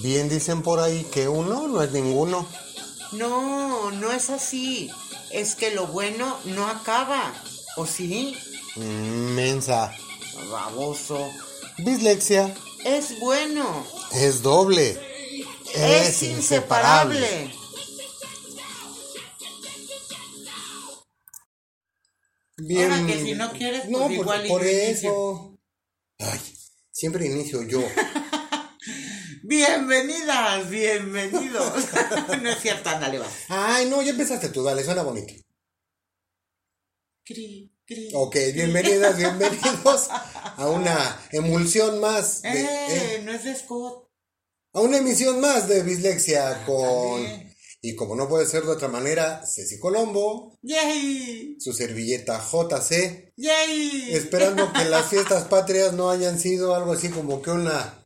Bien 0.00 0.28
dicen 0.28 0.62
por 0.62 0.80
ahí 0.80 1.04
que 1.12 1.28
uno 1.28 1.68
no 1.68 1.82
es 1.82 1.92
ninguno. 1.92 2.48
No, 3.12 3.90
no 3.90 4.12
es 4.12 4.30
así. 4.30 4.90
Es 5.30 5.54
que 5.54 5.70
lo 5.70 5.86
bueno 5.86 6.38
no 6.46 6.66
acaba. 6.66 7.32
¿O 7.76 7.86
sí? 7.86 8.36
Mensa. 8.76 9.94
Baboso. 10.50 11.30
Dislexia. 11.78 12.54
Es 12.84 13.18
bueno. 13.20 13.86
Es 14.12 14.42
doble. 14.42 14.98
Es, 15.74 16.22
inseparable. 16.22 17.52
Bien. 22.58 22.92
Ahora 22.92 23.06
que 23.06 23.24
si 23.24 23.34
no 23.34 23.52
quieres, 23.52 23.88
No, 23.88 23.98
pues 23.98 24.08
pues, 24.08 24.20
igual 24.20 24.46
por 24.48 24.62
yo 24.62 24.68
eso. 24.68 25.58
Ay, 26.18 26.40
siempre 26.90 27.26
inicio 27.26 27.62
yo. 27.62 27.80
Bienvenidas, 29.44 30.70
bienvenidos. 30.70 31.84
no 32.42 32.48
es 32.50 32.60
cierto, 32.60 32.88
ándale, 32.90 33.18
va. 33.18 33.26
Ay, 33.48 33.86
no, 33.88 34.00
ya 34.02 34.10
empezaste 34.10 34.48
tú, 34.50 34.62
dale, 34.62 34.84
suena 34.84 35.02
bonito. 35.02 35.34
Cri, 37.24 37.72
cri. 37.84 38.10
Ok, 38.14 38.36
bienvenidas, 38.54 39.16
bienvenidos 39.16 40.08
a 40.10 40.68
una 40.68 41.20
emulsión 41.32 42.00
más. 42.00 42.42
De, 42.42 42.50
Eh, 42.50 42.66
eh, 43.16 43.22
no 43.24 43.32
es 43.32 43.42
de 43.44 43.54
Scott. 43.56 44.08
a 44.74 44.80
una 44.80 44.98
emisión 44.98 45.40
más 45.40 45.66
de 45.68 45.82
Bislexia 45.82 46.64
con. 46.64 47.24
Ándale. 47.24 47.52
Y 47.84 47.96
como 47.96 48.14
no 48.14 48.28
puede 48.28 48.46
ser 48.46 48.62
de 48.62 48.70
otra 48.70 48.86
manera, 48.86 49.44
Ceci 49.44 49.80
Colombo, 49.80 50.56
¡Yay! 50.62 51.56
su 51.58 51.72
servilleta 51.72 52.38
JC, 52.40 53.32
¡Yay! 53.36 54.14
esperando 54.14 54.72
que 54.72 54.84
las 54.84 55.08
fiestas 55.08 55.48
patrias 55.48 55.92
no 55.92 56.08
hayan 56.08 56.38
sido 56.38 56.76
algo 56.76 56.92
así 56.92 57.08
como 57.08 57.42
que 57.42 57.50
una 57.50 58.01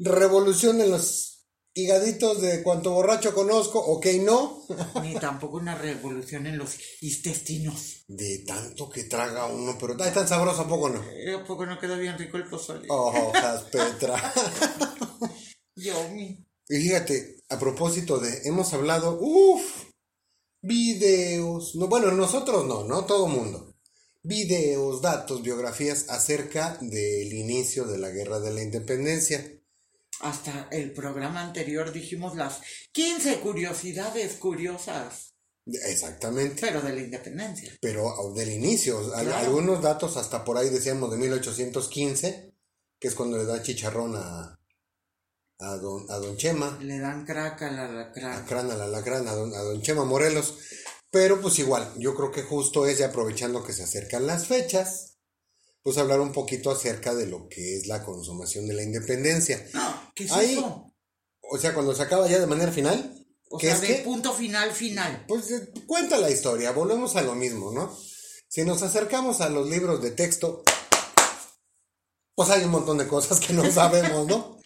revolución 0.00 0.80
en 0.80 0.90
los 0.90 1.30
higaditos 1.74 2.40
de 2.40 2.62
cuanto 2.62 2.92
borracho 2.92 3.34
conozco, 3.34 3.78
ok, 3.78 4.06
no. 4.22 4.64
Ni 5.02 5.14
tampoco 5.14 5.58
una 5.58 5.74
revolución 5.76 6.46
en 6.46 6.58
los 6.58 6.76
intestinos. 7.00 8.04
De 8.08 8.44
tanto 8.46 8.90
que 8.90 9.04
traga 9.04 9.46
uno, 9.46 9.76
pero 9.78 9.96
ay, 10.00 10.12
tan 10.12 10.26
sabroso, 10.26 10.62
¿a 10.62 10.68
poco 10.68 10.88
no? 10.88 11.02
Eh, 11.10 11.34
¿A 11.34 11.44
poco 11.44 11.66
no 11.66 11.78
queda 11.78 11.96
bien 11.96 12.18
rico 12.18 12.36
el 12.36 12.48
pozole? 12.48 12.86
Hojas, 12.88 13.64
Petra. 13.64 14.32
Yo, 15.76 16.08
mi. 16.10 16.46
Y 16.68 16.76
fíjate, 16.76 17.42
a 17.48 17.58
propósito 17.58 18.18
de, 18.18 18.42
hemos 18.44 18.72
hablado, 18.72 19.18
uff, 19.20 19.86
videos, 20.62 21.74
no, 21.74 21.88
bueno, 21.88 22.12
nosotros 22.12 22.66
no, 22.66 22.84
no 22.84 23.04
todo 23.06 23.26
mundo. 23.26 23.74
Videos, 24.22 25.00
datos, 25.00 25.42
biografías 25.42 26.10
acerca 26.10 26.76
del 26.80 27.32
inicio 27.32 27.86
de 27.86 27.98
la 27.98 28.10
Guerra 28.10 28.38
de 28.38 28.52
la 28.52 28.62
Independencia. 28.62 29.59
Hasta 30.20 30.68
el 30.70 30.92
programa 30.92 31.40
anterior 31.42 31.92
dijimos 31.92 32.36
las 32.36 32.60
15 32.92 33.40
curiosidades 33.40 34.34
curiosas, 34.34 35.34
Exactamente. 35.66 36.60
pero 36.60 36.80
de 36.82 36.92
la 36.92 37.00
independencia. 37.00 37.72
Pero 37.80 38.08
ah, 38.10 38.32
del 38.34 38.50
inicio, 38.50 39.00
Claro. 39.10 39.34
algunos 39.34 39.82
datos 39.82 40.16
hasta 40.16 40.44
por 40.44 40.58
ahí 40.58 40.68
decíamos 40.68 41.10
de 41.10 41.16
1815, 41.16 42.52
que 42.98 43.08
es 43.08 43.14
cuando 43.14 43.38
le 43.38 43.44
da 43.46 43.62
chicharrón 43.62 44.14
a, 44.16 44.58
a, 45.58 45.76
don, 45.76 46.04
a 46.10 46.16
don 46.18 46.36
Chema. 46.36 46.78
Le 46.82 46.98
dan 46.98 47.24
crack 47.24 47.62
a 47.62 47.70
la 47.70 47.84
a 47.86 47.88
lacra. 47.92 48.44
Crana, 48.46 48.74
la 48.74 48.88
lacrana, 48.88 49.30
a 49.30 49.34
don, 49.34 49.54
a 49.54 49.58
don 49.62 49.80
Chema 49.80 50.04
Morelos. 50.04 50.54
Pero 51.10 51.40
pues 51.40 51.58
igual, 51.58 51.92
yo 51.98 52.14
creo 52.14 52.30
que 52.30 52.42
justo 52.42 52.86
es, 52.86 52.98
ya 52.98 53.06
aprovechando 53.06 53.64
que 53.64 53.72
se 53.72 53.82
acercan 53.82 54.26
las 54.26 54.46
fechas, 54.46 55.18
pues 55.82 55.98
hablar 55.98 56.20
un 56.20 56.32
poquito 56.32 56.70
acerca 56.70 57.14
de 57.14 57.26
lo 57.26 57.48
que 57.48 57.78
es 57.78 57.86
la 57.86 58.04
consumación 58.04 58.66
de 58.68 58.74
la 58.74 58.82
independencia. 58.82 59.66
¿Qué 60.14 60.24
es 60.24 60.32
Ahí- 60.32 60.52
eso? 60.52 60.92
O 61.52 61.58
sea, 61.58 61.74
cuando 61.74 61.94
se 61.94 62.02
acaba 62.02 62.28
ya 62.28 62.38
de 62.38 62.46
manera 62.46 62.70
final, 62.70 63.16
O 63.48 63.58
¿qué 63.58 63.66
sea, 63.66 63.74
es 63.76 63.80
de 63.80 63.86
que? 63.88 63.94
punto 64.02 64.32
final, 64.32 64.70
final. 64.72 65.24
Pues 65.26 65.50
eh, 65.50 65.68
cuenta 65.86 66.16
la 66.18 66.30
historia, 66.30 66.70
volvemos 66.72 67.16
a 67.16 67.22
lo 67.22 67.34
mismo, 67.34 67.72
¿no? 67.72 67.96
Si 68.48 68.62
nos 68.64 68.82
acercamos 68.82 69.40
a 69.40 69.48
los 69.48 69.68
libros 69.68 70.00
de 70.02 70.10
texto, 70.12 70.62
pues 72.34 72.50
hay 72.50 72.64
un 72.64 72.70
montón 72.70 72.98
de 72.98 73.06
cosas 73.08 73.40
que 73.40 73.52
no 73.52 73.70
sabemos, 73.70 74.26
¿no? 74.26 74.58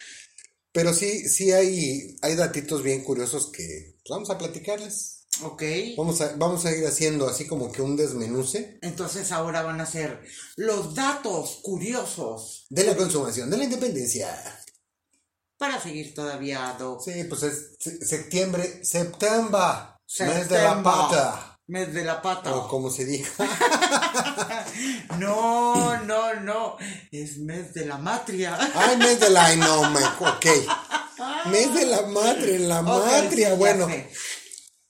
Pero 0.73 0.93
sí, 0.93 1.29
sí 1.29 1.53
hay, 1.53 2.17
hay 2.23 2.35
datitos 2.35 2.83
bien 2.83 3.03
curiosos 3.05 3.51
que 3.53 3.97
pues, 4.03 4.11
vamos 4.11 4.31
a 4.31 4.39
platicarles. 4.39 5.27
Ok. 5.43 5.63
Vamos 5.97 6.21
a, 6.21 6.35
vamos 6.37 6.65
a 6.65 6.71
ir 6.77 6.87
haciendo 6.87 7.29
así 7.29 7.47
como 7.47 7.73
que 7.73 7.83
un 7.83 7.97
desmenuce 7.97 8.79
Entonces 8.83 9.33
ahora 9.33 9.63
van 9.63 9.81
a 9.81 9.87
ser 9.87 10.23
los 10.57 10.95
datos 10.95 11.59
curiosos 11.63 12.67
de 12.71 12.85
la 12.85 12.97
consumación 12.97 13.51
de 13.51 13.57
la 13.57 13.65
independencia. 13.65 14.61
Para 15.65 15.81
seguir 15.81 16.13
todavía, 16.15 16.77
Doc. 16.79 17.03
Sí, 17.03 17.25
pues 17.25 17.43
es 17.43 17.77
se- 17.81 18.05
septiembre, 18.05 18.85
septiembre, 18.85 19.59
mes 20.21 20.49
de 20.51 20.63
la 20.63 20.83
pata, 20.83 21.59
Mes 21.67 21.95
de 21.95 22.05
la 22.05 22.21
pata. 22.21 22.55
o 22.55 22.69
como 22.69 22.91
se 22.91 23.07
diga. 23.07 23.29
No, 25.19 26.03
no, 26.05 26.35
no. 26.41 26.77
Es 27.11 27.39
mes 27.39 27.73
de 27.73 27.87
la 27.87 27.97
matria. 27.97 28.59
Ay, 28.75 28.97
mes 28.99 29.21
de 29.21 29.31
la, 29.31 29.55
no, 29.57 29.89
me, 29.91 30.01
ok. 30.05 30.47
Mes 31.51 31.73
de 31.75 31.87
la 31.87 32.03
madre, 32.03 32.59
la 32.59 32.81
Ok, 32.81 32.87
matria, 33.07 33.51
sí, 33.53 33.57
bueno, 33.57 33.87
sé. 33.87 34.11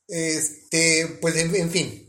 este, 0.09 1.19
pues 1.21 1.37
en, 1.37 1.55
en 1.55 1.71
fin. 1.71 2.04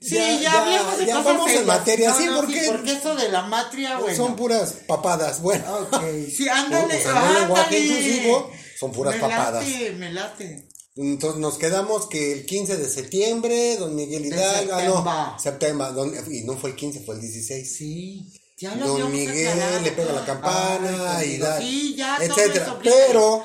Sí, 0.00 0.14
ya, 0.42 0.62
hablemos 0.62 0.98
de 0.98 1.06
ya 1.06 1.12
cosas 1.16 1.24
vamos 1.24 1.50
en 1.50 1.66
materia, 1.66 2.10
No, 2.10 2.18
sí, 2.18 2.26
no, 2.26 2.36
porque 2.36 2.62
porque 2.66 2.92
eso 2.92 3.14
de 3.16 3.28
la 3.30 3.42
matria, 3.42 3.98
bueno. 3.98 4.16
son 4.16 4.36
puras 4.36 4.74
papadas, 4.86 5.40
bueno. 5.40 5.64
Ok, 5.90 6.02
sí, 6.34 6.48
ándale, 6.48 6.98
Usando 6.98 7.38
lenguaje 7.40 7.76
ándale. 7.76 7.78
inclusivo, 7.86 8.50
son 8.78 8.92
puras 8.92 9.14
me 9.14 9.20
papadas. 9.22 9.66
Late, 9.66 9.92
me 9.92 10.12
late. 10.12 10.68
Entonces 10.96 11.40
nos 11.40 11.58
quedamos 11.58 12.06
que 12.08 12.32
el 12.32 12.46
15 12.46 12.76
de 12.76 12.88
septiembre, 12.90 13.76
don 13.78 13.94
Miguel 13.94 14.26
Hidalgo, 14.26 14.74
ah, 14.74 15.34
no, 15.34 15.38
septiembre. 15.38 15.88
don- 15.92 16.14
y 16.32 16.42
no 16.44 16.56
fue 16.56 16.70
el 16.70 16.76
15, 16.76 17.00
fue 17.00 17.14
el 17.16 17.20
16. 17.22 17.76
Sí, 17.76 18.32
ya 18.58 18.74
lo 18.74 18.86
Don 18.98 19.12
Miguel 19.12 19.48
aclarado. 19.48 19.80
le 19.82 19.92
pega 19.92 20.12
la 20.12 20.24
campana 20.24 21.16
Ay, 21.18 21.32
y 21.34 21.38
da, 21.38 21.58
Sí, 21.58 21.94
ya, 21.96 22.16
etcétera. 22.20 22.78
Pero 22.82 23.42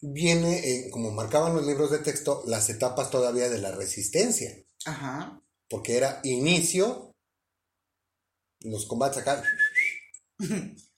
viene, 0.00 0.58
eh, 0.58 0.90
como 0.90 1.10
marcaban 1.10 1.54
los 1.54 1.66
libros 1.66 1.90
de 1.90 1.98
texto, 1.98 2.42
las 2.46 2.68
etapas 2.68 3.10
todavía 3.10 3.48
de 3.48 3.58
la 3.58 3.72
resistencia, 3.72 4.52
Ajá. 4.84 5.40
Porque 5.68 5.96
era 5.96 6.20
inicio, 6.24 7.12
los 8.60 8.86
combates 8.86 9.18
acá, 9.18 9.42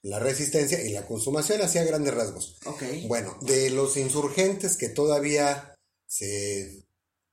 la 0.02 0.18
resistencia 0.18 0.82
y 0.82 0.90
la 0.90 1.06
consumación 1.06 1.62
hacía 1.62 1.84
grandes 1.84 2.14
rasgos. 2.14 2.58
Bueno, 3.06 3.36
de 3.42 3.70
los 3.70 3.96
insurgentes 3.96 4.76
que 4.76 4.88
todavía 4.88 5.74
se 6.06 6.84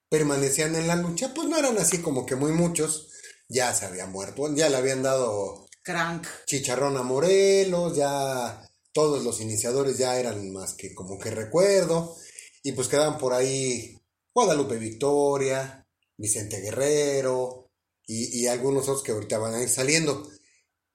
permanecían 0.10 0.76
en 0.76 0.88
la 0.88 0.96
lucha, 0.96 1.34
pues 1.34 1.48
no 1.48 1.58
eran 1.58 1.78
así 1.78 2.00
como 2.00 2.26
que 2.26 2.36
muy 2.36 2.52
muchos, 2.52 3.10
ya 3.50 3.74
se 3.74 3.86
habían 3.86 4.12
muerto, 4.12 4.54
ya 4.54 4.70
le 4.70 4.78
habían 4.78 5.04
dado 5.04 5.68
Crank. 5.84 6.28
Chicharrón 6.46 6.98
a 6.98 7.04
Morelos, 7.04 7.96
ya 7.96 8.68
todos 8.94 9.24
los 9.24 9.40
iniciadores 9.42 9.98
ya 9.98 10.20
eran 10.20 10.52
más 10.52 10.74
que 10.74 10.94
como 10.94 11.18
que 11.18 11.32
recuerdo, 11.32 12.16
y 12.64 12.74
pues 12.74 12.88
quedaban 12.88 13.18
por 13.18 13.34
ahí 13.34 13.98
Guadalupe 14.34 14.78
Victoria, 14.78 15.87
Vicente 16.18 16.60
Guerrero 16.60 17.72
y, 18.06 18.42
y 18.42 18.48
algunos 18.48 18.84
otros 18.90 19.04
que 19.04 19.12
ahorita 19.12 19.38
van 19.38 19.54
a 19.54 19.62
ir 19.62 19.70
saliendo. 19.70 20.28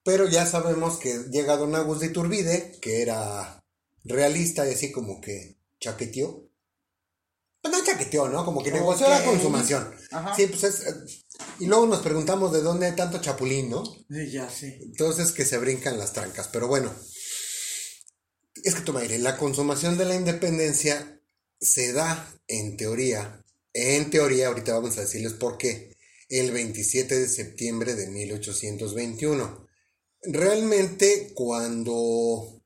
Pero 0.03 0.27
ya 0.27 0.45
sabemos 0.45 0.97
que 0.97 1.17
llega 1.31 1.57
Don 1.57 1.75
Agus 1.75 2.01
de 2.01 2.07
Iturbide, 2.07 2.77
que 2.81 3.01
era 3.01 3.63
realista 4.03 4.67
y 4.67 4.73
así 4.73 4.91
como 4.91 5.21
que 5.21 5.57
chaqueteó. 5.79 6.49
Pues 7.61 7.73
no 7.73 7.83
chaqueteó, 7.85 8.27
¿no? 8.27 8.43
Como 8.43 8.61
que 8.61 8.71
negoció 8.71 9.07
la 9.07 9.23
consumación. 9.23 9.95
Ajá. 10.11 10.35
Sí, 10.35 10.47
pues 10.47 10.63
es... 10.63 11.25
Y 11.59 11.65
luego 11.67 11.85
nos 11.85 12.01
preguntamos 12.01 12.51
de 12.51 12.61
dónde 12.61 12.87
hay 12.87 12.95
tanto 12.95 13.21
chapulín, 13.21 13.69
¿no? 13.69 13.85
Sí, 13.85 14.31
ya 14.31 14.49
sé. 14.49 14.79
Entonces 14.81 15.31
que 15.31 15.45
se 15.45 15.57
brincan 15.57 15.97
las 15.97 16.11
trancas. 16.11 16.49
Pero 16.49 16.67
bueno, 16.67 16.93
es 18.63 18.75
que 18.75 18.81
toma 18.81 18.99
aire. 18.99 19.17
La 19.19 19.37
consumación 19.37 19.97
de 19.97 20.05
la 20.05 20.15
independencia 20.15 21.21
se 21.59 21.93
da, 21.93 22.29
en 22.47 22.75
teoría, 22.75 23.42
en 23.73 24.09
teoría, 24.09 24.47
ahorita 24.47 24.73
vamos 24.73 24.97
a 24.97 25.01
decirles 25.01 25.33
por 25.33 25.57
qué, 25.57 25.95
el 26.29 26.51
27 26.51 27.19
de 27.19 27.27
septiembre 27.27 27.95
de 27.95 28.07
1821. 28.07 29.67
Realmente 30.21 31.31
cuando 31.33 32.63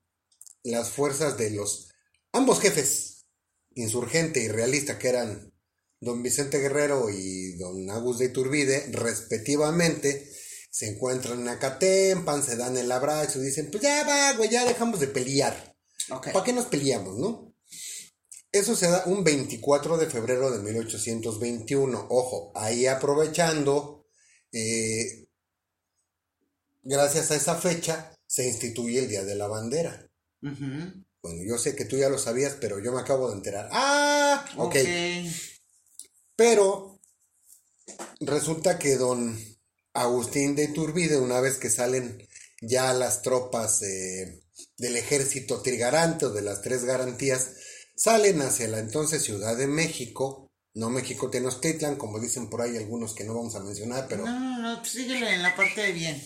las 0.63 0.89
fuerzas 0.89 1.37
de 1.37 1.51
los 1.51 1.89
ambos 2.31 2.59
jefes, 2.59 3.25
insurgente 3.73 4.41
y 4.41 4.47
realista, 4.47 4.99
que 4.99 5.09
eran 5.09 5.53
don 5.99 6.21
Vicente 6.21 6.59
Guerrero 6.59 7.09
y 7.09 7.57
don 7.57 7.89
Agus 7.89 8.19
de 8.19 8.25
Iturbide, 8.25 8.87
respectivamente, 8.91 10.29
se 10.69 10.87
encuentran 10.89 11.41
en 11.41 11.47
Acatempan, 11.47 12.43
se 12.43 12.55
dan 12.55 12.77
el 12.77 12.91
abrazo 12.91 13.39
y 13.39 13.45
dicen, 13.45 13.69
pues 13.71 13.81
ya 13.81 14.03
va, 14.03 14.33
güey, 14.33 14.49
ya 14.49 14.65
dejamos 14.65 14.99
de 14.99 15.07
pelear. 15.07 15.75
Ok. 16.11 16.31
¿Para 16.31 16.45
qué 16.45 16.53
nos 16.53 16.65
peleamos, 16.67 17.17
no? 17.17 17.46
Eso 18.57 18.75
se 18.75 18.89
da 18.89 19.03
un 19.05 19.23
24 19.23 19.97
de 19.97 20.07
febrero 20.07 20.49
de 20.49 20.59
1821. 20.59 22.07
Ojo, 22.09 22.51
ahí 22.55 22.87
aprovechando, 22.87 24.07
eh, 24.51 25.27
gracias 26.81 27.29
a 27.29 27.35
esa 27.35 27.55
fecha, 27.55 28.15
se 28.25 28.47
instituye 28.47 28.99
el 28.99 29.09
Día 29.09 29.23
de 29.23 29.35
la 29.35 29.47
Bandera. 29.47 30.09
Bueno, 30.41 31.43
yo 31.45 31.57
sé 31.59 31.75
que 31.75 31.85
tú 31.85 31.97
ya 31.97 32.09
lo 32.09 32.17
sabías, 32.17 32.55
pero 32.59 32.79
yo 32.79 32.91
me 32.91 33.01
acabo 33.01 33.29
de 33.29 33.35
enterar. 33.35 33.69
Ah, 33.71 34.43
ok. 34.55 34.75
Ok. 34.75 34.75
Pero 36.35 36.99
resulta 38.19 38.79
que 38.79 38.95
don 38.95 39.37
Agustín 39.93 40.55
de 40.55 40.65
Iturbide, 40.65 41.17
una 41.17 41.41
vez 41.41 41.57
que 41.57 41.69
salen 41.69 42.27
ya 42.61 42.91
las 42.93 43.21
tropas 43.21 43.83
eh, 43.83 44.41
del 44.77 44.95
ejército 44.95 45.61
trigarante 45.61 46.25
o 46.25 46.31
de 46.31 46.41
las 46.41 46.61
tres 46.61 46.85
garantías, 46.85 47.51
salen 47.97 48.41
hacia 48.41 48.67
la 48.67 48.79
entonces 48.79 49.23
Ciudad 49.23 49.57
de 49.57 49.67
México, 49.67 50.51
no 50.75 50.89
México 50.89 51.29
Tenochtitlan, 51.29 51.97
como 51.97 52.19
dicen 52.19 52.49
por 52.49 52.61
ahí 52.61 52.77
algunos 52.77 53.13
que 53.13 53.23
no 53.25 53.33
vamos 53.33 53.55
a 53.55 53.63
mencionar, 53.63 54.05
pero 54.07 54.25
No, 54.25 54.39
no, 54.39 54.59
no, 54.59 54.77
pues 54.79 54.91
síguele 54.91 55.33
en 55.33 55.43
la 55.43 55.55
parte 55.55 55.81
de 55.81 55.91
bien. 55.91 56.23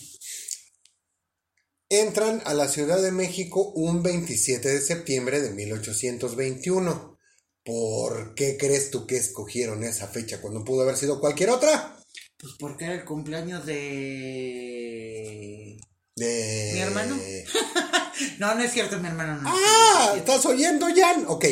entran 1.90 2.42
a 2.46 2.54
la 2.54 2.68
Ciudad 2.68 3.02
de 3.02 3.12
México 3.12 3.72
un 3.76 4.04
27 4.04 4.70
de 4.70 4.82
septiembre 4.82 5.42
de 5.42 5.52
1821. 5.52 7.18
¿Por 7.64 8.34
qué 8.36 8.58
crees 8.58 8.90
tú 8.92 9.06
que 9.06 9.18
escogieron 9.18 9.84
esa 9.84 10.08
fecha 10.08 10.42
cuando 10.42 10.64
pudo 10.66 10.82
haber 10.84 10.98
sido 10.98 11.20
cualquier 11.20 11.52
otra? 11.52 11.98
Pues 12.38 12.54
porque 12.60 12.86
era 12.86 12.96
el 12.96 13.06
cumpleaños 13.06 13.66
de... 13.66 15.78
De... 16.22 16.72
¿Mi 16.74 16.80
hermano? 16.80 17.18
No, 18.38 18.54
no 18.54 18.62
es 18.62 18.72
cierto, 18.72 19.00
mi 19.00 19.08
hermano 19.08 19.42
no. 19.42 19.50
¡Ah! 19.52 20.14
¿Estás 20.16 20.46
oyendo, 20.46 20.86
Jan? 20.96 21.26
Ok. 21.28 21.46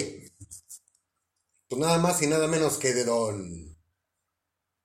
Pues 1.68 1.82
nada 1.82 1.98
más 1.98 2.22
y 2.22 2.28
nada 2.28 2.48
menos 2.48 2.78
que 2.78 2.94
de 2.94 3.06
don 3.06 3.76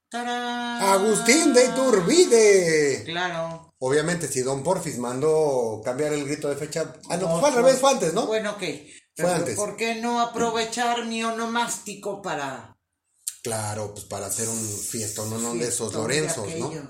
¡Tarán! 0.08 0.80
Agustín 0.82 1.52
de 1.52 1.66
Iturbide. 1.66 3.04
Claro. 3.04 3.74
Obviamente, 3.78 4.28
si 4.28 4.40
don 4.40 4.62
Porfis 4.62 4.96
mandó 4.96 5.82
cambiar 5.84 6.14
el 6.14 6.24
grito 6.24 6.48
de 6.48 6.56
fecha. 6.56 6.94
Ah, 7.10 7.18
no, 7.18 7.28
No, 7.28 7.40
fue 7.40 7.50
al 7.50 7.56
revés, 7.56 7.78
fue 7.80 7.90
antes, 7.90 8.14
¿no? 8.14 8.26
Bueno, 8.26 8.52
ok. 8.52 8.62
Pero 9.14 9.28
antes. 9.28 9.56
¿Por 9.56 9.76
qué 9.76 9.96
no 9.96 10.20
aprovechar 10.20 11.04
mi 11.04 11.22
onomástico 11.22 12.22
para... 12.22 12.78
Claro, 13.42 13.92
pues 13.92 14.06
para 14.06 14.26
hacer 14.26 14.48
un 14.48 14.58
fiestón, 14.58 15.28
no, 15.28 15.38
no 15.38 15.54
de 15.54 15.68
esos 15.68 15.92
fiestón 15.92 15.92
de 15.92 15.98
Lorenzos, 15.98 16.54
¿no? 16.56 16.88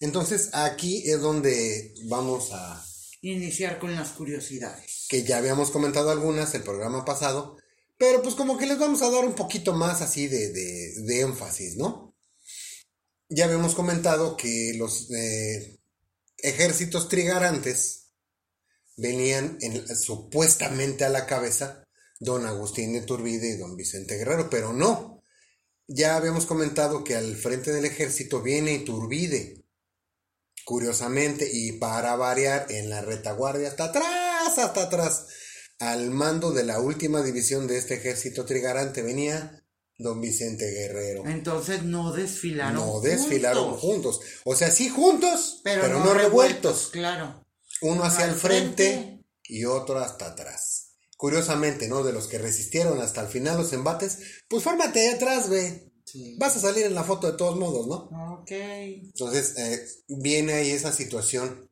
Entonces, 0.00 0.50
aquí 0.52 1.10
es 1.10 1.20
donde 1.20 1.94
vamos 2.04 2.50
a. 2.52 2.84
Iniciar 3.20 3.78
con 3.80 3.94
las 3.96 4.10
curiosidades. 4.10 5.06
que 5.08 5.24
ya 5.24 5.38
habíamos 5.38 5.70
comentado 5.70 6.10
algunas 6.10 6.54
el 6.54 6.62
programa 6.62 7.04
pasado, 7.04 7.56
pero 7.96 8.22
pues 8.22 8.34
como 8.36 8.56
que 8.58 8.66
les 8.66 8.78
vamos 8.78 9.02
a 9.02 9.10
dar 9.10 9.24
un 9.24 9.34
poquito 9.34 9.72
más 9.74 10.02
así 10.02 10.28
de, 10.28 10.52
de- 10.52 10.92
de 11.02 11.20
énfasis, 11.22 11.76
¿no? 11.76 12.14
Ya 13.28 13.46
habíamos 13.46 13.74
comentado 13.74 14.36
que 14.36 14.74
los 14.76 15.10
eh, 15.10 15.80
ejércitos 16.38 17.08
trigarantes 17.08 18.10
venían 18.96 19.58
en- 19.62 19.86
supuestamente 19.96 21.04
a 21.04 21.08
la 21.08 21.26
cabeza 21.26 21.84
don 22.20 22.46
Agustín 22.46 22.92
de 22.92 23.00
Turbide 23.02 23.48
y 23.54 23.56
don 23.56 23.76
Vicente 23.76 24.16
Guerrero, 24.16 24.48
pero 24.48 24.72
no. 24.72 25.22
Ya 25.88 26.16
habíamos 26.16 26.46
comentado 26.46 27.02
que 27.02 27.16
al 27.16 27.34
frente 27.36 27.72
del 27.72 27.84
ejército 27.86 28.42
viene 28.42 28.74
Iturbide, 28.74 29.57
curiosamente, 30.68 31.48
y 31.50 31.72
para 31.72 32.14
variar 32.14 32.66
en 32.68 32.90
la 32.90 33.00
retaguardia, 33.00 33.68
hasta 33.68 33.84
atrás, 33.84 34.58
hasta 34.58 34.82
atrás, 34.82 35.26
al 35.78 36.10
mando 36.10 36.52
de 36.52 36.62
la 36.62 36.78
última 36.78 37.22
división 37.22 37.66
de 37.66 37.78
este 37.78 37.94
ejército 37.94 38.44
trigarante 38.44 39.00
venía 39.00 39.64
don 39.96 40.20
Vicente 40.20 40.70
Guerrero. 40.70 41.26
Entonces 41.26 41.84
no 41.84 42.12
desfilaron 42.12 42.74
No 42.74 43.00
desfilaron 43.00 43.76
juntos, 43.78 44.16
juntos. 44.16 44.20
O 44.44 44.54
sea, 44.54 44.70
sí 44.70 44.90
juntos, 44.90 45.62
pero, 45.64 45.80
pero, 45.80 46.00
no, 46.00 46.04
no 46.04 46.12
revueltos, 46.12 46.20
revueltos. 46.24 46.88
claro. 46.90 47.46
Uno 47.80 48.04
hacia 48.04 48.26
el 48.26 48.34
frente, 48.34 48.92
frente. 48.92 49.24
y 49.44 49.64
otro 49.64 49.98
hasta 50.00 50.26
atrás. 50.26 50.98
Curiosamente, 51.16 51.88
¿no? 51.88 52.02
De 52.02 52.12
los 52.12 52.28
que 52.28 52.36
resistieron 52.36 53.00
hasta 53.00 53.22
el 53.22 53.28
final 53.28 53.56
los 53.56 53.72
embates, 53.72 54.18
pues 54.48 54.62
fórmate 54.62 55.00
ahí 55.00 55.14
atrás, 55.14 55.48
güey. 55.48 55.87
Sí. 56.10 56.36
Vas 56.38 56.56
a 56.56 56.60
salir 56.60 56.86
en 56.86 56.94
la 56.94 57.04
foto 57.04 57.30
de 57.30 57.36
todos 57.36 57.56
modos, 57.58 57.86
¿no? 57.86 58.40
Ok. 58.40 58.50
Entonces, 58.50 59.58
eh, 59.58 59.86
viene 60.08 60.54
ahí 60.54 60.70
esa 60.70 60.90
situación 60.90 61.70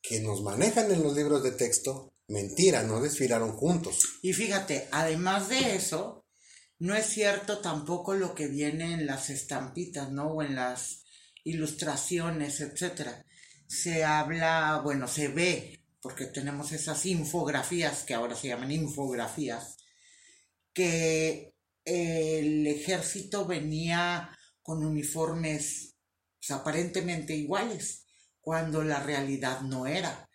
que 0.00 0.20
nos 0.20 0.42
manejan 0.42 0.90
en 0.92 1.02
los 1.02 1.16
libros 1.16 1.42
de 1.42 1.50
texto. 1.50 2.12
Mentira, 2.28 2.84
no 2.84 3.00
desfilaron 3.00 3.52
juntos. 3.52 4.20
Y 4.22 4.32
fíjate, 4.32 4.88
además 4.92 5.48
de 5.48 5.74
eso, 5.74 6.24
no 6.78 6.94
es 6.94 7.06
cierto 7.06 7.58
tampoco 7.58 8.14
lo 8.14 8.34
que 8.34 8.46
viene 8.46 8.94
en 8.94 9.06
las 9.06 9.30
estampitas, 9.30 10.12
¿no? 10.12 10.28
O 10.28 10.42
en 10.42 10.54
las 10.54 11.02
ilustraciones, 11.42 12.60
etcétera. 12.60 13.26
Se 13.66 14.04
habla, 14.04 14.80
bueno, 14.84 15.08
se 15.08 15.26
ve, 15.26 15.84
porque 16.00 16.26
tenemos 16.26 16.70
esas 16.70 17.04
infografías 17.06 18.04
que 18.04 18.14
ahora 18.14 18.36
se 18.36 18.48
llaman 18.48 18.70
infografías, 18.70 19.76
que 20.72 21.51
el 21.84 22.66
ejército 22.66 23.44
venía 23.46 24.30
con 24.62 24.84
uniformes 24.84 25.94
pues, 26.40 26.50
aparentemente 26.50 27.34
iguales, 27.34 28.04
cuando 28.40 28.82
la 28.82 29.00
realidad 29.00 29.60
no 29.62 29.86
era. 29.86 30.28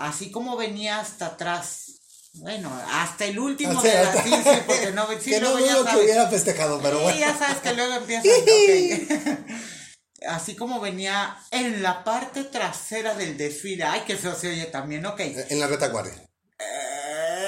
Así 0.00 0.30
como 0.30 0.56
venía 0.56 1.00
hasta 1.00 1.26
atrás, 1.26 2.30
bueno, 2.34 2.70
hasta 2.90 3.24
el 3.26 3.38
último 3.38 3.78
O 3.78 3.82
sea, 3.82 3.98
de 3.98 4.16
la 4.16 4.22
CICE, 4.22 4.62
porque 4.66 4.90
no, 4.92 5.06
sí, 5.20 5.30
que 5.30 5.40
no 5.40 5.50
luego 5.50 5.66
ya 5.66 5.72
dudo 5.74 5.84
que 5.84 5.90
sabes. 5.90 6.04
hubiera 6.04 6.28
festejado, 6.28 6.80
pero 6.82 6.98
Sí, 6.98 7.02
bueno. 7.04 7.20
ya 7.20 7.38
sabes 7.38 7.58
que 7.58 7.72
luego 7.74 7.94
empiezan. 7.94 8.32
ok. 8.42 9.52
Así 10.28 10.54
como 10.54 10.80
venía 10.80 11.36
en 11.50 11.82
la 11.82 12.04
parte 12.04 12.44
trasera 12.44 13.14
del 13.14 13.36
desfile. 13.36 13.82
Ay, 13.84 14.02
que 14.06 14.16
feo 14.16 14.34
se 14.36 14.48
oye 14.48 14.66
también, 14.66 15.04
ok. 15.04 15.18
En 15.20 15.58
la 15.58 15.66
retaguardia. 15.66 16.14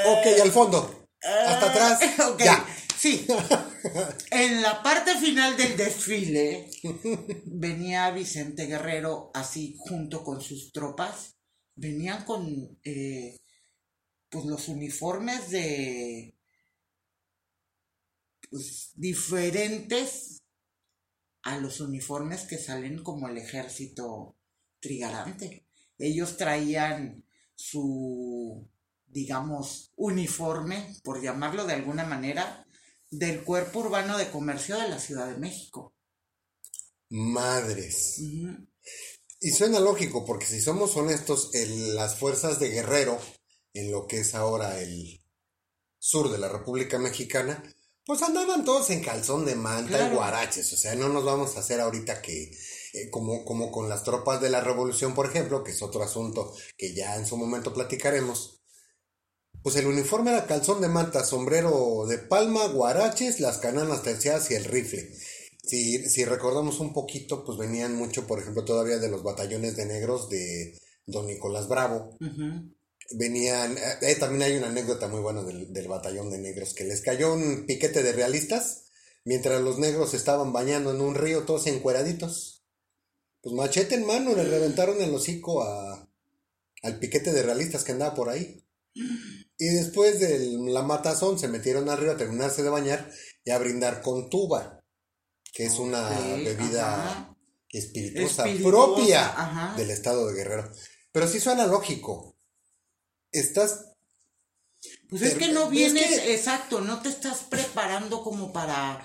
Ok, 0.07 0.27
al 0.43 0.51
fondo. 0.53 1.07
Hasta 1.23 1.71
atrás. 1.71 2.01
Ok, 2.27 2.43
Ya. 2.43 2.65
Sí. 3.05 3.27
En 4.31 4.63
la 4.63 4.83
parte 4.83 5.15
final 5.19 5.57
del 5.59 5.77
desfile 5.77 6.71
venía 7.45 8.11
Vicente 8.11 8.67
Guerrero 8.67 9.31
así 9.35 9.77
junto 9.79 10.25
con 10.25 10.41
sus 10.41 10.73
tropas. 10.73 11.37
Venían 11.77 12.25
con 12.25 12.79
eh, 12.83 13.41
pues 14.31 14.47
los 14.47 14.69
uniformes 14.69 15.51
de 15.51 16.35
pues, 18.51 18.93
diferentes 18.95 20.43
a 21.43 21.59
los 21.59 21.81
uniformes 21.81 22.45
que 22.47 22.57
salen 22.57 23.03
como 23.03 23.29
el 23.29 23.37
ejército 23.37 24.35
trigarante. 24.81 25.67
Ellos 25.99 26.39
traían 26.39 27.23
su, 27.55 28.67
digamos, 29.07 29.93
uniforme, 29.97 30.97
por 31.05 31.23
llamarlo 31.23 31.67
de 31.67 31.75
alguna 31.75 32.05
manera, 32.05 32.65
del 33.19 33.43
cuerpo 33.45 33.81
urbano 33.81 34.17
de 34.19 34.31
comercio 34.31 34.79
de 34.79 34.89
la 34.89 34.99
Ciudad 34.99 35.29
de 35.29 35.37
México. 35.39 35.95
Madres. 37.11 38.19
Y 39.41 39.51
suena 39.51 39.79
lógico, 39.81 40.25
porque 40.25 40.47
si 40.47 40.61
somos 40.61 40.97
honestos, 40.97 41.51
el- 41.55 41.95
las 41.95 42.19
fuerzas 42.19 42.59
de 42.61 42.71
Guerrero, 42.71 43.19
en 43.75 43.91
lo 43.93 44.07
que 44.07 44.21
es 44.21 44.35
ahora 44.35 44.81
el 44.81 45.21
sur 45.99 46.31
de 46.31 46.39
la 46.39 46.49
República 46.49 46.99
Mexicana, 46.99 47.63
pues 48.07 48.23
andaban 48.23 48.65
todos 48.65 48.91
en 48.91 49.03
calzón 49.03 49.45
de 49.47 49.55
manta 49.55 49.97
Claro. 49.99 50.13
y 50.13 50.17
guaraches. 50.17 50.73
O 50.73 50.77
sea, 50.77 50.95
no 50.95 51.09
nos 51.09 51.25
vamos 51.25 51.57
a 51.57 51.61
hacer 51.61 51.81
ahorita 51.81 52.21
que, 52.21 52.51
eh, 52.93 53.11
como, 53.11 53.45
como 53.45 53.71
con 53.71 53.89
las 53.89 54.03
tropas 54.03 54.41
de 54.41 54.51
la 54.51 54.61
Revolución, 54.61 55.15
por 55.15 55.27
ejemplo, 55.27 55.65
que 55.65 55.73
es 55.73 55.83
otro 55.83 56.03
asunto 56.03 56.55
que 56.77 56.95
ya 56.95 57.17
en 57.17 57.27
su 57.27 57.37
momento 57.37 57.73
platicaremos. 57.73 58.63
Pues 59.63 59.77
el 59.77 59.87
uniforme 59.87 60.31
era 60.31 60.47
calzón 60.47 60.81
de 60.81 60.89
manta, 60.89 61.25
sombrero 61.25 62.07
de 62.07 62.19
palma, 62.19 62.67
guaraches, 62.69 63.41
las 63.41 63.59
cananas 63.59 64.03
terciadas 64.03 64.51
y 64.51 64.55
el 64.55 64.65
rifle. 64.65 65.11
Si, 65.63 66.07
si 66.09 66.25
recordamos 66.25 66.81
un 66.81 66.93
poquito, 66.93 67.45
pues 67.45 67.57
venían 67.57 67.97
mucho, 67.97 68.27
por 68.27 68.39
ejemplo, 68.39 68.65
todavía 68.65 68.99
de 68.99 69.09
los 69.09 69.23
batallones 69.23 69.77
de 69.77 69.87
negros 69.87 70.29
de 70.29 70.79
don 71.07 71.27
Nicolás 71.27 71.69
Bravo. 71.69 72.17
Venían, 73.11 73.77
eh, 73.77 73.99
eh, 74.03 74.17
también 74.17 74.43
hay 74.43 74.57
una 74.57 74.69
anécdota 74.69 75.09
muy 75.09 75.21
buena 75.21 75.43
del, 75.43 75.73
del 75.73 75.89
batallón 75.89 76.31
de 76.31 76.39
negros, 76.39 76.75
que 76.75 76.85
les 76.85 77.01
cayó 77.01 77.35
un 77.35 77.65
piquete 77.67 78.03
de 78.03 78.13
realistas, 78.13 78.85
mientras 79.25 79.61
los 79.63 79.79
negros 79.79 80.15
estaban 80.15 80.53
bañando 80.53 80.91
en 80.91 81.01
un 81.01 81.15
río 81.15 81.45
todos 81.45 81.67
encueraditos. 81.67 82.65
Pues 83.43 83.55
machete 83.55 83.95
en 83.95 84.07
mano, 84.07 84.35
le 84.35 84.45
reventaron 84.45 85.01
el 85.03 85.15
hocico 85.15 85.63
a, 85.63 86.09
al 86.83 86.99
piquete 86.99 87.33
de 87.33 87.43
realistas 87.43 87.85
que 87.85 87.93
andaba 87.93 88.15
por 88.15 88.29
ahí. 88.29 88.65
Y 89.59 89.67
después 89.67 90.19
de 90.21 90.57
la 90.73 90.83
matazón 90.83 91.39
se 91.39 91.49
metieron 91.49 91.87
río 91.97 92.13
a 92.13 92.17
terminarse 92.17 92.63
de 92.63 92.71
bañar 92.71 93.11
y 93.45 93.51
a 93.51 93.59
brindar 93.59 94.03
con 94.03 94.29
tuba, 94.29 94.83
que 95.53 95.67
es 95.67 95.79
una 95.79 96.09
bebida 96.09 96.95
ajá. 97.11 97.37
espirituosa, 97.69 98.47
Espirituosa, 98.47 98.69
propia 98.71 99.27
ajá. 99.29 99.77
del 99.77 99.91
estado 99.91 100.27
de 100.27 100.35
Guerrero. 100.35 100.73
Pero 101.13 101.29
sí 101.29 101.39
suena 101.39 101.67
lógico. 101.67 102.37
Estás 103.31 103.93
Pues 105.09 105.23
es 105.23 105.35
que 105.35 105.49
no 105.53 105.65
es 105.65 105.71
vienes, 105.71 106.21
que- 106.21 106.35
exacto, 106.35 106.81
no 106.81 107.01
te 107.01 107.09
estás 107.09 107.43
preparando 107.49 108.23
como 108.23 108.53
para 108.53 109.05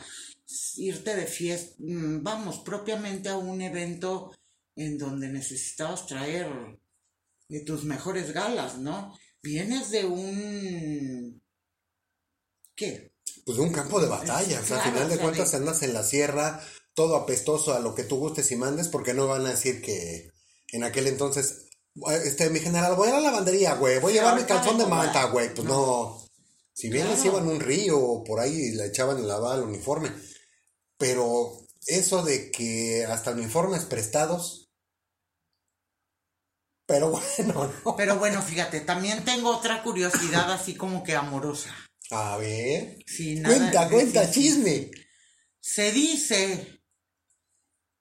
irte 0.78 1.16
de 1.16 1.28
fiesta, 1.28 1.76
mm, 1.78 2.24
vamos, 2.24 2.60
propiamente 2.60 3.30
a 3.30 3.38
un 3.38 3.62
evento 3.62 4.32
en 4.76 4.98
donde 4.98 5.28
necesitabas 5.30 6.08
traer 6.08 6.48
de 7.48 7.60
tus 7.62 7.84
mejores 7.84 8.32
galas, 8.34 8.78
¿no? 8.80 9.16
Vienes 9.42 9.92
de 9.92 10.06
un... 10.06 11.42
¿Qué? 12.76 13.12
Pues 13.46 13.58
de 13.58 13.64
un 13.64 13.74
campo 13.74 14.00
de 14.00 14.08
batalla, 14.08 14.60
o 14.60 14.66
sea, 14.66 14.78
al 14.78 14.92
final 14.92 15.10
de 15.10 15.18
cuentas 15.18 15.54
andas 15.54 15.82
en 15.84 15.94
la 15.94 16.04
sierra, 16.04 16.64
todo 16.94 17.16
apestoso 17.16 17.74
a 17.74 17.80
lo 17.80 17.96
que 17.96 18.04
tú 18.04 18.18
gustes 18.18 18.52
y 18.52 18.56
mandes, 18.56 18.88
porque 18.88 19.14
no 19.14 19.28
van 19.28 19.46
a 19.46 19.52
decir 19.52 19.82
que 19.82 20.32
en 20.72 20.84
aquel 20.84 21.08
entonces, 21.08 21.70
este, 22.24 22.50
mi 22.50 22.60
general, 22.60 22.96
voy 22.96 23.10
a 23.10 23.14
la 23.14 23.20
lavandería, 23.22 23.76
güey, 23.76 24.00
voy 24.00 24.14
a 24.14 24.16
llevar 24.16 24.40
mi 24.40 24.46
calzón 24.46 24.78
de 24.78 24.86
manta, 24.86 25.26
güey. 25.26 25.54
pues 25.54 25.68
no. 25.68 26.26
Si 26.74 26.90
bien 26.90 27.10
les 27.10 27.26
iban 27.26 27.48
un 27.48 27.60
río 27.60 28.00
o 28.00 28.24
por 28.24 28.40
ahí 28.40 28.54
y 28.54 28.72
le 28.72 28.86
echaban 28.86 29.18
el 29.18 29.28
lavado 29.28 29.54
al 29.54 29.64
uniforme, 29.64 30.12
pero 30.98 31.60
eso 31.86 32.24
de 32.24 32.52
que 32.52 33.06
hasta 33.06 33.32
uniformes 33.32 33.84
prestados, 33.86 34.69
pero 36.90 37.12
bueno, 37.12 37.72
no. 37.86 37.96
Pero 37.96 38.18
bueno, 38.18 38.42
fíjate, 38.42 38.82
también 38.82 39.24
tengo 39.24 39.56
otra 39.56 39.84
curiosidad 39.84 40.52
así 40.52 40.74
como 40.76 41.04
que 41.04 41.16
amorosa. 41.16 41.74
A 42.10 42.36
ver, 42.38 42.98
nada- 43.36 43.56
cuenta, 43.56 43.90
cuenta, 43.90 44.32
chisme. 44.32 44.90
Se 45.62 45.92
dice, 45.92 46.82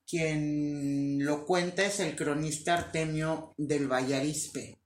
quien 0.06 1.18
lo 1.22 1.44
cuenta 1.44 1.84
es 1.84 2.00
el 2.00 2.16
cronista 2.16 2.74
Artemio 2.74 3.52
del 3.58 3.88
Vallarispe, 3.88 4.80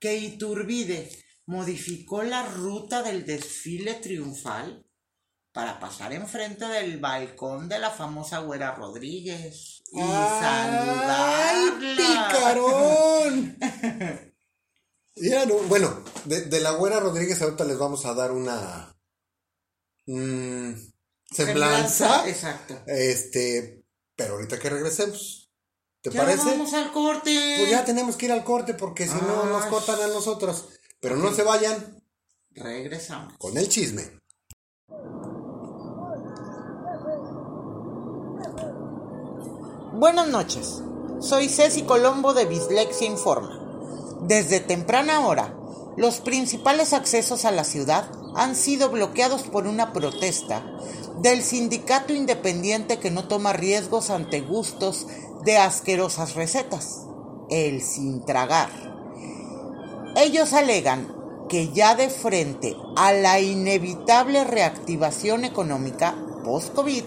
que 0.00 0.16
Iturbide 0.16 1.10
modificó 1.44 2.22
la 2.22 2.46
ruta 2.46 3.02
del 3.02 3.26
desfile 3.26 3.94
triunfal 3.94 4.86
para 5.52 5.78
pasar 5.78 6.14
enfrente 6.14 6.64
del 6.66 6.98
balcón 6.98 7.68
de 7.68 7.78
la 7.78 7.90
famosa 7.90 8.38
Güera 8.38 8.74
Rodríguez 8.74 9.82
y 9.92 10.00
¡Ay, 10.02 11.70
picarón! 11.96 13.58
Ya 15.16 15.46
no- 15.46 15.54
bueno, 15.68 16.02
de, 16.24 16.46
de 16.46 16.60
la 16.60 16.72
güera 16.72 16.98
Rodríguez 16.98 17.40
ahorita 17.40 17.64
les 17.64 17.78
vamos 17.78 18.04
a 18.04 18.14
dar 18.14 18.32
una 18.32 18.96
mm, 20.06 20.72
semblanza. 21.30 22.28
Exacto. 22.28 22.76
Este, 22.88 23.84
pero 24.16 24.34
ahorita 24.34 24.58
que 24.58 24.70
regresemos, 24.70 25.52
¿te 26.02 26.10
Ya 26.10 26.20
parece? 26.20 26.44
vamos 26.46 26.74
al 26.74 26.90
corte. 26.92 27.54
Pues 27.58 27.70
ya 27.70 27.84
tenemos 27.84 28.16
que 28.16 28.26
ir 28.26 28.32
al 28.32 28.42
corte 28.42 28.74
porque 28.74 29.06
si 29.06 29.14
no 29.14 29.44
nos 29.44 29.66
cortan 29.66 30.00
a 30.02 30.08
nosotros. 30.08 30.68
Pero 30.98 31.14
no 31.16 31.32
se 31.32 31.44
vayan 31.44 32.02
Regresamos. 32.50 33.38
con 33.38 33.56
el 33.56 33.68
chisme. 33.68 34.18
Buenas 39.96 40.26
noches, 40.26 40.82
soy 41.20 41.48
Ceci 41.48 41.82
Colombo 41.82 42.34
de 42.34 42.46
Bislexia 42.46 43.06
Informa. 43.06 43.60
Desde 44.22 44.58
temprana 44.58 45.24
hora, 45.24 45.54
los 45.96 46.16
principales 46.16 46.92
accesos 46.92 47.44
a 47.44 47.52
la 47.52 47.62
ciudad 47.62 48.10
han 48.34 48.56
sido 48.56 48.90
bloqueados 48.90 49.42
por 49.42 49.68
una 49.68 49.92
protesta 49.92 50.66
del 51.22 51.44
sindicato 51.44 52.12
independiente 52.12 52.98
que 52.98 53.12
no 53.12 53.28
toma 53.28 53.52
riesgos 53.52 54.10
ante 54.10 54.40
gustos 54.40 55.06
de 55.44 55.58
asquerosas 55.58 56.34
recetas, 56.34 57.06
el 57.48 57.80
sin 57.80 58.24
tragar. 58.24 58.70
Ellos 60.16 60.54
alegan 60.54 61.14
que 61.48 61.72
ya 61.72 61.94
de 61.94 62.10
frente 62.10 62.76
a 62.96 63.12
la 63.12 63.38
inevitable 63.38 64.42
reactivación 64.42 65.44
económica 65.44 66.16
post-COVID, 66.42 67.04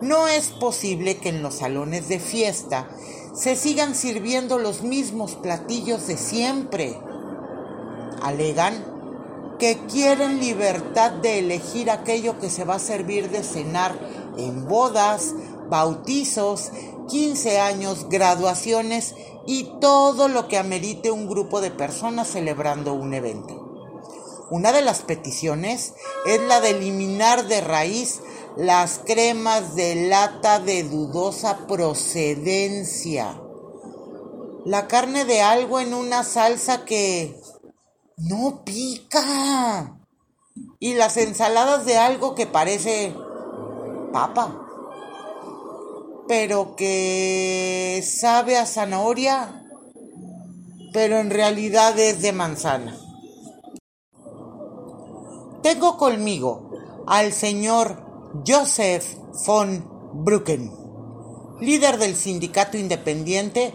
no 0.00 0.28
es 0.28 0.48
posible 0.48 1.16
que 1.18 1.30
en 1.30 1.42
los 1.42 1.56
salones 1.56 2.08
de 2.08 2.18
fiesta 2.18 2.88
se 3.34 3.56
sigan 3.56 3.94
sirviendo 3.94 4.58
los 4.58 4.82
mismos 4.82 5.34
platillos 5.34 6.06
de 6.06 6.16
siempre. 6.16 6.98
Alegan 8.22 8.94
que 9.58 9.78
quieren 9.90 10.40
libertad 10.40 11.12
de 11.12 11.38
elegir 11.38 11.90
aquello 11.90 12.38
que 12.38 12.50
se 12.50 12.64
va 12.64 12.76
a 12.76 12.80
servir 12.80 13.30
de 13.30 13.42
cenar 13.42 13.96
en 14.36 14.66
bodas, 14.66 15.34
bautizos, 15.68 16.70
15 17.08 17.60
años, 17.60 18.08
graduaciones 18.08 19.14
y 19.46 19.64
todo 19.80 20.28
lo 20.28 20.48
que 20.48 20.58
amerite 20.58 21.10
un 21.10 21.28
grupo 21.28 21.60
de 21.60 21.70
personas 21.70 22.28
celebrando 22.28 22.94
un 22.94 23.14
evento. 23.14 23.64
Una 24.50 24.72
de 24.72 24.82
las 24.82 25.02
peticiones 25.02 25.94
es 26.26 26.40
la 26.42 26.60
de 26.60 26.70
eliminar 26.70 27.46
de 27.46 27.60
raíz 27.60 28.20
las 28.56 29.00
cremas 29.04 29.74
de 29.74 30.08
lata 30.08 30.60
de 30.60 30.84
dudosa 30.84 31.66
procedencia. 31.66 33.40
La 34.64 34.86
carne 34.86 35.24
de 35.24 35.42
algo 35.42 35.80
en 35.80 35.92
una 35.92 36.22
salsa 36.22 36.84
que 36.84 37.40
no 38.16 38.64
pica. 38.64 39.98
Y 40.78 40.94
las 40.94 41.16
ensaladas 41.16 41.84
de 41.84 41.98
algo 41.98 42.34
que 42.34 42.46
parece 42.46 43.14
papa. 44.12 44.60
Pero 46.28 46.76
que 46.76 48.02
sabe 48.06 48.56
a 48.56 48.66
zanahoria. 48.66 49.66
Pero 50.92 51.18
en 51.18 51.30
realidad 51.30 51.98
es 51.98 52.22
de 52.22 52.32
manzana. 52.32 52.96
Tengo 55.62 55.96
conmigo 55.98 56.70
al 57.06 57.32
señor 57.32 58.03
Joseph 58.46 59.04
von 59.46 59.88
Brücken, 60.24 60.72
líder 61.60 61.98
del 61.98 62.16
sindicato 62.16 62.76
independiente 62.76 63.72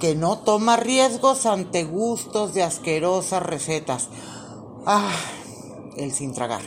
que 0.00 0.14
no 0.14 0.38
toma 0.40 0.76
riesgos 0.76 1.46
ante 1.46 1.84
gustos 1.84 2.52
de 2.52 2.62
asquerosas 2.62 3.42
recetas. 3.42 4.08
Ah, 4.86 5.14
el 5.96 6.12
sin 6.12 6.34
tragar. 6.34 6.62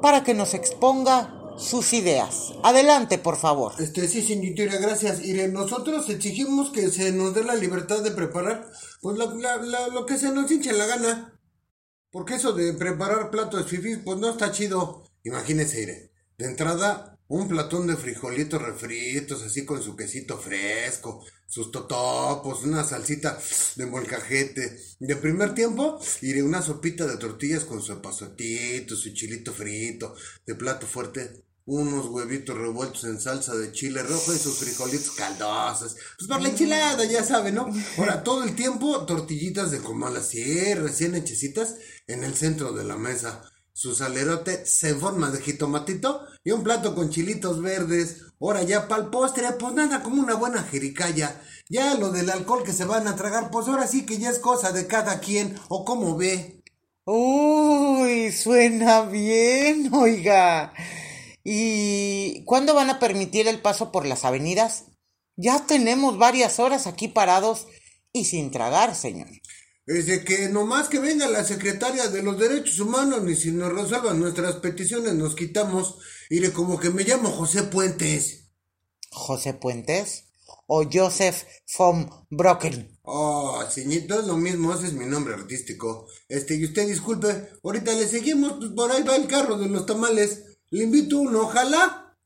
Para 0.00 0.22
que 0.22 0.34
nos 0.34 0.54
exponga 0.54 1.34
sus 1.56 1.92
ideas. 1.92 2.52
Adelante, 2.62 3.18
por 3.18 3.36
favor. 3.36 3.72
Este, 3.78 4.06
sí, 4.08 4.22
señorita, 4.22 4.76
gracias. 4.78 5.24
Y 5.24 5.34
nosotros 5.48 6.08
exigimos 6.08 6.70
que 6.70 6.88
se 6.90 7.12
nos 7.12 7.34
dé 7.34 7.42
la 7.44 7.54
libertad 7.54 8.00
de 8.02 8.12
preparar, 8.12 8.70
pues, 9.02 9.18
la- 9.18 9.88
lo 9.88 10.06
que 10.06 10.16
se 10.18 10.30
nos 10.30 10.50
hinche 10.50 10.72
la 10.72 10.86
gana. 10.86 11.40
Porque 12.12 12.36
eso 12.36 12.52
de 12.52 12.72
preparar 12.74 13.30
platos 13.30 13.66
fifís, 13.66 13.98
pues 14.04 14.18
no 14.18 14.30
está 14.30 14.52
chido. 14.52 15.04
Imagínese, 15.24 15.82
Ire, 15.82 16.10
de 16.38 16.46
entrada, 16.46 17.18
un 17.28 17.46
platón 17.48 17.86
de 17.86 17.96
frijolitos 17.96 18.60
refritos, 18.60 19.42
así 19.42 19.64
con 19.64 19.82
su 19.82 19.94
quesito 19.94 20.38
fresco, 20.38 21.24
sus 21.46 21.70
totopos, 21.70 22.64
una 22.64 22.82
salsita 22.82 23.38
de 23.76 23.86
molcajete. 23.86 24.78
De 24.98 25.16
primer 25.16 25.54
tiempo, 25.54 26.00
iré 26.22 26.42
una 26.42 26.62
sopita 26.62 27.06
de 27.06 27.18
tortillas 27.18 27.64
con 27.64 27.82
su 27.82 28.00
pasotito, 28.00 28.96
su 28.96 29.12
chilito 29.12 29.52
frito. 29.52 30.14
De 30.46 30.54
plato 30.54 30.86
fuerte, 30.86 31.44
unos 31.66 32.06
huevitos 32.06 32.56
revueltos 32.56 33.04
en 33.04 33.20
salsa 33.20 33.54
de 33.54 33.70
chile 33.70 34.02
rojo 34.02 34.34
y 34.34 34.38
sus 34.38 34.58
frijolitos 34.58 35.12
caldosos. 35.12 35.96
Pues 36.18 36.28
por 36.28 36.40
la 36.40 36.48
enchilada, 36.48 37.04
ya 37.04 37.22
sabe, 37.22 37.52
¿no? 37.52 37.68
Ahora, 37.98 38.24
todo 38.24 38.44
el 38.44 38.56
tiempo, 38.56 39.04
tortillitas 39.06 39.70
de 39.70 39.78
comal 39.78 40.16
así, 40.16 40.74
recién 40.74 41.14
hechecitas, 41.14 41.76
en 42.06 42.24
el 42.24 42.34
centro 42.34 42.72
de 42.72 42.84
la 42.84 42.96
mesa. 42.96 43.42
Su 43.80 43.94
salerote 43.94 44.64
en 44.82 45.00
forma 45.00 45.30
de 45.30 45.40
jitomatito 45.40 46.26
y 46.44 46.50
un 46.50 46.62
plato 46.62 46.94
con 46.94 47.08
chilitos 47.08 47.62
verdes. 47.62 48.26
Ahora 48.38 48.62
ya 48.62 48.88
para 48.88 49.04
el 49.04 49.08
postre, 49.08 49.50
pues 49.58 49.72
nada, 49.72 50.02
como 50.02 50.20
una 50.20 50.34
buena 50.34 50.62
jericaya. 50.64 51.40
Ya 51.70 51.94
lo 51.94 52.10
del 52.10 52.28
alcohol 52.28 52.62
que 52.62 52.74
se 52.74 52.84
van 52.84 53.08
a 53.08 53.16
tragar, 53.16 53.50
pues 53.50 53.68
ahora 53.68 53.86
sí 53.86 54.04
que 54.04 54.18
ya 54.18 54.28
es 54.28 54.38
cosa 54.38 54.72
de 54.72 54.86
cada 54.86 55.20
quien, 55.20 55.58
o 55.70 55.86
como 55.86 56.18
ve. 56.18 56.62
Uy, 57.06 58.30
suena 58.32 59.00
bien, 59.06 59.88
oiga. 59.94 60.74
¿Y 61.42 62.44
cuándo 62.44 62.74
van 62.74 62.90
a 62.90 62.98
permitir 62.98 63.48
el 63.48 63.62
paso 63.62 63.92
por 63.92 64.04
las 64.04 64.26
avenidas? 64.26 64.88
Ya 65.36 65.64
tenemos 65.64 66.18
varias 66.18 66.60
horas 66.60 66.86
aquí 66.86 67.08
parados 67.08 67.66
y 68.12 68.26
sin 68.26 68.50
tragar, 68.50 68.94
señor. 68.94 69.28
Desde 69.90 70.22
que 70.22 70.48
nomás 70.48 70.88
que 70.88 71.00
venga 71.00 71.26
la 71.26 71.42
secretaria 71.42 72.06
de 72.06 72.22
los 72.22 72.38
derechos 72.38 72.78
humanos 72.78 73.28
y 73.28 73.34
si 73.34 73.50
nos 73.50 73.72
resuelvan 73.72 74.20
nuestras 74.20 74.54
peticiones 74.56 75.14
nos 75.14 75.34
quitamos. 75.34 75.98
Iré 76.28 76.52
como 76.52 76.78
que 76.78 76.90
me 76.90 77.02
llamo 77.02 77.28
José 77.28 77.64
Puentes. 77.64 78.52
¿José 79.10 79.54
Puentes? 79.54 80.26
¿O 80.68 80.84
Joseph 80.88 81.42
von 81.76 82.08
Brocken? 82.30 83.00
Oh, 83.02 83.64
señorito, 83.68 84.20
es 84.20 84.28
lo 84.28 84.36
mismo, 84.36 84.72
ese 84.72 84.86
es 84.86 84.92
mi 84.92 85.06
nombre 85.06 85.34
artístico. 85.34 86.06
Este, 86.28 86.54
y 86.54 86.66
usted 86.66 86.86
disculpe, 86.86 87.48
ahorita 87.64 87.92
le 87.92 88.06
seguimos, 88.06 88.58
pues 88.58 88.70
por 88.70 88.92
ahí 88.92 89.02
va 89.02 89.16
el 89.16 89.26
carro 89.26 89.58
de 89.58 89.66
los 89.66 89.86
tamales. 89.86 90.60
Le 90.70 90.84
invito 90.84 91.18
uno, 91.18 91.40
ojalá. 91.40 92.16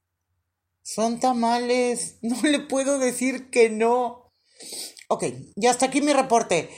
Son 0.82 1.18
tamales. 1.18 2.18
No 2.20 2.42
le 2.42 2.60
puedo 2.60 2.98
decir 2.98 3.48
que 3.48 3.70
no. 3.70 4.34
Ok, 5.08 5.24
y 5.56 5.66
hasta 5.66 5.86
aquí 5.86 6.02
mi 6.02 6.12
reporte. 6.12 6.68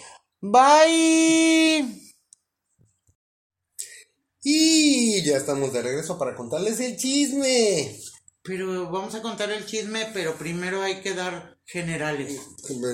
Bye. 0.41 1.85
Y 4.43 5.23
ya 5.25 5.37
estamos 5.39 5.73
de 5.73 5.83
regreso 5.83 6.19
para 6.19 6.35
contarles 6.37 6.79
el 6.81 6.97
chisme. 6.97 7.99
Pero 8.43 8.91
vamos 8.91 9.15
a 9.17 9.23
contar 9.23 9.51
el 9.51 9.67
chisme, 9.67 10.07
pero 10.15 10.37
primero 10.37 10.83
hay 10.83 11.01
que 11.01 11.15
dar 11.15 11.59
generales. 11.65 12.39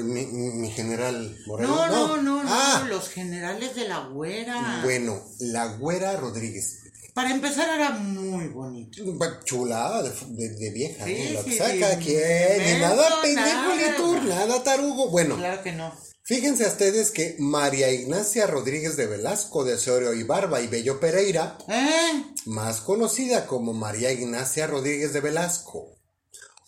Mi, 0.04 0.24
mi 0.24 0.70
general 0.70 1.36
Morelos. 1.46 1.76
No, 1.76 1.88
no, 1.88 2.16
no, 2.22 2.42
no, 2.42 2.48
Ah, 2.50 2.86
los 2.88 3.10
generales 3.10 3.74
de 3.76 3.86
la 3.86 4.06
güera. 4.06 4.80
bueno, 4.82 5.22
la 5.40 5.76
güera 5.76 6.16
Rodríguez. 6.16 6.78
Para 7.12 7.30
empezar 7.30 7.68
era 7.68 7.90
muy 7.90 8.48
bonito. 8.48 9.02
Chulada 9.44 10.02
de, 10.02 10.10
de- 10.28 10.54
de 10.56 10.70
vieja, 10.70 11.04
Sí, 11.04 11.10
¿eh? 11.12 12.56
Ni 12.58 12.70
invento, 12.72 12.86
nada 12.96 13.20
pendejo 13.20 13.46
nada. 13.46 13.90
ni 13.90 13.96
tú, 13.96 14.14
nada 14.22 14.62
tarugo. 14.64 15.10
Bueno, 15.10 15.36
Claro 15.36 15.62
que 15.62 15.72
no. 15.72 15.92
Fíjense 16.22 16.66
ustedes 16.66 17.10
que 17.10 17.36
María 17.38 17.92
Ignacia 17.92 18.46
Rodríguez 18.46 18.96
de 18.96 19.06
Velasco 19.06 19.64
de 19.64 19.74
Osorio 19.74 20.14
y 20.14 20.22
Barba 20.22 20.60
y 20.60 20.66
Bello 20.66 21.00
Pereira, 21.00 21.58
¿Eh? 21.68 22.24
más 22.46 22.80
conocida 22.80 23.46
como 23.46 23.72
María 23.72 24.12
Ignacia 24.12 24.66
Rodríguez 24.66 25.12
de 25.12 25.20
Velasco, 25.20 25.98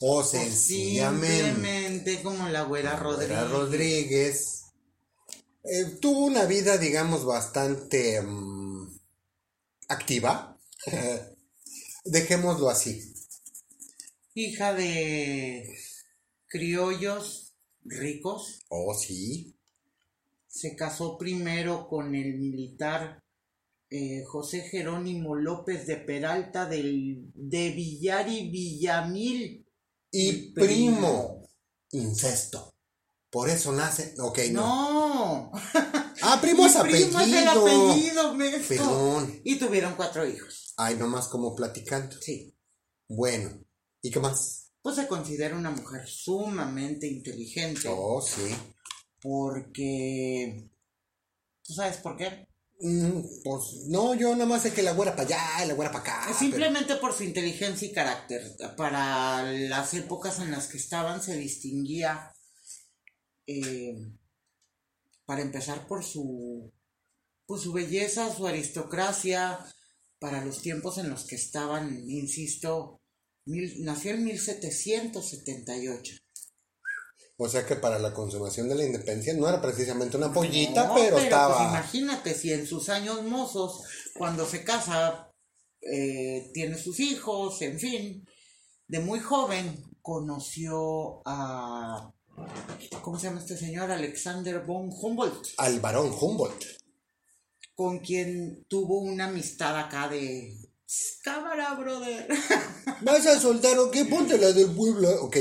o 0.01 0.23
sencillamente 0.23 1.53
Simplemente 1.53 2.23
como 2.23 2.49
la 2.49 2.63
güera 2.63 2.97
Rodríguez. 2.97 3.51
Rodríguez, 3.51 4.65
eh, 5.65 5.97
tuvo 6.01 6.27
una 6.27 6.45
vida, 6.45 6.77
digamos, 6.77 7.25
bastante 7.25 8.21
mm, 8.21 8.99
activa. 9.89 10.59
Dejémoslo 12.05 12.69
así. 12.69 13.15
Hija 14.35 14.75
de 14.75 15.75
criollos 16.49 17.44
ricos. 17.85 18.61
Oh, 18.69 18.95
sí. 18.95 19.57
Se 20.47 20.77
casó 20.77 21.19
primero 21.19 21.89
con 21.89 22.15
el 22.15 22.39
militar 22.39 23.23
eh, 23.91 24.25
José 24.27 24.63
Jerónimo 24.63 25.35
López 25.37 25.87
de 25.87 25.97
Peralta 25.97 26.67
del, 26.67 27.31
de 27.35 27.71
Villar 27.71 28.29
y 28.29 28.51
Villamil. 28.51 29.67
Y 30.11 30.29
Y 30.29 30.53
primo, 30.53 31.49
incesto. 31.91 32.75
Por 33.31 33.51
eso 33.51 33.73
nace. 33.73 34.15
Ok, 34.21 34.39
no. 34.53 34.63
No. 34.63 35.53
Ah, 36.23 36.39
primo 36.41 36.65
es 36.65 36.75
Mi 36.77 36.91
primo 36.91 37.21
es 37.21 37.33
el 37.33 37.49
apellido. 37.49 38.35
menso. 38.35 38.69
Perdón. 38.69 39.41
Y 39.45 39.57
tuvieron 39.57 39.95
cuatro 39.95 40.27
hijos. 40.27 40.73
Ay, 40.77 40.95
nomás 40.97 41.27
como 41.29 41.55
platicando. 41.55 42.17
Sí. 42.21 42.57
Bueno, 43.09 43.51
¿y 44.01 44.11
qué 44.11 44.21
más? 44.21 44.64
Pues 44.85 44.97
se 44.97 45.09
considera 45.09 45.57
una 45.57 45.71
mujer 45.71 46.07
sumamente 46.07 47.07
inteligente. 47.07 47.89
Oh, 47.89 48.21
sí. 48.21 48.55
Porque. 49.23 50.69
¿Tú 51.63 51.73
sabes 51.73 51.97
por 51.97 52.19
qué? 52.19 52.47
Mm, 52.81 53.23
pues 53.45 53.63
no, 53.89 54.15
yo 54.15 54.33
nada 54.33 54.45
más 54.45 54.61
sé 54.61 54.75
que 54.75 54.83
la 54.83 54.93
güera 54.93 55.17
para 55.17 55.23
allá 55.27 55.65
y 55.65 55.69
la 55.69 55.73
güera 55.75 55.91
para 55.91 56.05
acá. 56.05 56.23
pero- 56.27 56.39
Simplemente 56.39 56.97
por 56.97 57.15
su 57.15 57.25
inteligencia 57.25 57.89
y 57.89 57.93
carácter. 57.93 58.43
Para 58.77 59.43
las 59.51 59.95
épocas 59.95 60.39
en 60.41 60.51
las 60.51 60.67
que 60.67 60.77
estaban 60.77 61.23
se 61.23 61.39
distinguía, 61.39 62.35
eh, 63.47 63.97
para 65.25 65.41
empezar, 65.41 65.87
por 65.87 66.05
su, 66.05 66.71
por 67.47 67.59
su 67.59 67.73
belleza, 67.73 68.31
su 68.35 68.47
aristocracia, 68.47 69.59
para 70.19 70.45
los 70.45 70.61
tiempos 70.61 70.99
en 70.99 71.09
los 71.09 71.25
que 71.27 71.37
estaban, 71.37 72.05
insisto, 72.07 73.01
mil- 73.47 73.83
nació 73.85 74.13
en 74.13 74.25
1778. 74.25 76.17
O 77.37 77.49
sea 77.49 77.67
que 77.67 77.75
para 77.77 77.99
la 77.99 78.15
consumación 78.15 78.69
de 78.69 78.77
la 78.77 78.85
independencia 78.85 79.35
no 79.35 79.49
era 79.49 79.61
precisamente 79.61 80.17
una 80.17 80.33
pollita, 80.33 80.87
No, 80.87 80.95
pero, 80.95 81.13
pues, 81.15 81.25
estaba. 81.25 81.65
imagínate 81.69 82.33
si 82.35 82.53
en 82.53 82.65
sus 82.67 82.89
años 82.89 83.23
mozos, 83.25 83.83
cuando 84.15 84.47
se 84.47 84.63
casa, 84.63 85.31
eh, 85.83 86.51
tiene 86.55 86.79
sus 86.79 87.01
hijos, 87.01 87.61
en 87.63 87.79
fin, 87.81 88.25
de 88.87 89.01
muy 89.01 89.19
joven 89.21 89.83
conoció 90.01 91.23
a. 91.27 92.11
¿Cómo 93.03 93.19
se 93.19 93.27
llama 93.29 93.41
este 93.41 93.57
señor? 93.57 93.91
Alexander 93.91 94.61
von 94.65 94.91
Humboldt, 94.93 95.49
al 95.59 95.81
varón 95.81 96.13
Humboldt. 96.19 96.65
con 97.75 97.99
quien 97.99 98.65
tuvo 98.69 99.01
una 99.01 99.27
amistad 99.27 99.77
acá 99.79 100.09
de. 100.09 100.57
Cámara, 101.23 101.75
brother. 101.75 102.29
¿Vas 103.03 103.27
a 103.27 103.41
soltar 103.41 103.79
o 103.79 103.91
qué? 103.91 104.05
Ponte 104.05 104.39
la 104.39 104.53
del 104.53 104.71
pueblo. 104.75 105.09
Ok. 105.23 105.37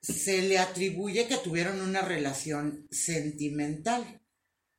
Se 0.00 0.42
le 0.42 0.58
atribuye 0.58 1.28
que 1.28 1.36
tuvieron 1.36 1.80
una 1.80 2.02
relación 2.02 2.86
sentimental, 2.90 4.22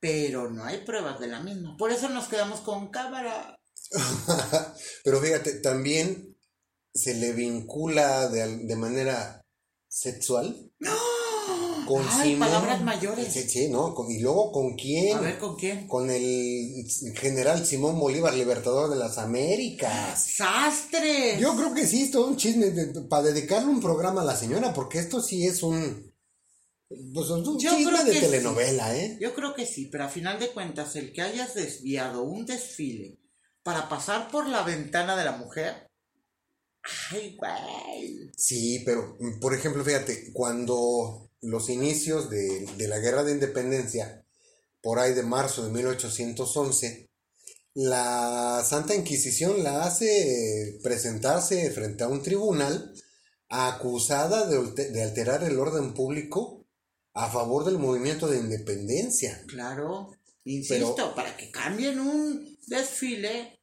pero 0.00 0.50
no 0.50 0.64
hay 0.64 0.78
pruebas 0.78 1.20
de 1.20 1.28
la 1.28 1.40
misma. 1.40 1.76
Por 1.76 1.92
eso 1.92 2.08
nos 2.08 2.28
quedamos 2.28 2.60
con 2.60 2.90
cámara. 2.90 3.58
pero 5.04 5.20
fíjate, 5.20 5.60
también 5.60 6.36
se 6.94 7.14
le 7.14 7.32
vincula 7.32 8.28
de, 8.28 8.66
de 8.66 8.76
manera 8.76 9.44
sexual 9.88 10.72
con 11.86 12.04
Ay, 12.08 12.36
palabras 12.36 12.82
mayores. 12.82 13.32
Sí, 13.32 13.48
sí, 13.48 13.68
¿no? 13.68 13.94
Con- 13.94 14.10
y 14.10 14.20
luego 14.20 14.50
con 14.52 14.74
quién? 14.74 15.16
A 15.16 15.20
ver, 15.20 15.38
¿con 15.38 15.56
quién? 15.56 15.86
Con 15.88 16.10
el 16.10 16.84
general 17.16 17.64
Simón 17.66 17.98
Bolívar, 17.98 18.34
libertador 18.34 18.90
de 18.90 18.96
las 18.96 19.18
Américas. 19.18 20.22
¡Sastre! 20.36 21.38
Yo 21.40 21.56
creo 21.56 21.74
que 21.74 21.86
sí, 21.86 22.02
es 22.04 22.10
todo 22.10 22.26
un 22.28 22.36
chisme 22.36 22.70
de- 22.70 23.02
para 23.02 23.24
dedicarle 23.24 23.68
un 23.70 23.80
programa 23.80 24.22
a 24.22 24.24
la 24.24 24.36
señora, 24.36 24.72
porque 24.72 24.98
esto 24.98 25.20
sí 25.20 25.46
es 25.46 25.62
un. 25.62 26.12
Pues 26.88 27.26
es 27.26 27.30
un 27.32 27.58
Yo 27.58 27.70
chisme 27.74 27.92
creo 27.92 28.04
de 28.04 28.12
que 28.12 28.20
telenovela, 28.20 28.96
¿eh? 28.96 29.16
Yo 29.20 29.34
creo 29.34 29.54
que 29.54 29.64
sí, 29.66 29.86
pero 29.86 30.04
a 30.04 30.08
final 30.08 30.38
de 30.38 30.50
cuentas, 30.50 30.94
el 30.96 31.12
que 31.12 31.22
hayas 31.22 31.54
desviado 31.54 32.22
un 32.24 32.44
desfile 32.44 33.18
para 33.62 33.88
pasar 33.88 34.28
por 34.30 34.46
la 34.48 34.62
ventana 34.62 35.16
de 35.16 35.24
la 35.24 35.32
mujer. 35.36 35.88
¡Ay, 37.12 37.36
güey! 37.38 38.30
Sí, 38.36 38.82
pero 38.84 39.16
por 39.40 39.54
ejemplo, 39.54 39.84
fíjate, 39.84 40.32
cuando 40.32 41.30
los 41.42 41.68
inicios 41.68 42.30
de, 42.30 42.66
de 42.78 42.88
la 42.88 42.98
guerra 42.98 43.24
de 43.24 43.32
independencia, 43.32 44.24
por 44.80 44.98
ahí 44.98 45.12
de 45.14 45.22
marzo 45.22 45.64
de 45.64 45.70
1811, 45.72 47.10
la 47.74 48.64
Santa 48.68 48.94
Inquisición 48.94 49.62
la 49.62 49.84
hace 49.84 50.78
presentarse 50.82 51.70
frente 51.70 52.04
a 52.04 52.08
un 52.08 52.22
tribunal 52.22 52.92
acusada 53.48 54.46
de, 54.46 54.56
alte- 54.58 54.90
de 54.90 55.02
alterar 55.02 55.44
el 55.44 55.58
orden 55.58 55.94
público 55.94 56.66
a 57.14 57.30
favor 57.30 57.64
del 57.64 57.78
movimiento 57.78 58.26
de 58.28 58.38
independencia. 58.38 59.42
Claro, 59.46 60.10
insisto, 60.44 61.14
para 61.14 61.36
que 61.36 61.50
cambien 61.50 62.00
un 62.00 62.58
desfile. 62.66 63.58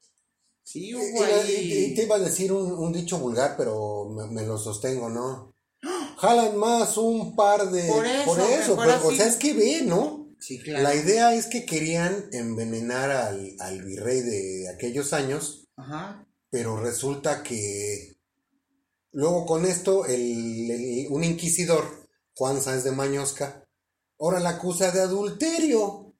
Sí, 0.63 0.93
hubo 0.93 1.23
ahí. 1.23 1.95
Te 1.95 2.03
iba 2.03 2.15
a 2.17 2.19
decir 2.19 2.51
un, 2.51 2.71
un 2.71 2.93
dicho 2.93 3.17
vulgar, 3.17 3.55
pero 3.57 4.09
me, 4.09 4.27
me 4.27 4.45
lo 4.45 4.57
sostengo, 4.57 5.09
¿no? 5.09 5.48
Jalan 6.17 6.57
más 6.57 6.97
un 6.97 7.35
par 7.35 7.69
de... 7.71 7.87
Por 7.87 8.05
eso, 8.05 8.75
pero, 8.77 9.07
o 9.07 9.11
sea, 9.13 9.25
es 9.27 9.37
que 9.37 9.53
ve, 9.53 9.81
¿no? 9.83 10.27
Sí, 10.39 10.59
claro. 10.61 10.83
La 10.83 10.95
idea 10.95 11.33
es 11.33 11.47
que 11.47 11.65
querían 11.65 12.29
envenenar 12.31 13.11
al, 13.11 13.55
al 13.59 13.81
virrey 13.83 14.21
de 14.21 14.69
aquellos 14.69 15.13
años, 15.13 15.67
Ajá. 15.77 16.25
pero 16.49 16.77
resulta 16.79 17.43
que 17.43 18.17
luego 19.11 19.45
con 19.45 19.65
esto 19.65 20.05
el, 20.05 20.69
el- 20.71 21.07
un 21.09 21.23
inquisidor, 21.23 22.07
Juan 22.35 22.61
Sáenz 22.61 22.83
de 22.83 22.91
Mañosca, 22.91 23.65
ahora 24.19 24.39
la 24.39 24.51
acusa 24.51 24.91
de 24.91 25.01
adulterio. 25.01 26.13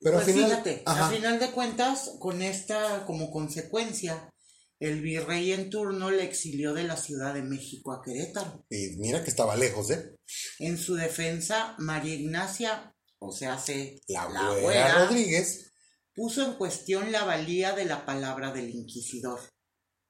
Pero 0.00 0.16
pues 0.16 0.28
al 0.28 0.32
final... 0.34 0.50
fíjate, 0.50 0.82
Ajá. 0.86 1.06
a 1.06 1.10
final 1.10 1.38
de 1.38 1.50
cuentas, 1.50 2.12
con 2.18 2.42
esta 2.42 3.04
como 3.06 3.30
consecuencia, 3.30 4.30
el 4.78 5.00
virrey 5.00 5.52
en 5.52 5.70
turno 5.70 6.10
le 6.10 6.24
exilió 6.24 6.74
de 6.74 6.84
la 6.84 6.96
Ciudad 6.96 7.34
de 7.34 7.42
México 7.42 7.92
a 7.92 8.02
Querétaro. 8.02 8.64
Y 8.70 8.96
mira 8.98 9.24
que 9.24 9.30
estaba 9.30 9.56
lejos, 9.56 9.90
¿eh? 9.90 10.16
En 10.58 10.76
su 10.78 10.94
defensa, 10.94 11.74
María 11.78 12.14
Ignacia, 12.14 12.94
o 13.18 13.32
sea, 13.32 13.54
hace 13.54 14.00
La, 14.08 14.28
la 14.28 14.48
güera 14.50 14.60
güera, 14.60 15.06
Rodríguez 15.06 15.72
puso 16.14 16.42
en 16.44 16.54
cuestión 16.54 17.12
la 17.12 17.24
valía 17.24 17.72
de 17.72 17.84
la 17.84 18.06
palabra 18.06 18.52
del 18.52 18.70
inquisidor, 18.70 19.40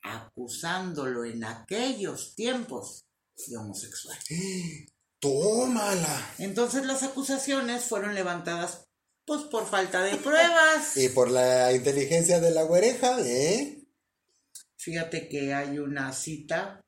acusándolo 0.03 1.25
en 1.25 1.45
aquellos 1.45 2.35
tiempos 2.35 3.07
de 3.49 3.57
homosexual. 3.57 4.17
Tómala. 5.21 6.35
Entonces 6.39 6.87
las 6.87 7.03
acusaciones 7.03 7.85
fueron 7.85 8.15
levantadas 8.15 8.87
pues 9.25 9.43
por 9.43 9.69
falta 9.69 10.03
de 10.03 10.17
pruebas. 10.17 10.97
Y 10.97 11.09
por 11.09 11.31
la 11.31 11.73
inteligencia 11.73 12.39
de 12.41 12.53
la 12.53 12.63
güereja, 12.63 13.19
¿eh? 13.21 13.86
Fíjate 14.87 15.29
que 15.29 15.53
hay 15.53 15.81
una 15.81 16.13
cita. 16.13 16.81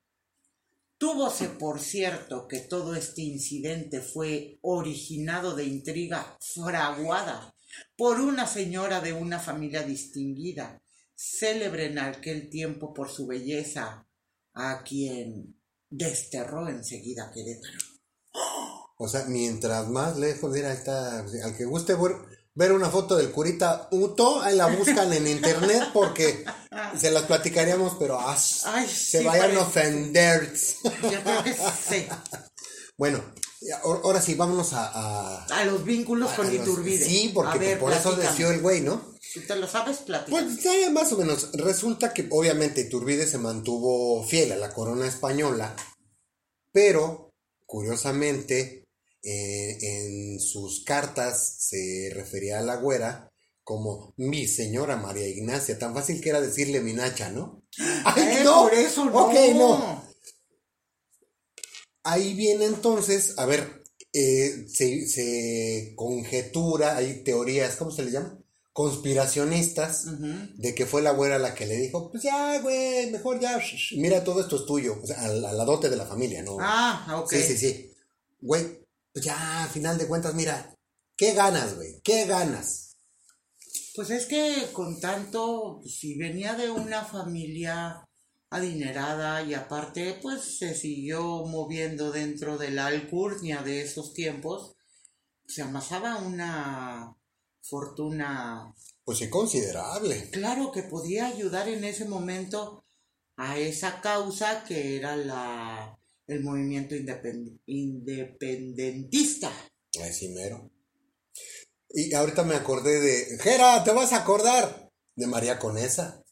Túvose 0.99 1.49
por 1.49 1.81
cierto 1.81 2.47
que 2.47 2.61
todo 2.61 2.95
este 2.95 3.23
incidente 3.23 4.01
fue 4.01 4.61
originado 4.63 5.57
de 5.57 5.65
intriga 5.65 6.39
fraguada 6.41 7.53
por 7.97 8.21
una 8.21 8.47
señora 8.47 9.01
de 9.01 9.15
una 9.15 9.41
familia 9.41 9.83
distinguida, 9.83 10.81
célebre 11.17 11.87
en 11.87 11.99
aquel 11.99 12.49
tiempo 12.49 12.95
por 12.95 13.11
su 13.11 13.27
belleza, 13.27 14.09
a 14.55 14.85
quien 14.85 15.61
desterró 15.91 16.69
enseguida 16.69 17.33
Querétaro. 17.35 17.79
O 18.97 19.09
sea, 19.09 19.25
mientras 19.25 19.89
más 19.89 20.17
lejos, 20.17 20.55
ahí 20.55 20.61
está, 20.61 21.19
al 21.19 21.57
que 21.57 21.65
guste 21.65 21.97
ver, 21.97 22.13
ver 22.59 22.73
una 22.73 22.91
foto 22.91 23.17
del 23.17 23.31
curita 23.31 23.87
Uto, 23.93 24.43
ahí 24.43 24.57
la 24.57 24.67
buscan 24.67 25.13
en 25.13 25.29
internet 25.29 25.91
porque 25.95 26.45
se 26.99 27.11
las 27.13 27.23
platicaríamos, 27.25 27.97
pero 28.01 28.19
ah, 28.19 28.37
Ay, 28.65 28.87
se 28.89 29.21
sí, 29.21 29.25
vayan 29.25 29.57
a 29.57 29.61
ofender. 29.63 30.53
Yo 30.85 31.23
creo 31.23 31.45
que 31.45 31.55
sí. 31.55 32.07
Bueno, 32.97 33.23
ahora 33.85 34.21
sí, 34.21 34.35
vámonos 34.35 34.73
a... 34.73 34.89
a- 34.89 35.45
A 35.45 35.65
los 35.67 35.85
vínculos 35.85 36.33
a 36.33 36.37
con 36.37 36.47
los- 36.47 36.55
Iturbide. 36.57 37.05
Sí, 37.05 37.31
porque 37.33 37.55
A 37.57 37.61
ver, 37.61 37.79
por 37.79 37.93
eso 37.93 38.03
platícame. 38.11 38.29
decidió 38.29 38.51
el 38.51 38.61
güey, 38.61 38.81
¿no? 38.81 39.15
Si 39.21 39.41
te 39.47 39.55
lo 39.55 39.69
sabes, 39.69 39.99
platica. 39.99 40.31
Pues 40.31 40.61
ya 40.63 40.73
más 40.91 41.13
o 41.13 41.17
menos. 41.19 41.51
Resulta 41.53 42.13
que 42.13 42.27
obviamente 42.31 42.81
Iturbide 42.81 43.27
se 43.27 43.39
mantuvo 43.39 44.25
fiel 44.27 44.51
a 44.51 44.57
la 44.57 44.71
corona 44.73 45.07
española, 45.07 45.77
pero 46.73 47.31
curiosamente 47.67 48.85
eh, 49.23 49.79
en 49.81 50.41
sus 50.41 50.85
cartas 50.85 51.57
se 51.59 52.11
refería 52.15 52.59
a 52.59 52.63
la 52.63 52.77
güera 52.77 53.31
como 53.65 54.15
mi 54.17 54.47
señora 54.47 54.97
María 54.97 55.29
Ignacia. 55.29 55.79
Tan 55.79 55.93
fácil 55.95 56.21
que 56.21 56.31
era 56.31 56.41
decirle 56.41 56.81
mi 56.81 56.95
nacha, 56.95 57.29
¿no? 57.31 57.63
¡Ay, 58.05 58.39
Eh, 58.39 58.41
no! 58.45 58.63
Por 58.63 58.75
eso 58.75 59.05
no. 59.05 59.27
Ok, 59.27 59.35
no. 59.55 60.09
Ahí 62.05 62.33
viene 62.35 62.65
entonces, 62.65 63.35
a 63.37 63.45
ver, 63.45 63.83
eh, 64.15 64.67
se, 64.69 65.07
se 65.07 65.93
conjetura, 65.95 66.97
hay 66.97 67.23
teorías, 67.23 67.77
¿cómo 67.77 67.91
se 67.91 68.03
le 68.05 68.11
llama? 68.13 68.39
Conspiracionistas 68.73 70.07
de 70.57 70.75
que 70.75 70.87
fue 70.87 71.03
la 71.03 71.11
güera 71.11 71.39
la 71.39 71.55
que 71.55 71.67
le 71.67 71.77
dijo, 71.77 72.11
pues 72.11 72.23
ya, 72.23 72.61
güey, 72.61 73.11
mejor 73.11 73.41
ya, 73.41 73.61
mira, 73.97 74.23
todo 74.25 74.41
esto 74.41 74.57
es 74.57 74.65
tuyo, 74.65 74.99
o 75.03 75.07
sea, 75.07 75.21
a 75.23 75.29
la, 75.29 75.51
a 75.51 75.53
la 75.53 75.65
dote 75.65 75.91
de 75.91 75.97
la 75.97 76.07
familia, 76.07 76.43
¿no? 76.43 76.57
Ah, 76.61 77.21
ok. 77.23 77.31
Sí, 77.31 77.43
sí, 77.43 77.57
sí. 77.59 77.93
Güey, 78.41 78.78
pues 79.19 79.27
ya, 79.27 79.65
a 79.65 79.69
final 79.69 79.99
de 79.99 80.07
cuentas, 80.07 80.33
mira, 80.35 80.73
¿qué 81.17 81.33
ganas, 81.35 81.75
güey? 81.75 82.01
¿Qué 82.05 82.25
ganas? 82.27 82.97
Pues 83.97 84.11
es 84.11 84.27
que 84.27 84.69
con 84.73 85.01
tanto, 85.01 85.81
si 85.85 86.17
venía 86.17 86.55
de 86.55 86.71
una 86.71 87.05
familia 87.05 88.09
adinerada 88.49 89.43
y 89.43 89.55
aparte, 89.55 90.21
pues 90.23 90.59
se 90.59 90.73
siguió 90.73 91.45
moviendo 91.47 92.13
dentro 92.13 92.59
de 92.59 92.71
la 92.71 92.87
alcurnia 92.87 93.63
de 93.63 93.83
esos 93.83 94.15
tiempos, 94.15 94.77
se 95.49 95.63
amasaba 95.63 96.19
una 96.19 97.17
fortuna, 97.61 98.73
Pues 99.05 99.19
sí, 99.19 99.29
considerable. 99.29 100.31
claro 100.31 100.71
que 100.71 100.85
podía 100.85 101.27
ayudar 101.27 101.69
en 101.69 101.83
ese 101.83 102.05
momento 102.05 102.85
a 103.37 103.59
esa 103.59 104.01
causa 104.01 104.63
que 104.63 104.97
era 104.97 105.17
la 105.17 105.98
el 106.29 106.45
movimiento 106.45 106.95
independ- 106.95 107.59
independentista. 107.67 109.51
Ay, 110.03 110.13
sí, 110.13 110.29
mero. 110.29 110.71
Y 111.91 112.15
ahorita 112.15 112.45
me 112.45 112.55
acordé 112.55 113.01
de, 113.01 113.39
Jera, 113.39 113.83
¿te 113.83 113.93
vas 113.93 114.13
a 114.13 114.19
acordar? 114.19 114.91
De 115.17 115.27
María 115.27 115.59
Conesa. 115.59 116.23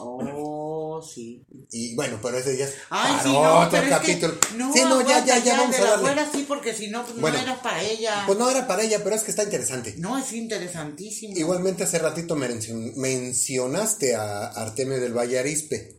Oh, 0.00 1.02
sí. 1.02 1.44
Y 1.72 1.96
bueno, 1.96 2.20
pero 2.22 2.38
ese 2.38 2.56
ya 2.56 2.66
es 2.66 2.74
Ay, 2.90 3.10
para 3.12 3.22
sí, 3.24 3.32
no, 3.32 3.58
otro 3.58 3.70
pero 3.70 3.82
es 3.84 3.88
capítulo. 3.90 4.38
que 4.40 4.54
no, 4.56 4.72
sí, 4.72 4.80
no, 4.82 5.00
ya, 5.00 5.24
ya, 5.24 5.34
aguanta, 5.34 5.38
ya, 5.44 5.56
vamos 5.56 5.70
de 5.76 5.76
a 5.78 5.84
darle. 5.86 6.08
abuela 6.10 6.30
sí, 6.32 6.44
porque 6.46 6.74
si 6.74 6.88
no, 6.88 7.04
pues 7.04 7.20
Bueno. 7.20 7.36
no 7.38 7.42
era 7.42 7.62
para 7.62 7.82
ella. 7.82 8.22
Pues 8.26 8.38
no 8.38 8.48
era 8.50 8.66
para 8.68 8.82
ella, 8.84 9.02
pero 9.02 9.16
es 9.16 9.24
que 9.24 9.30
está 9.30 9.42
interesante. 9.42 9.94
No, 9.98 10.16
es 10.18 10.32
interesantísimo. 10.32 11.36
Igualmente 11.36 11.82
hace 11.82 11.98
ratito 11.98 12.36
mencion- 12.36 12.94
mencionaste 12.94 14.14
a 14.14 14.46
Artemio 14.48 15.00
del 15.00 15.14
Valle 15.16 15.38
Arispe. 15.40 15.97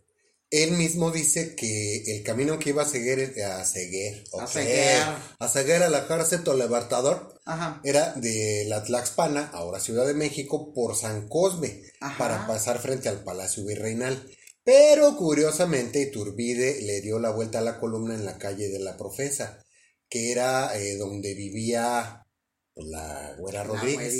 Él 0.50 0.72
mismo 0.72 1.12
dice 1.12 1.54
que 1.54 2.02
el 2.16 2.24
camino 2.24 2.58
que 2.58 2.70
iba 2.70 2.82
a 2.82 2.88
seguir 2.88 3.40
a 3.42 3.64
seguir, 3.64 4.24
A 4.38 4.46
seguir. 4.48 4.74
a 5.38 5.48
seguir 5.48 5.74
a 5.76 5.88
la 5.88 6.08
cárcel 6.08 6.42
Libertador 6.44 7.40
Ajá. 7.44 7.80
era 7.84 8.14
de 8.14 8.64
la 8.66 8.82
Tlaxpana, 8.82 9.48
ahora 9.52 9.78
Ciudad 9.78 10.06
de 10.06 10.14
México, 10.14 10.72
por 10.74 10.96
San 10.96 11.28
Cosme, 11.28 11.82
Ajá. 12.00 12.18
para 12.18 12.46
pasar 12.48 12.80
frente 12.80 13.08
al 13.08 13.22
Palacio 13.22 13.64
Virreinal. 13.64 14.28
Pero 14.64 15.16
curiosamente 15.16 16.02
Iturbide 16.02 16.82
le 16.82 17.00
dio 17.00 17.18
la 17.20 17.30
vuelta 17.30 17.60
a 17.60 17.62
la 17.62 17.78
columna 17.78 18.14
en 18.14 18.24
la 18.26 18.36
calle 18.36 18.68
de 18.68 18.80
la 18.80 18.96
Profesa, 18.96 19.64
que 20.08 20.32
era 20.32 20.76
eh, 20.76 20.96
donde 20.96 21.34
vivía 21.34 22.26
pues, 22.74 22.88
la 22.88 23.34
güera 23.38 23.62
Rodríguez, 23.62 24.14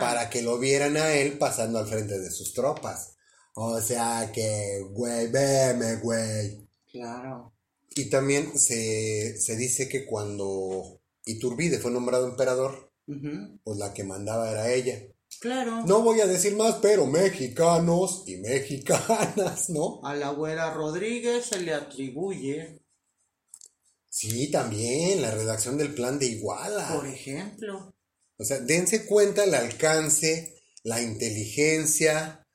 para 0.00 0.30
que 0.30 0.40
lo 0.40 0.58
vieran 0.58 0.96
a 0.96 1.12
él 1.14 1.36
pasando 1.38 1.78
al 1.78 1.86
frente 1.86 2.18
de 2.18 2.30
sus 2.30 2.54
tropas. 2.54 3.15
O 3.58 3.80
sea 3.80 4.30
que, 4.32 4.82
güey, 4.90 5.28
veme, 5.30 5.96
güey. 5.96 6.68
Claro. 6.92 7.54
Y 7.94 8.10
también 8.10 8.58
se, 8.58 9.38
se 9.40 9.56
dice 9.56 9.88
que 9.88 10.04
cuando 10.04 11.00
Iturbide 11.24 11.78
fue 11.78 11.90
nombrado 11.90 12.28
emperador, 12.28 12.92
pues 13.64 13.78
la 13.78 13.94
que 13.94 14.04
mandaba 14.04 14.50
era 14.50 14.70
ella. 14.70 15.02
Claro. 15.40 15.84
No 15.86 16.02
voy 16.02 16.20
a 16.20 16.26
decir 16.26 16.54
más, 16.54 16.76
pero 16.82 17.06
mexicanos 17.06 18.24
y 18.26 18.36
mexicanas, 18.36 19.70
¿no? 19.70 20.00
A 20.04 20.14
la 20.14 20.30
güera 20.30 20.74
Rodríguez 20.74 21.46
se 21.46 21.60
le 21.60 21.72
atribuye, 21.74 22.80
Sí, 24.08 24.50
también 24.50 25.20
la 25.20 25.30
redacción 25.30 25.76
del 25.76 25.92
plan 25.92 26.18
de 26.18 26.24
Iguala. 26.26 26.88
por 26.94 27.06
ejemplo, 27.06 27.94
O 28.38 28.44
sea, 28.44 28.58
dense 28.60 29.04
cuenta 29.04 29.44
el 29.44 29.54
alcance, 29.54 30.54
la 30.84 31.02
inteligencia, 31.02 32.45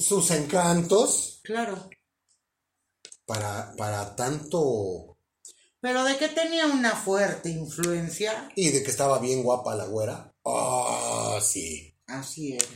sus 0.00 0.30
encantos 0.30 1.40
claro. 1.44 1.88
para, 3.24 3.74
para 3.76 4.14
tanto... 4.16 5.18
Pero 5.80 6.04
de 6.04 6.16
que 6.16 6.28
tenía 6.28 6.66
una 6.66 6.92
fuerte 6.96 7.48
influencia, 7.50 8.50
Y 8.56 8.70
de 8.70 8.82
que 8.82 8.90
estaba 8.90 9.18
bien 9.20 9.42
guapa 9.42 9.74
la 9.76 9.84
güera. 9.86 10.34
Ah, 10.44 11.38
sí. 11.42 11.94
así 12.06 12.54
era. 12.54 12.66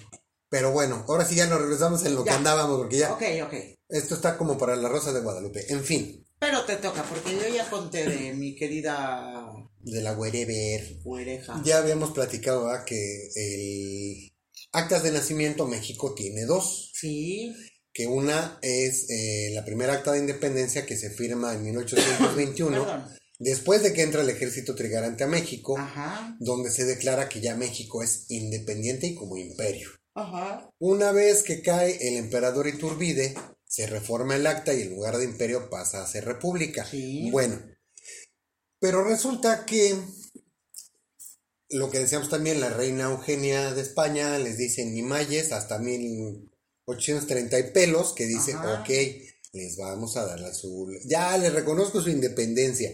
Pero 0.48 0.70
bueno, 0.72 1.04
ahora 1.08 1.24
sí 1.24 1.34
ya 1.34 1.46
nos 1.46 1.60
regresamos 1.60 2.04
en 2.04 2.14
lo 2.14 2.24
que 2.24 2.30
andábamos, 2.30 2.78
porque 2.78 2.98
ya 2.98 3.12
Ok, 3.12 3.22
ok. 3.44 3.54
esto 3.88 4.14
está 4.14 4.36
como 4.36 4.58
para 4.58 4.76
la 4.76 4.88
Rosa 4.88 5.12
de 5.12 5.20
Guadalupe. 5.22 5.64
En 5.72 5.82
fin, 5.84 6.24
Pero 6.38 6.64
te 6.64 6.76
toca, 6.76 7.02
porque 7.04 7.34
yo 7.36 7.48
ya 7.54 7.68
conté 7.70 8.08
de 8.08 8.32
mi 8.34 8.54
querida 8.54 9.44
de 9.80 10.02
la 10.02 10.12
güerever. 10.14 10.98
güereja. 11.02 11.60
Ya 11.64 11.78
habíamos 11.78 12.10
platicado 12.12 12.66
¿verdad? 12.66 12.84
que 12.84 13.28
el 13.34 14.29
actas 14.72 15.02
de 15.02 15.12
nacimiento 15.12 15.66
México 15.66 16.14
tiene 16.14 16.44
dos, 16.44 16.90
Sí, 16.94 17.54
que 17.92 18.06
una 18.06 18.58
es 18.62 19.08
eh, 19.10 19.50
la 19.54 19.64
primera 19.64 19.94
acta 19.94 20.12
de 20.12 20.20
independencia 20.20 20.86
que 20.86 20.96
se 20.96 21.10
firma 21.10 21.52
en 21.54 21.64
1821, 21.64 22.70
perdón. 22.86 23.04
después 23.38 23.82
de 23.82 23.92
que 23.92 24.02
entra 24.02 24.22
el 24.22 24.30
ejército 24.30 24.74
trigarante 24.74 25.24
a 25.24 25.28
México, 25.28 25.76
Ajá, 25.78 26.36
donde 26.40 26.70
se 26.70 26.84
declara 26.84 27.28
que 27.28 27.40
ya 27.40 27.56
México 27.56 28.02
es 28.02 28.26
independiente 28.28 29.06
y 29.08 29.14
como 29.14 29.36
imperio. 29.36 29.88
ajá. 30.14 30.68
Una 30.78 31.12
vez 31.12 31.42
que 31.42 31.62
cae 31.62 31.96
el 32.08 32.16
emperador 32.16 32.66
Iturbide, 32.68 33.34
se 33.66 33.86
reforma 33.86 34.36
el 34.36 34.46
acta 34.46 34.74
y 34.74 34.82
en 34.82 34.90
lugar 34.90 35.16
de 35.18 35.24
imperio 35.24 35.70
pasa 35.70 36.02
a 36.02 36.06
ser 36.06 36.24
república. 36.24 36.84
Sí. 36.84 37.28
Bueno, 37.30 37.60
pero 38.80 39.04
resulta 39.04 39.64
que 39.66 39.96
lo 41.70 41.90
que 41.90 41.98
decíamos 41.98 42.28
también, 42.28 42.60
la 42.60 42.70
reina 42.70 43.04
Eugenia 43.04 43.72
de 43.72 43.82
España 43.82 44.38
les 44.38 44.58
dice 44.58 44.84
ni 44.84 45.02
mayes 45.02 45.52
hasta 45.52 45.78
1830 45.78 47.58
y 47.58 47.70
pelos, 47.72 48.12
que 48.12 48.26
dice, 48.26 48.52
Ajá. 48.52 48.80
ok, 48.80 48.90
les 49.52 49.76
vamos 49.76 50.16
a 50.16 50.26
dar 50.26 50.40
la 50.40 50.52
su... 50.52 50.88
Ya 51.04 51.36
les 51.38 51.52
reconozco 51.52 52.00
su 52.00 52.10
independencia. 52.10 52.90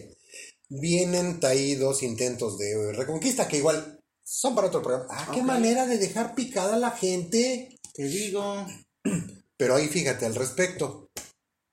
Vienen 0.69 1.39
ahí 1.43 1.75
dos 1.75 2.03
intentos 2.03 2.57
de 2.57 2.93
reconquista 2.93 3.47
que 3.47 3.57
igual 3.57 3.99
son 4.23 4.55
para 4.55 4.67
otro 4.67 4.81
programa. 4.81 5.07
Ah, 5.09 5.31
qué 5.33 5.41
manera 5.41 5.85
de 5.85 5.97
dejar 5.97 6.35
picada 6.35 6.75
a 6.75 6.79
la 6.79 6.91
gente. 6.91 7.69
Te 7.93 8.03
digo, 8.03 8.65
Pero 9.57 9.75
ahí 9.75 9.87
fíjate 9.87 10.25
al 10.25 10.35
respecto. 10.35 11.09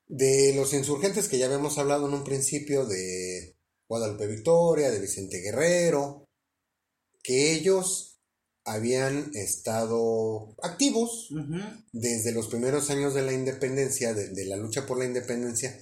De 0.06 0.52
los 0.54 0.72
insurgentes 0.74 1.28
que 1.28 1.38
ya 1.38 1.46
habíamos 1.46 1.78
hablado 1.78 2.06
en 2.08 2.14
un 2.14 2.24
principio 2.24 2.86
de 2.86 3.56
Guadalupe 3.88 4.26
Victoria, 4.26 4.90
de 4.90 5.00
Vicente 5.00 5.40
Guerrero, 5.40 6.23
que 7.24 7.54
ellos 7.54 8.20
habían 8.64 9.30
estado 9.34 10.54
activos 10.62 11.28
desde 11.92 12.32
los 12.32 12.46
primeros 12.46 12.90
años 12.90 13.14
de 13.14 13.22
la 13.22 13.32
independencia, 13.32 14.14
de, 14.14 14.28
de 14.28 14.44
la 14.46 14.56
lucha 14.56 14.86
por 14.86 14.98
la 14.98 15.06
independencia, 15.06 15.76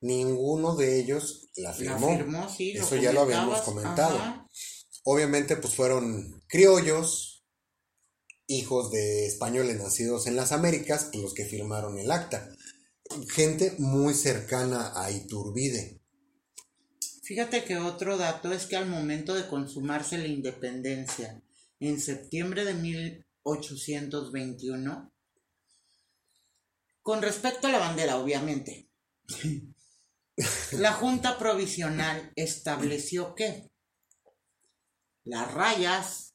ninguno 0.00 0.76
de 0.76 1.00
ellos 1.00 1.48
la 1.56 1.70
la 1.70 1.74
firmó. 1.74 2.16
firmó, 2.16 2.48
sí. 2.54 2.72
Eso 2.72 2.96
ya 2.96 3.12
lo 3.12 3.22
habíamos 3.22 3.62
comentado. 3.62 4.18
ajá. 4.18 4.46
Obviamente, 5.04 5.56
pues 5.56 5.74
fueron 5.74 6.42
criollos, 6.48 7.46
hijos 8.46 8.90
de 8.90 9.26
españoles 9.26 9.78
nacidos 9.78 10.26
en 10.26 10.36
las 10.36 10.52
Américas, 10.52 11.08
pues, 11.10 11.22
los 11.22 11.34
que 11.34 11.46
firmaron 11.46 11.98
el 11.98 12.10
acta. 12.10 12.50
Gente 13.30 13.74
muy 13.78 14.12
cercana 14.12 14.92
a 14.94 15.10
Iturbide. 15.10 15.97
Fíjate 17.28 17.62
que 17.62 17.76
otro 17.76 18.16
dato 18.16 18.50
es 18.54 18.64
que 18.64 18.78
al 18.78 18.86
momento 18.86 19.34
de 19.34 19.46
consumarse 19.48 20.16
la 20.16 20.28
independencia, 20.28 21.42
en 21.78 22.00
septiembre 22.00 22.64
de 22.64 22.72
1821, 22.72 25.12
con 27.02 27.20
respecto 27.20 27.66
a 27.66 27.70
la 27.70 27.80
bandera, 27.80 28.16
obviamente, 28.16 28.88
la 30.72 30.94
Junta 30.94 31.36
Provisional 31.36 32.32
estableció 32.34 33.34
que 33.34 33.70
las 35.24 35.52
rayas 35.52 36.34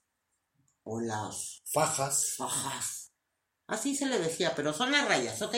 o 0.84 1.00
las 1.00 1.64
Fajas. 1.74 2.36
fajas. 2.38 3.12
Así 3.66 3.96
se 3.96 4.06
le 4.06 4.20
decía, 4.20 4.54
pero 4.56 4.74
son 4.74 4.92
las 4.92 5.08
rayas, 5.08 5.42
¿ok? 5.42 5.56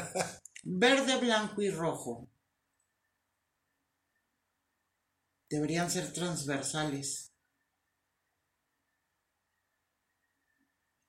Verde, 0.62 1.18
blanco 1.18 1.60
y 1.60 1.68
rojo. 1.68 2.31
Deberían 5.52 5.88
ser 5.90 6.12
transversales. 6.14 7.30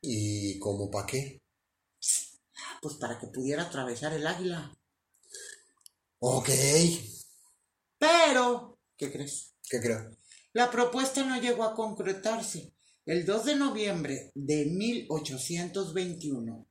¿Y 0.02 0.60
como 0.60 0.92
para 0.92 1.06
qué? 1.06 1.42
Pues 2.82 2.96
para 2.96 3.18
que 3.18 3.28
pudiera 3.28 3.64
atravesar 3.64 4.12
el 4.12 4.28
águila. 4.28 4.78
Ok. 6.20 6.50
Pero, 7.98 8.82
¿qué 8.98 9.14
crees? 9.14 9.54
¿Qué 9.70 9.80
creo? 9.80 10.18
La 10.52 10.70
propuesta 10.70 11.24
no 11.24 11.40
llegó 11.40 11.64
a 11.64 11.74
concretarse. 11.74 12.76
El 13.06 13.26
2 13.26 13.46
de 13.46 13.56
noviembre 13.56 14.34
de 14.36 14.66
1821, 14.66 16.68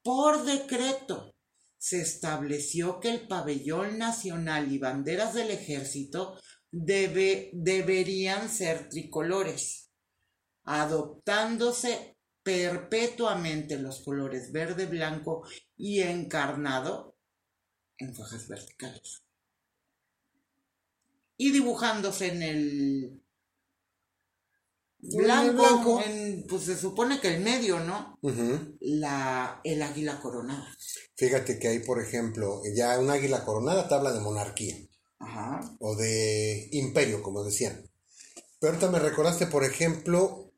por 0.00 0.44
decreto, 0.44 1.34
se 1.76 2.00
estableció 2.00 3.00
que 3.00 3.10
el 3.10 3.26
pabellón 3.26 3.98
nacional 3.98 4.72
y 4.72 4.78
banderas 4.78 5.34
del 5.34 5.50
ejército 5.50 6.38
debe- 6.84 7.50
deberían 7.54 8.48
ser 8.50 8.88
tricolores, 8.88 9.90
adoptándose 10.64 12.16
perpetuamente 12.42 13.78
los 13.78 14.02
colores 14.02 14.52
verde, 14.52 14.86
blanco 14.86 15.42
y 15.76 16.00
encarnado 16.02 17.16
en 17.98 18.14
fajas 18.14 18.46
verticales. 18.48 19.22
Y 21.38 21.50
dibujándose 21.52 22.28
en 22.28 22.42
el 22.42 23.22
blanco, 24.98 25.62
blanco. 25.62 26.02
en, 26.02 26.46
pues 26.48 26.62
se 26.64 26.76
supone 26.76 27.20
que 27.20 27.34
el 27.34 27.42
medio, 27.42 27.80
¿no? 27.80 28.18
La, 28.80 29.60
el 29.64 29.82
águila 29.82 30.20
coronada. 30.20 30.76
Fíjate 31.16 31.58
que 31.58 31.68
hay, 31.68 31.78
por 31.80 32.00
ejemplo, 32.00 32.62
ya 32.74 32.98
un 32.98 33.10
águila 33.10 33.44
coronada 33.44 33.88
te 33.88 33.94
habla 33.94 34.12
de 34.12 34.20
monarquía 34.20 34.76
Ajá. 35.18 35.76
o 35.80 35.96
de 35.96 36.68
imperio, 36.72 37.22
como 37.22 37.42
decían. 37.42 37.90
Pero 38.58 38.74
ahorita 38.74 38.90
me 38.90 38.98
recordaste, 38.98 39.46
por 39.46 39.64
ejemplo, 39.64 40.52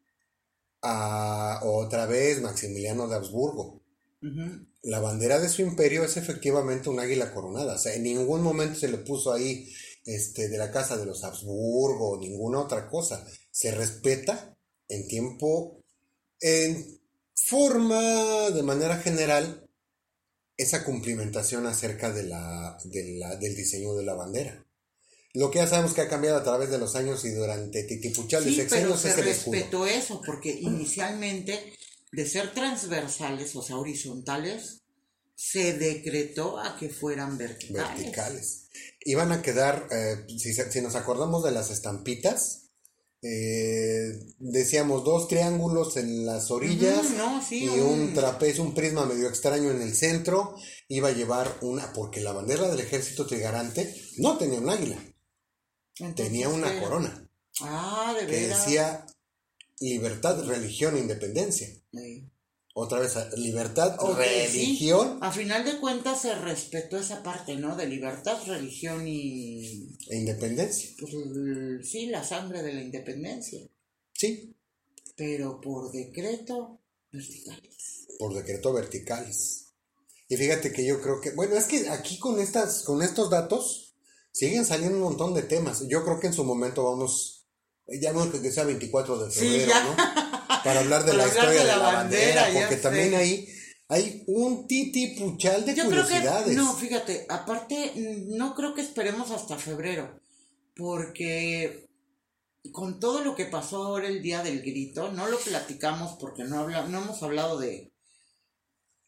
a 0.82 1.60
otra 1.64 2.06
vez 2.06 2.40
Maximiliano 2.40 3.08
de 3.08 3.16
Habsburgo. 3.16 3.82
La 4.82 5.00
bandera 5.00 5.38
de 5.38 5.48
su 5.48 5.62
imperio 5.62 6.02
es 6.02 6.16
efectivamente 6.16 6.88
un 6.88 6.98
águila 6.98 7.32
coronada. 7.32 7.74
O 7.74 7.78
sea, 7.78 7.94
en 7.94 8.02
ningún 8.02 8.42
momento 8.42 8.78
se 8.78 8.88
le 8.88 8.98
puso 8.98 9.32
ahí 9.32 9.72
este, 10.04 10.48
de 10.48 10.58
la 10.58 10.70
casa 10.70 10.96
de 10.96 11.06
los 11.06 11.22
Habsburgo 11.22 12.12
o 12.12 12.18
ninguna 12.18 12.60
otra 12.60 12.88
cosa. 12.88 13.24
Se 13.50 13.70
respeta 13.70 14.56
en 14.88 15.06
tiempo, 15.06 15.84
en 16.40 17.00
forma, 17.34 18.50
de 18.50 18.62
manera 18.62 18.96
general, 18.98 19.67
esa 20.58 20.84
cumplimentación 20.84 21.66
acerca 21.66 22.12
de 22.12 22.24
la, 22.24 22.76
de 22.84 23.16
la- 23.18 23.36
del 23.36 23.56
diseño 23.56 23.94
de 23.94 24.04
la 24.04 24.12
bandera. 24.14 24.64
Lo 25.34 25.50
que 25.50 25.58
ya 25.58 25.66
sabemos 25.66 25.94
que 25.94 26.00
ha 26.02 26.08
cambiado 26.08 26.36
a 26.38 26.42
través 26.42 26.68
de 26.70 26.78
los 26.78 26.96
años 26.96 27.24
y 27.24 27.30
durante 27.30 27.84
titipuchales 27.84 28.54
Sí, 28.54 28.66
pero 28.68 28.96
se 28.96 29.10
es 29.10 29.16
respetó 29.24 29.86
eso, 29.86 30.20
porque 30.26 30.50
inicialmente, 30.50 31.72
de 32.12 32.26
ser 32.26 32.52
transversales, 32.52 33.54
o 33.54 33.62
sea, 33.62 33.76
horizontales, 33.76 34.82
se 35.36 35.74
decretó 35.78 36.58
a 36.58 36.76
que 36.76 36.88
fueran 36.88 37.38
verticales. 37.38 37.96
verticales. 37.96 38.64
Iban 39.04 39.30
a 39.30 39.42
quedar, 39.42 39.86
eh, 39.92 40.26
si 40.36 40.80
nos 40.80 40.96
acordamos 40.96 41.44
de 41.44 41.52
las 41.52 41.70
estampitas, 41.70 42.67
eh, 43.22 44.12
decíamos 44.38 45.04
dos 45.04 45.26
triángulos 45.28 45.96
en 45.96 46.24
las 46.24 46.50
orillas 46.50 47.06
Ujú, 47.06 47.16
no, 47.16 47.42
sí, 47.44 47.64
y 47.64 47.68
un- 47.80 48.14
trapecio, 48.14 48.62
un 48.62 48.74
prisma 48.74 49.06
medio 49.06 49.28
extraño 49.28 49.70
en 49.70 49.82
el 49.82 49.94
centro. 49.94 50.54
Iba 50.88 51.08
a 51.08 51.12
llevar 51.12 51.58
una, 51.62 51.92
porque 51.92 52.20
la 52.20 52.32
bandera 52.32 52.68
del 52.68 52.80
ejército 52.80 53.26
trigarante 53.26 53.94
no 54.18 54.38
tenía 54.38 54.60
un 54.60 54.70
águila, 54.70 54.96
Entonces, 55.98 56.26
tenía 56.26 56.48
una 56.48 56.80
corona 56.80 57.28
Ah, 57.60 58.14
de 58.18 58.26
que 58.26 58.46
decía 58.48 59.04
libertad, 59.80 60.44
religión 60.46 60.96
independencia. 60.96 61.68
Sí. 61.92 62.30
Otra 62.80 63.00
vez, 63.00 63.16
libertad, 63.36 63.96
Ok, 63.98 64.20
sí. 64.48 64.58
religión 64.60 65.18
A 65.20 65.32
final 65.32 65.64
de 65.64 65.80
cuentas 65.80 66.22
se 66.22 66.32
respetó 66.36 66.96
esa 66.96 67.24
parte, 67.24 67.56
¿no? 67.56 67.74
De 67.74 67.88
libertad, 67.88 68.38
religión 68.46 69.02
y... 69.08 69.96
e 70.08 70.16
independencia. 70.16 70.90
Pues, 71.00 71.12
sí, 71.90 72.06
la 72.06 72.22
sangre 72.22 72.62
de 72.62 72.74
la 72.74 72.80
independencia. 72.80 73.60
Sí, 74.12 74.54
Pero 75.16 75.60
por 75.60 75.90
decreto, 75.90 76.78
verticales. 77.10 78.06
por 78.16 78.32
decreto 78.32 78.72
verticales. 78.72 79.72
Y 80.28 80.36
fíjate 80.36 80.72
que 80.72 80.86
yo 80.86 81.00
creo 81.02 81.20
que, 81.20 81.32
bueno, 81.32 81.56
es 81.56 81.64
que 81.64 81.88
aquí 81.88 82.16
con 82.20 82.38
estas, 82.38 82.84
con 82.84 83.02
estos 83.02 83.28
datos 83.28 83.96
siguen 84.30 84.64
saliendo 84.64 84.98
un 84.98 85.02
montón 85.02 85.34
de 85.34 85.42
temas. 85.42 85.82
Yo 85.88 86.04
creo 86.04 86.20
que 86.20 86.28
en 86.28 86.32
su 86.32 86.44
momento 86.44 86.84
vamos, 86.84 87.44
ya 88.00 88.12
no 88.12 88.30
que 88.30 88.52
sea 88.52 88.62
24 88.62 89.24
de 89.24 89.30
febrero. 89.32 89.72
¿no? 89.82 89.96
Para 90.64 90.80
hablar 90.80 91.04
de 91.04 91.12
Para 91.12 91.22
la 91.24 91.28
historia 91.28 91.50
de 91.50 91.58
de 91.60 91.66
la 91.66 91.78
bandera, 91.78 92.46
porque 92.52 92.76
sé. 92.76 92.82
también 92.82 93.14
ahí 93.14 93.48
hay 93.88 94.24
un 94.26 94.66
titipuchal 94.66 95.64
de 95.64 95.74
Yo 95.74 95.88
creo 95.88 96.02
que, 96.06 96.14
curiosidades. 96.14 96.56
no, 96.56 96.74
fíjate, 96.74 97.26
aparte, 97.28 97.92
no 98.26 98.54
creo 98.54 98.74
que 98.74 98.82
esperemos 98.82 99.30
hasta 99.30 99.56
febrero, 99.56 100.20
porque 100.76 101.88
con 102.72 103.00
todo 103.00 103.24
lo 103.24 103.34
que 103.34 103.46
pasó 103.46 103.84
ahora 103.84 104.08
el 104.08 104.22
día 104.22 104.42
del 104.42 104.60
grito, 104.60 105.10
no 105.12 105.26
lo 105.28 105.38
platicamos 105.38 106.18
porque 106.20 106.44
no, 106.44 106.58
habla, 106.60 106.86
no 106.86 106.98
hemos 106.98 107.22
hablado 107.22 107.58
de 107.58 107.90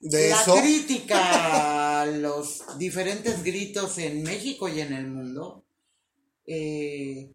de 0.00 0.30
la 0.30 0.40
eso, 0.40 0.56
crítica 0.56 2.00
a 2.00 2.06
los 2.06 2.62
diferentes 2.78 3.42
gritos 3.44 3.98
en 3.98 4.22
México 4.22 4.66
y 4.68 4.80
en 4.80 4.94
el 4.94 5.08
mundo. 5.08 5.66
Eh, 6.46 7.32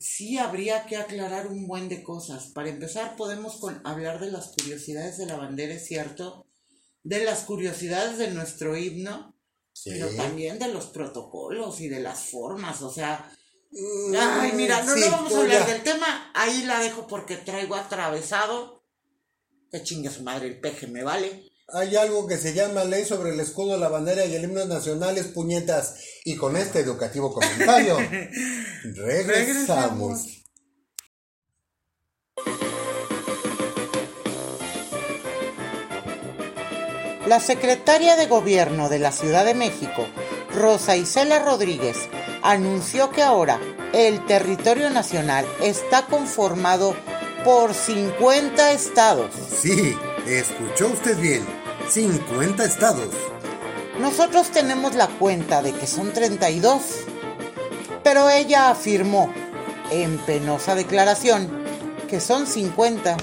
sí 0.00 0.38
habría 0.38 0.86
que 0.86 0.96
aclarar 0.96 1.46
un 1.46 1.66
buen 1.68 1.88
de 1.88 2.02
cosas. 2.02 2.46
Para 2.54 2.70
empezar, 2.70 3.14
podemos 3.16 3.56
con- 3.56 3.80
hablar 3.84 4.18
de 4.18 4.32
las 4.32 4.48
curiosidades 4.48 5.18
de 5.18 5.26
la 5.26 5.36
bandera, 5.36 5.74
es 5.74 5.86
cierto, 5.86 6.46
de 7.04 7.22
las 7.24 7.40
curiosidades 7.44 8.18
de 8.18 8.30
nuestro 8.32 8.76
himno, 8.76 9.36
Sí. 9.72 9.90
pero 9.90 10.08
también 10.16 10.58
de 10.58 10.68
los 10.68 10.86
protocolos 10.86 11.80
y 11.80 11.88
de 11.88 12.00
las 12.00 12.18
formas, 12.30 12.82
o 12.82 12.90
sea, 12.90 13.30
Mm, 13.72 14.14
ay, 14.18 14.50
mira, 14.56 14.82
no, 14.82 14.94
sí, 14.94 15.00
no 15.00 15.10
vamos 15.12 15.26
a 15.32 15.36
pues 15.36 15.40
hablar 15.42 15.64
ya. 15.68 15.72
del 15.74 15.82
tema, 15.84 16.32
ahí 16.34 16.64
la 16.64 16.80
dejo 16.80 17.06
porque 17.06 17.36
traigo 17.36 17.76
atravesado, 17.76 18.84
que 19.70 19.84
chingue 19.84 20.10
su 20.10 20.24
madre 20.24 20.48
el 20.48 20.58
peje, 20.60 20.88
me 20.88 21.04
vale. 21.04 21.49
Hay 21.72 21.94
algo 21.94 22.26
que 22.26 22.36
se 22.36 22.52
llama 22.52 22.84
ley 22.84 23.04
sobre 23.04 23.30
el 23.30 23.38
escudo, 23.38 23.76
la 23.76 23.88
bandera 23.88 24.24
y 24.24 24.34
el 24.34 24.44
himno 24.44 24.64
nacionales, 24.64 25.26
puñetas. 25.26 25.94
Y 26.24 26.36
con 26.36 26.56
este 26.56 26.80
educativo 26.80 27.32
comentario, 27.32 27.96
regresamos. 28.96 28.96
Regresamos. 28.96 30.36
La 37.26 37.38
secretaria 37.38 38.16
de 38.16 38.26
Gobierno 38.26 38.88
de 38.88 38.98
la 38.98 39.12
Ciudad 39.12 39.44
de 39.44 39.54
México, 39.54 40.08
Rosa 40.52 40.96
Isela 40.96 41.38
Rodríguez, 41.38 41.96
anunció 42.42 43.10
que 43.10 43.22
ahora 43.22 43.60
el 43.92 44.26
territorio 44.26 44.90
nacional 44.90 45.46
está 45.62 46.06
conformado 46.06 46.96
por 47.44 47.72
50 47.72 48.72
estados. 48.72 49.32
Sí, 49.60 49.96
escuchó 50.26 50.88
usted 50.88 51.16
bien. 51.18 51.59
50 51.90 52.64
estados. 52.64 53.08
Nosotros 54.00 54.50
tenemos 54.50 54.94
la 54.94 55.08
cuenta 55.08 55.60
de 55.60 55.72
que 55.72 55.86
son 55.86 56.12
32, 56.12 56.82
pero 58.04 58.30
ella 58.30 58.70
afirmó, 58.70 59.32
en 59.90 60.16
penosa 60.18 60.74
declaración, 60.74 61.50
que 62.08 62.20
son 62.20 62.46
50. 62.46 63.16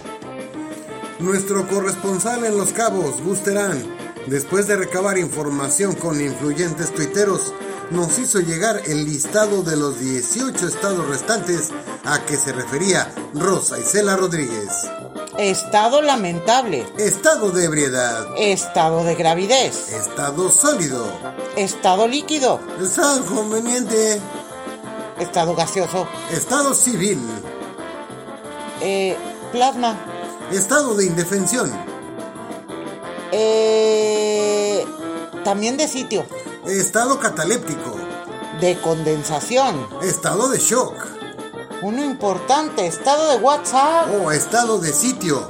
Nuestro 1.20 1.68
corresponsal 1.68 2.46
en 2.46 2.58
Los 2.58 2.74
Cabos, 2.74 3.24
Busterán, 3.24 3.82
después 4.28 4.68
de 4.68 4.76
recabar 4.76 5.18
información 5.18 5.96
con 5.96 6.20
influyentes 6.22 6.94
tuiteros, 6.94 7.54
nos 7.90 8.20
hizo 8.20 8.42
llegar 8.42 8.82
el 8.86 9.06
listado 9.06 9.64
de 9.64 9.78
los 9.78 10.00
18 10.00 10.68
estados 10.68 11.08
restantes 11.08 11.70
a 12.04 12.26
que 12.26 12.36
se 12.36 12.52
refería 12.52 13.14
Rosa 13.34 13.80
Isela 13.80 14.18
Rodríguez. 14.18 14.70
Estado 15.38 16.02
lamentable, 16.02 16.86
Estado 16.98 17.52
de 17.52 17.66
ebriedad. 17.66 18.26
estado 18.38 19.04
de 19.04 19.14
gravidez, 19.14 19.92
Estado 19.94 20.50
sólido. 20.52 21.06
estado 21.56 22.08
líquido, 22.08 22.60
Estado 22.82 23.24
conveniente. 23.26 24.20
estado 25.20 25.56
gaseoso, 25.56 26.08
Estado 26.32 26.74
civil. 26.74 27.20
eh, 28.82 29.16
plasma, 29.52 29.96
Estado 30.52 30.96
de 30.96 31.06
indefensión. 31.06 31.72
eh, 33.32 34.84
también 35.44 35.78
de 35.78 35.88
sitio, 35.88 36.26
Estado 36.66 37.20
cataléptico. 37.20 37.96
de 38.60 38.76
condensación, 38.82 39.88
Estado 40.02 40.50
de 40.50 40.58
shock. 40.58 40.96
Uno 41.82 42.04
importante, 42.04 42.88
estado 42.88 43.30
de 43.30 43.38
WhatsApp. 43.38 44.08
Oh, 44.20 44.32
estado 44.32 44.80
de 44.80 44.92
sitio. 44.92 45.48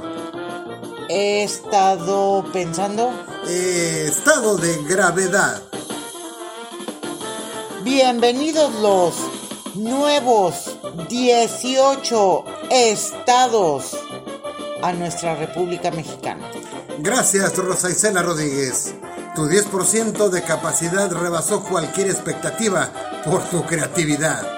He 1.08 1.42
estado 1.42 2.44
pensando. 2.52 3.10
Eh, 3.46 4.04
estado 4.08 4.58
de 4.58 4.76
gravedad. 4.84 5.62
Bienvenidos 7.82 8.74
los 8.74 9.14
nuevos 9.74 10.76
18 11.08 12.44
estados 12.70 13.96
a 14.82 14.92
nuestra 14.92 15.34
República 15.34 15.90
Mexicana. 15.90 16.46
Gracias, 16.98 17.56
Rosa 17.56 17.88
Isela 17.88 18.20
Rodríguez. 18.20 18.94
Tu 19.34 19.46
10% 19.46 20.28
de 20.28 20.42
capacidad 20.42 21.10
rebasó 21.10 21.62
cualquier 21.62 22.08
expectativa 22.08 22.90
por 23.24 23.42
tu 23.44 23.64
creatividad. 23.64 24.57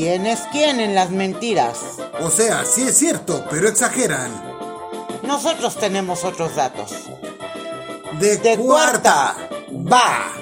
¿Quién 0.00 0.26
es 0.26 0.42
quién 0.52 0.78
en 0.78 0.94
las 0.94 1.10
mentiras? 1.10 1.96
O 2.20 2.30
sea, 2.30 2.64
sí 2.64 2.82
es 2.82 2.96
cierto, 2.96 3.44
pero 3.50 3.68
exageran. 3.68 4.30
Nosotros 5.24 5.76
tenemos 5.76 6.22
otros 6.22 6.54
datos. 6.54 6.92
De, 8.20 8.36
De 8.36 8.56
cuarta, 8.56 9.36
va. 9.72 10.32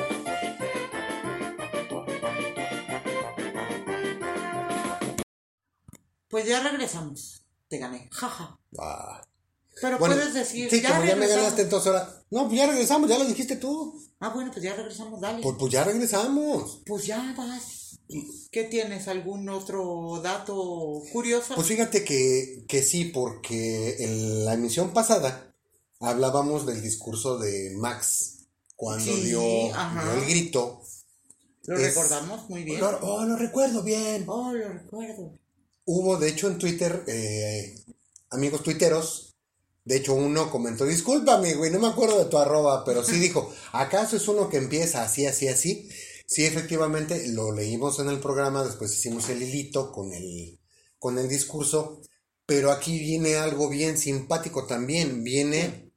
Pues 6.29 6.45
ya 6.45 6.61
regresamos. 6.61 7.43
Te 7.69 7.79
gané. 7.79 8.11
Jaja. 8.13 8.59
Va. 8.79 9.27
Pero 9.81 9.99
Bueno, 9.99 10.17
puedes 10.17 10.35
decir. 10.35 10.69
Sí, 10.69 10.83
como 10.83 11.03
ya 11.03 11.17
me 11.17 11.27
ganaste 11.27 11.63
entonces 11.63 11.87
ahora. 11.87 12.11
No, 12.29 12.45
pues 12.45 12.59
ya 12.59 12.67
regresamos, 12.67 13.09
ya 13.09 13.19
lo 13.19 13.25
dijiste 13.25 13.57
tú. 13.57 14.03
Ah, 14.21 14.29
bueno, 14.29 14.51
pues 14.53 14.63
ya 14.63 14.75
regresamos, 14.75 15.19
dale. 15.19 15.43
Pues, 15.43 15.57
pues 15.59 15.73
ya 15.73 15.83
regresamos. 15.83 16.83
Pues 16.85 17.07
ya 17.07 17.35
vas. 17.35 17.76
¿Qué 18.53 18.65
tienes? 18.65 19.09
¿Algún 19.09 19.49
otro 19.49 20.21
dato 20.23 21.03
curioso? 21.13 21.55
Pues 21.55 21.67
fíjate 21.67 22.05
que, 22.05 22.65
que 22.69 22.83
sí, 22.83 23.07
porque 23.07 23.97
en 24.05 24.45
la 24.45 24.55
emisión 24.55 24.93
pasada 24.93 25.55
hablábamos 26.01 26.67
del 26.67 26.83
discurso 26.83 27.39
de 27.39 27.73
Max 27.77 28.47
cuando 28.77 29.05
Sí, 29.05 29.23
dio, 29.23 29.41
el 29.43 30.25
grito. 30.29 30.83
lo 31.65 31.79
es- 31.79 31.95
recordamos 31.95 32.49
muy 32.49 32.63
bien. 32.63 32.81
Lo- 32.81 32.99
oh, 33.03 33.25
lo 33.25 33.37
recuerdo 33.37 33.83
bien. 33.83 34.25
Oh, 34.29 34.53
lo 34.53 34.69
recuerdo. 34.69 35.33
Hubo, 35.85 36.17
de 36.17 36.29
hecho, 36.29 36.49
en 36.49 36.59
Twitter, 36.59 37.05
eh, 37.07 37.75
amigos 38.31 38.63
tuiteros, 38.63 39.35
de 39.85 39.97
hecho, 39.99 40.15
uno 40.15 40.51
comentó, 40.51 40.85
discúlpame, 40.85 41.55
güey, 41.55 41.71
no 41.71 41.79
me 41.79 41.87
acuerdo 41.89 42.19
de 42.19 42.25
tu 42.31 42.39
arroba, 42.39 42.85
pero 42.85 43.05
sí 43.05 43.19
dijo, 43.21 43.53
¿acaso 43.73 44.17
es 44.17 44.27
uno 44.27 44.49
que 44.49 44.57
empieza 44.57 45.03
así, 45.05 45.27
así, 45.27 45.47
así? 45.47 45.89
Sí, 46.27 46.45
efectivamente, 46.45 47.29
lo 47.29 47.53
leímos 47.53 48.01
en 48.01 48.09
el 48.09 48.19
programa, 48.19 48.65
después 48.65 48.93
hicimos 48.93 49.29
el 49.29 49.43
hilito 49.43 49.93
con 49.93 50.13
el, 50.13 50.59
con 50.99 51.19
el 51.19 51.29
discurso, 51.29 52.03
pero 52.45 52.73
aquí 52.73 52.99
viene 52.99 53.37
algo 53.37 53.69
bien 53.69 53.97
simpático 53.97 54.67
también, 54.67 55.23
viene, 55.23 55.93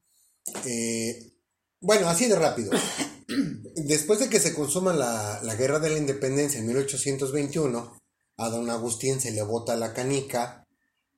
eh, 0.65 1.33
bueno, 1.81 2.07
así 2.07 2.27
de 2.27 2.35
rápido. 2.35 2.71
Después 3.75 4.19
de 4.19 4.29
que 4.29 4.39
se 4.39 4.53
consuma 4.53 4.93
la, 4.93 5.39
la 5.43 5.55
guerra 5.55 5.79
de 5.79 5.89
la 5.89 5.97
independencia 5.97 6.59
en 6.59 6.67
1821, 6.67 7.99
a 8.37 8.49
don 8.49 8.69
Agustín 8.69 9.19
se 9.19 9.31
le 9.31 9.41
bota 9.41 9.75
la 9.75 9.93
canica 9.93 10.67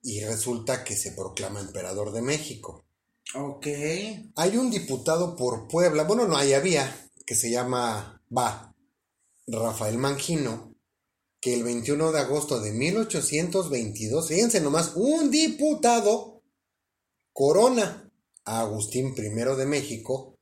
y 0.01 0.21
resulta 0.21 0.83
que 0.83 0.95
se 0.95 1.11
proclama 1.11 1.59
emperador 1.59 2.11
de 2.11 2.21
México. 2.21 2.85
Ok. 3.35 3.67
Hay 4.35 4.57
un 4.57 4.71
diputado 4.71 5.35
por 5.35 5.67
Puebla, 5.67 6.03
bueno, 6.03 6.27
no, 6.27 6.37
ahí 6.37 6.53
había, 6.53 7.09
que 7.25 7.35
se 7.35 7.49
llama, 7.49 8.21
va, 8.35 8.70
Rafael 9.47 9.97
Mangino, 9.97 10.75
que 11.39 11.55
el 11.55 11.63
21 11.63 12.11
de 12.11 12.19
agosto 12.19 12.59
de 12.61 12.71
1822, 12.71 14.27
fíjense 14.27 14.61
nomás, 14.61 14.93
un 14.95 15.31
diputado 15.31 16.43
corona 17.33 18.11
a 18.45 18.61
Agustín 18.61 19.13
I 19.17 19.55
de 19.57 19.65
México 19.65 20.37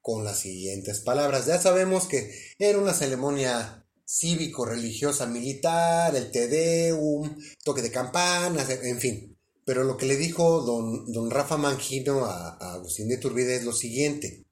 con 0.00 0.24
las 0.24 0.40
siguientes 0.40 1.00
palabras. 1.00 1.46
Ya 1.46 1.60
sabemos 1.60 2.06
que 2.06 2.34
era 2.58 2.78
una 2.78 2.94
ceremonia 2.94 3.86
cívico-religiosa 4.04 5.26
militar, 5.26 6.16
el 6.16 6.32
Te 6.32 6.48
Deum, 6.48 7.36
toque 7.62 7.82
de 7.82 7.92
campanas, 7.92 8.68
en 8.70 8.98
fin. 8.98 9.38
Pero 9.64 9.84
lo 9.84 9.96
que 9.96 10.06
le 10.06 10.16
dijo 10.16 10.62
don, 10.62 11.12
don 11.12 11.30
Rafa 11.30 11.56
Mangino 11.56 12.24
a, 12.24 12.56
a 12.56 12.74
Agustín 12.74 13.08
de 13.08 13.18
Turbide 13.18 13.56
es 13.56 13.64
lo 13.64 13.72
siguiente, 13.72 14.46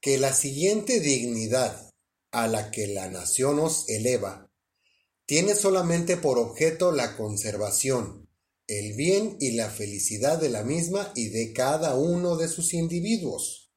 que 0.00 0.16
la 0.16 0.32
siguiente 0.32 1.00
dignidad 1.00 1.89
a 2.30 2.46
la 2.46 2.70
que 2.70 2.86
la 2.86 3.08
nación 3.08 3.58
os 3.58 3.88
eleva 3.88 4.50
tiene 5.30 5.54
solamente 5.54 6.16
por 6.16 6.38
objeto 6.38 6.90
la 6.90 7.16
conservación, 7.16 8.28
el 8.66 8.96
bien 8.96 9.36
y 9.38 9.52
la 9.52 9.70
felicidad 9.70 10.40
de 10.40 10.48
la 10.48 10.64
misma 10.64 11.12
y 11.14 11.28
de 11.28 11.52
cada 11.52 11.94
uno 11.94 12.36
de 12.36 12.48
sus 12.48 12.74
individuos. 12.74 13.70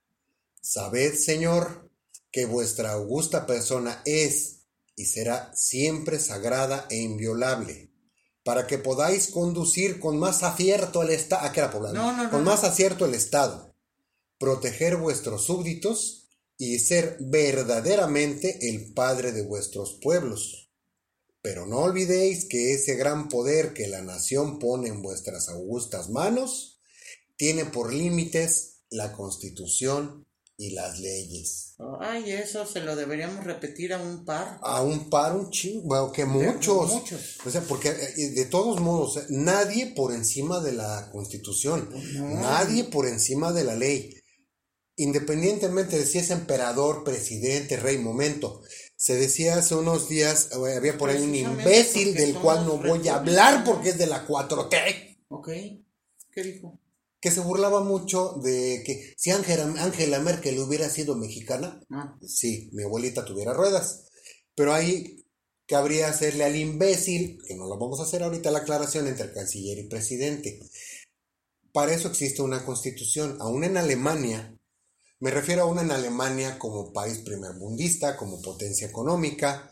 Sabed, 0.61 1.13
Señor, 1.13 1.91
que 2.31 2.47
vuestra 2.47 2.93
augusta 2.93 3.45
persona 3.45 4.01
es 4.03 4.61
y 4.95 5.05
será 5.05 5.51
siempre 5.55 6.17
sagrada 6.17 6.87
e 6.89 6.97
inviolable, 6.97 7.91
para 8.43 8.65
que 8.65 8.79
podáis 8.79 9.27
conducir 9.27 9.99
con 9.99 10.17
más 10.17 10.41
acierto 10.41 11.03
el 11.03 11.11
Estado, 11.11 11.43
ah, 11.45 11.71
No, 11.71 11.91
no, 11.91 12.23
no, 12.23 12.31
con 12.31 12.43
más 12.43 12.63
acierto 12.63 13.05
el 13.05 13.13
Estado, 13.13 13.75
proteger 14.39 14.97
vuestros 14.97 15.45
súbditos 15.45 16.22
y 16.63 16.79
ser 16.79 17.17
verdaderamente 17.19 18.69
el 18.69 18.93
Padre 18.93 19.31
de 19.31 19.43
vuestros 19.43 19.99
pueblos. 20.01 20.71
Pero 21.41 21.65
no 21.65 21.79
olvidéis 21.79 22.45
que 22.45 22.73
ese 22.73 22.95
gran 22.95 23.27
poder 23.27 23.73
que 23.73 23.87
la 23.87 24.01
nación 24.01 24.59
pone 24.59 24.87
en 24.87 25.01
vuestras 25.01 25.49
augustas 25.49 26.09
manos 26.09 26.79
tiene 27.35 27.65
por 27.65 27.91
límites 27.93 28.83
la 28.89 29.11
Constitución 29.11 30.25
y 30.55 30.69
las 30.69 30.99
leyes. 30.99 31.75
Ay, 31.99 32.31
eso 32.31 32.65
se 32.65 32.79
lo 32.79 32.95
deberíamos 32.95 33.43
repetir 33.43 33.91
a 33.91 34.01
un 34.01 34.23
par. 34.23 34.59
A 34.61 34.81
un 34.83 35.09
par, 35.09 35.35
un 35.35 35.49
chingo, 35.49 35.81
bueno, 35.87 36.11
que 36.11 36.25
muchos. 36.25 36.93
muchos. 36.93 37.37
O 37.45 37.49
sea, 37.49 37.61
porque 37.61 37.89
eh, 37.89 38.29
de 38.29 38.45
todos 38.45 38.79
modos, 38.79 39.17
eh, 39.17 39.25
nadie 39.29 39.87
por 39.87 40.13
encima 40.13 40.61
de 40.61 40.73
la 40.73 41.09
Constitución, 41.11 41.89
No. 42.13 42.39
nadie 42.39 42.85
por 42.85 43.07
encima 43.07 43.51
de 43.51 43.63
la 43.63 43.75
ley. 43.75 44.15
Independientemente 44.95 45.97
de 45.97 46.05
si 46.05 46.19
es 46.19 46.29
emperador, 46.29 47.03
presidente, 47.03 47.77
rey, 47.77 47.97
momento. 47.97 48.61
Se 48.95 49.15
decía 49.15 49.57
hace 49.57 49.75
unos 49.75 50.07
días, 50.07 50.49
eh, 50.51 50.75
había 50.75 50.97
por 50.97 51.09
ahí 51.09 51.21
un 51.23 51.33
imbécil 51.35 52.13
del 52.13 52.35
cual 52.35 52.65
no 52.65 52.77
voy 52.77 53.07
a 53.07 53.15
hablar 53.15 53.63
porque 53.65 53.89
es 53.89 53.97
de 53.97 54.07
la 54.07 54.25
4T, 54.27 55.17
Ok. 55.29 55.49
¿Qué 56.31 56.43
dijo? 56.43 56.79
que 57.19 57.31
se 57.31 57.39
burlaba 57.39 57.81
mucho 57.81 58.33
de 58.43 58.83
que 58.85 59.13
si 59.17 59.31
Angela, 59.31 59.63
Angela 59.81 60.19
Merkel 60.19 60.59
hubiera 60.59 60.89
sido 60.89 61.15
mexicana, 61.15 61.81
Ah, 61.89 62.17
sí, 62.21 62.69
mi 62.73 62.83
abuelita 62.83 63.23
tuviera 63.23 63.53
ruedas. 63.53 64.09
Pero 64.55 64.73
ahí 64.73 65.25
cabría 65.65 66.09
hacerle 66.09 66.43
al 66.43 66.57
imbécil, 66.57 67.39
que 67.47 67.55
no 67.55 67.65
lo 67.67 67.77
vamos 67.79 68.01
a 68.01 68.03
hacer 68.03 68.23
ahorita 68.23 68.51
la 68.51 68.59
aclaración 68.59 69.07
entre 69.07 69.31
canciller 69.31 69.77
y 69.79 69.87
presidente. 69.87 70.59
Para 71.71 71.93
eso 71.93 72.09
existe 72.09 72.41
una 72.41 72.65
constitución. 72.65 73.37
Aún 73.39 73.63
en 73.63 73.77
Alemania, 73.77 74.52
me 75.19 75.31
refiero 75.31 75.63
a 75.63 75.65
una 75.65 75.81
en 75.81 75.91
Alemania 75.91 76.59
como 76.59 76.91
país 76.91 77.19
primermundista, 77.19 78.17
como 78.17 78.41
potencia 78.41 78.87
económica. 78.87 79.71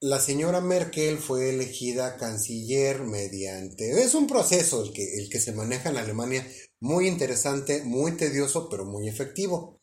La 0.00 0.20
señora 0.20 0.60
Merkel 0.60 1.18
fue 1.18 1.50
elegida 1.50 2.16
canciller 2.16 3.02
mediante... 3.02 4.02
Es 4.02 4.14
un 4.14 4.26
proceso 4.26 4.84
el 4.84 4.92
que, 4.92 5.16
el 5.18 5.28
que 5.30 5.40
se 5.40 5.52
maneja 5.52 5.90
en 5.90 5.96
Alemania, 5.96 6.46
muy 6.80 7.08
interesante, 7.08 7.82
muy 7.82 8.12
tedioso, 8.12 8.68
pero 8.68 8.84
muy 8.84 9.08
efectivo 9.08 9.76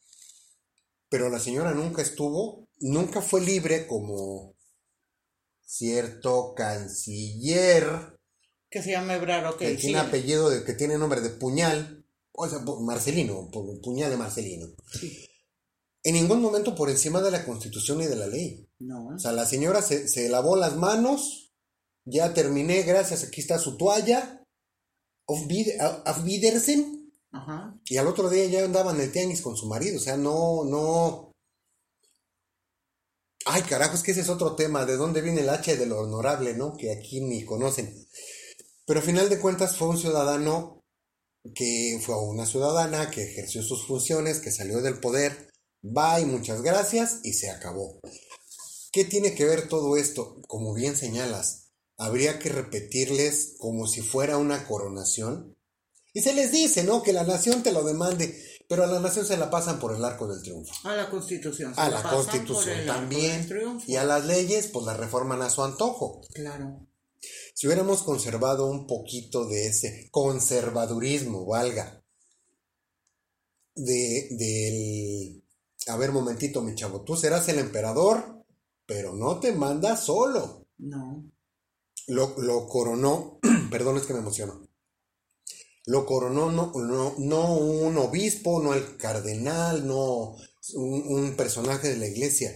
pero 1.14 1.30
la 1.30 1.38
señora 1.38 1.76
nunca 1.76 2.02
estuvo, 2.02 2.68
nunca 2.80 3.22
fue 3.22 3.40
libre 3.40 3.86
como 3.86 4.56
cierto 5.64 6.56
canciller 6.56 8.18
que 8.68 8.82
se 8.82 8.94
llama 8.94 9.14
Ebrar, 9.14 9.46
ok. 9.46 9.60
que 9.60 9.76
tiene 9.76 10.00
apellido 10.00 10.50
de 10.50 10.64
que 10.64 10.74
tiene 10.74 10.98
nombre 10.98 11.22
de 11.22 11.30
puñal, 11.30 12.03
o 12.34 12.48
sea, 12.50 12.60
pu- 12.60 12.80
Marcelino, 12.82 13.50
pu- 13.52 13.82
puñal 13.82 14.10
de 14.12 14.18
Marcelino. 14.18 14.68
Sí. 15.00 15.26
En 16.04 16.16
ningún 16.16 16.42
momento 16.42 16.76
por 16.76 16.90
encima 16.90 17.22
de 17.22 17.32
la 17.32 17.46
constitución 17.46 18.02
y 18.02 18.08
de 18.08 18.16
la 18.16 18.28
ley. 18.28 18.68
No, 18.80 19.12
¿eh? 19.12 19.16
O 19.16 19.20
sea, 19.20 19.32
la 19.32 19.46
señora 19.46 19.82
se, 19.82 20.08
se 20.10 20.28
lavó 20.30 20.56
las 20.58 20.76
manos, 20.76 21.54
ya 22.06 22.34
terminé, 22.34 22.82
gracias, 22.84 23.24
aquí 23.24 23.40
está 23.42 23.58
su 23.58 23.78
toalla, 23.78 24.44
auf, 25.28 25.42
Wied- 25.48 25.80
auf 26.06 26.24
Wiedersehen. 26.26 27.14
Ajá. 27.32 27.80
Y 27.86 27.98
al 27.98 28.08
otro 28.08 28.30
día 28.30 28.46
ya 28.46 28.66
andaba 28.66 28.92
en 28.94 29.00
el 29.02 29.12
tianguis 29.12 29.42
con 29.42 29.56
su 29.56 29.66
marido, 29.68 29.98
o 29.98 30.02
sea, 30.02 30.18
no, 30.18 30.64
no. 30.66 31.32
Ay, 33.46 33.62
carajo, 33.64 33.96
es 33.96 34.04
que 34.04 34.12
ese 34.12 34.22
es 34.22 34.30
otro 34.30 34.56
tema, 34.56 34.86
de 34.86 34.96
dónde 34.98 35.22
viene 35.22 35.42
el 35.42 35.50
H 35.50 35.76
de 35.76 35.86
lo 35.86 36.00
honorable, 36.00 36.54
¿no? 36.56 36.76
Que 36.78 36.92
aquí 36.92 37.20
ni 37.22 37.44
conocen. 37.44 37.94
Pero 38.86 39.00
a 39.00 39.04
final 39.04 39.30
de 39.30 39.40
cuentas 39.40 39.78
fue 39.78 39.90
un 39.90 39.98
ciudadano 39.98 40.83
que 41.56 42.00
fue 42.04 42.18
una 42.20 42.46
ciudadana 42.46 43.12
que 43.12 43.24
ejerció 43.24 43.62
sus 43.64 43.86
funciones, 43.86 44.40
que 44.40 44.52
salió 44.52 44.82
del 44.82 45.00
poder, 45.00 45.50
va 45.84 46.20
y 46.20 46.26
muchas 46.26 46.62
gracias 46.62 47.20
y 47.24 47.34
se 47.34 47.50
acabó. 47.50 48.00
¿Qué 48.92 49.06
tiene 49.06 49.34
que 49.34 49.46
ver 49.46 49.68
todo 49.68 49.98
esto? 49.98 50.42
Como 50.48 50.74
bien 50.74 50.96
señalas, 50.96 51.72
habría 51.98 52.40
que 52.40 52.50
repetirles 52.50 53.56
como 53.58 53.88
si 53.88 54.02
fuera 54.02 54.38
una 54.38 54.68
coronación. 54.68 55.56
Y 56.14 56.22
se 56.22 56.34
les 56.34 56.52
dice, 56.52 56.84
¿no? 56.84 57.02
Que 57.02 57.12
la 57.12 57.24
nación 57.24 57.64
te 57.64 57.72
lo 57.72 57.84
demande, 57.84 58.40
pero 58.70 58.84
a 58.84 58.88
la 58.88 59.00
nación 59.00 59.26
se 59.26 59.36
la 59.36 59.50
pasan 59.50 59.80
por 59.80 59.96
el 59.96 60.06
arco 60.06 60.28
del 60.28 60.44
triunfo. 60.44 60.72
A 60.88 60.96
la 60.96 61.10
constitución. 61.10 61.74
se 61.74 61.82
A 61.82 61.90
la 61.90 62.04
constitución 62.04 62.86
también. 62.86 63.50
Y 63.88 63.96
a 63.96 64.04
las 64.04 64.26
leyes, 64.26 64.68
pues 64.68 64.86
las 64.86 64.98
reforman 64.98 65.42
a 65.42 65.50
su 65.50 65.64
antojo. 65.64 66.22
Claro. 66.34 66.88
Si 67.54 67.68
hubiéramos 67.68 68.02
conservado 68.04 68.66
un 68.66 68.88
poquito 68.88 69.46
de 69.46 69.68
ese 69.68 70.10
conservadurismo, 70.12 71.46
valga, 71.46 72.04
de, 73.76 74.28
del... 74.32 75.44
A 75.88 75.98
ver, 75.98 76.12
momentito, 76.12 76.62
mi 76.62 76.76
chavo, 76.76 77.02
tú 77.02 77.16
serás 77.16 77.48
el 77.50 77.60
emperador, 77.60 78.46
pero 78.86 79.14
no 79.14 79.40
te 79.40 79.52
mandas 79.52 80.06
solo. 80.06 80.68
No. 80.78 81.32
Lo, 82.08 82.36
lo 82.40 82.68
coronó, 82.68 83.40
perdón, 83.72 83.98
es 83.98 84.04
que 84.04 84.14
me 84.14 84.20
emociono. 84.20 84.68
Lo 85.86 86.06
coronó 86.06 86.50
no, 86.50 86.72
no, 86.74 87.14
no 87.18 87.58
un 87.58 87.98
obispo, 87.98 88.62
no 88.62 88.74
el 88.74 88.98
cardenal, 88.98 89.86
no 89.86 90.36
un, 90.76 91.04
un 91.08 91.36
personaje 91.36 91.90
de 91.90 91.98
la 91.98 92.08
iglesia. 92.08 92.56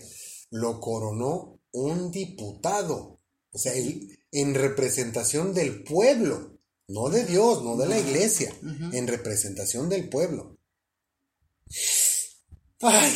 Lo 0.49 0.79
coronó 0.79 1.59
un 1.71 2.09
diputado. 2.11 3.19
O 3.51 3.57
sea, 3.57 3.73
él, 3.73 4.16
en 4.41 4.53
representación 4.53 5.53
del 5.53 5.83
pueblo. 5.83 6.59
No 6.87 7.09
de 7.09 7.25
Dios, 7.25 7.63
no 7.63 7.75
de 7.75 7.87
la 7.87 7.99
iglesia. 7.99 8.53
En 8.93 9.07
representación 9.07 9.89
del 9.89 10.07
pueblo. 10.09 10.57
Ay, 12.81 13.13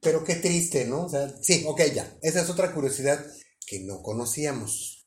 pero 0.00 0.24
qué 0.24 0.34
triste, 0.34 0.84
¿no? 0.84 1.06
O 1.06 1.08
sea, 1.08 1.32
sí, 1.40 1.64
ok, 1.66 1.80
ya. 1.94 2.18
Esa 2.20 2.42
es 2.42 2.50
otra 2.50 2.74
curiosidad 2.74 3.24
que 3.66 3.80
no 3.80 4.02
conocíamos. 4.02 5.06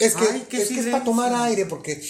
Es 0.00 0.14
que, 0.14 0.24
Ay, 0.28 0.46
es, 0.50 0.68
que 0.68 0.80
es 0.80 0.86
para 0.86 1.04
tomar 1.04 1.32
aire 1.34 1.66
porque 1.66 2.02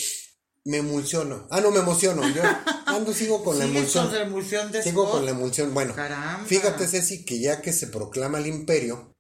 me 0.65 0.79
emulsiono. 0.79 1.47
Ah, 1.51 1.61
no, 1.61 1.71
me 1.71 1.81
emociono. 1.81 2.27
Yo 2.29 2.43
ando, 2.87 3.13
sigo 3.13 3.45
con 3.45 3.59
la 3.59 3.65
emulsión. 3.65 4.07
con 4.07 4.15
la 4.15 4.23
emulsión 4.23 4.73
de 4.73 4.83
Sigo 4.83 5.03
Scott. 5.03 5.13
con 5.15 5.25
la 5.25 5.31
emulsión. 5.33 5.75
Bueno, 5.75 5.95
Caramba. 5.95 6.47
fíjate, 6.47 6.87
Ceci, 6.89 7.25
que 7.25 7.39
ya 7.41 7.61
que 7.61 7.73
se 7.73 7.89
proclama 7.89 8.39
el 8.39 8.47
imperio, 8.47 9.15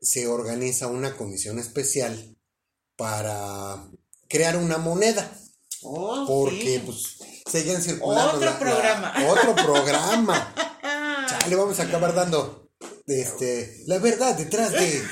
se 0.00 0.26
organiza 0.26 0.86
una 0.88 1.16
comisión 1.16 1.58
especial 1.58 2.36
para 2.96 3.88
crear 4.28 4.56
una 4.56 4.78
moneda. 4.78 5.32
Oh, 5.82 6.26
Porque, 6.26 6.60
sí. 6.76 6.82
pues, 6.84 7.18
seguían 7.50 7.80
circulando. 7.80 8.36
Otro 8.36 8.58
programa. 8.58 9.14
otro 9.28 9.54
programa. 9.56 10.54
Chale, 11.28 11.56
vamos 11.56 11.80
a 11.80 11.84
acabar 11.84 12.14
dando 12.14 12.68
este, 13.06 13.82
la 13.86 13.98
verdad 13.98 14.36
detrás 14.36 14.72
de. 14.72 15.02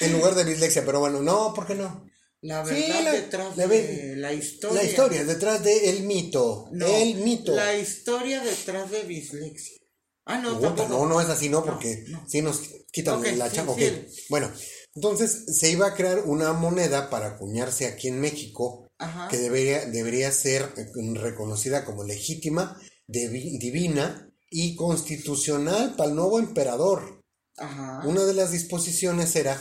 En 0.00 0.12
lugar 0.12 0.34
de 0.36 0.44
dislexia, 0.44 0.84
pero 0.86 1.00
bueno, 1.00 1.20
no, 1.22 1.52
¿por 1.54 1.66
qué 1.66 1.74
no? 1.74 2.07
La 2.40 2.64
Sí, 2.64 2.74
verdad 2.74 3.02
la- 3.04 3.12
detrás 3.12 3.56
la 3.56 3.66
de 3.66 4.14
la 4.16 4.32
historia. 4.32 4.82
La 4.82 4.88
historia, 4.88 5.24
detrás 5.24 5.62
de 5.64 5.90
el 5.90 6.04
mito. 6.04 6.68
No, 6.72 6.86
el 6.86 7.16
mito. 7.16 7.52
La 7.54 7.76
historia 7.76 8.40
detrás 8.42 8.90
de 8.90 9.04
dislexia. 9.04 9.76
Ah, 10.24 10.38
no, 10.38 10.58
tampoco. 10.60 10.88
no, 10.88 11.06
no 11.06 11.20
es 11.20 11.28
así, 11.28 11.48
no, 11.48 11.64
porque 11.64 12.04
No, 12.08 12.18
no. 12.20 12.28
sí 12.28 12.42
nos 12.42 12.60
quitan 12.92 13.22
la 13.38 13.50
sí, 13.50 13.58
ok. 13.66 13.80
Bueno, 14.28 14.52
entonces 14.94 15.46
se 15.58 15.70
iba 15.70 15.86
a 15.88 15.94
crear 15.94 16.20
una 16.26 16.52
moneda 16.52 17.08
para 17.10 17.28
acuñarse 17.28 17.86
aquí 17.86 18.08
en 18.08 18.20
México 18.20 18.88
Ajá. 18.98 19.28
que 19.28 19.38
debería, 19.38 19.86
debería 19.86 20.30
ser 20.30 20.72
reconocida 21.14 21.84
como 21.84 22.04
legítima, 22.04 22.78
divina 23.06 24.30
y 24.50 24.76
constitucional 24.76 25.94
para 25.96 26.10
el 26.10 26.16
nuevo 26.16 26.38
emperador. 26.38 27.20
Ajá. 27.56 28.02
Una 28.06 28.24
de 28.24 28.34
las 28.34 28.52
disposiciones 28.52 29.34
era 29.34 29.60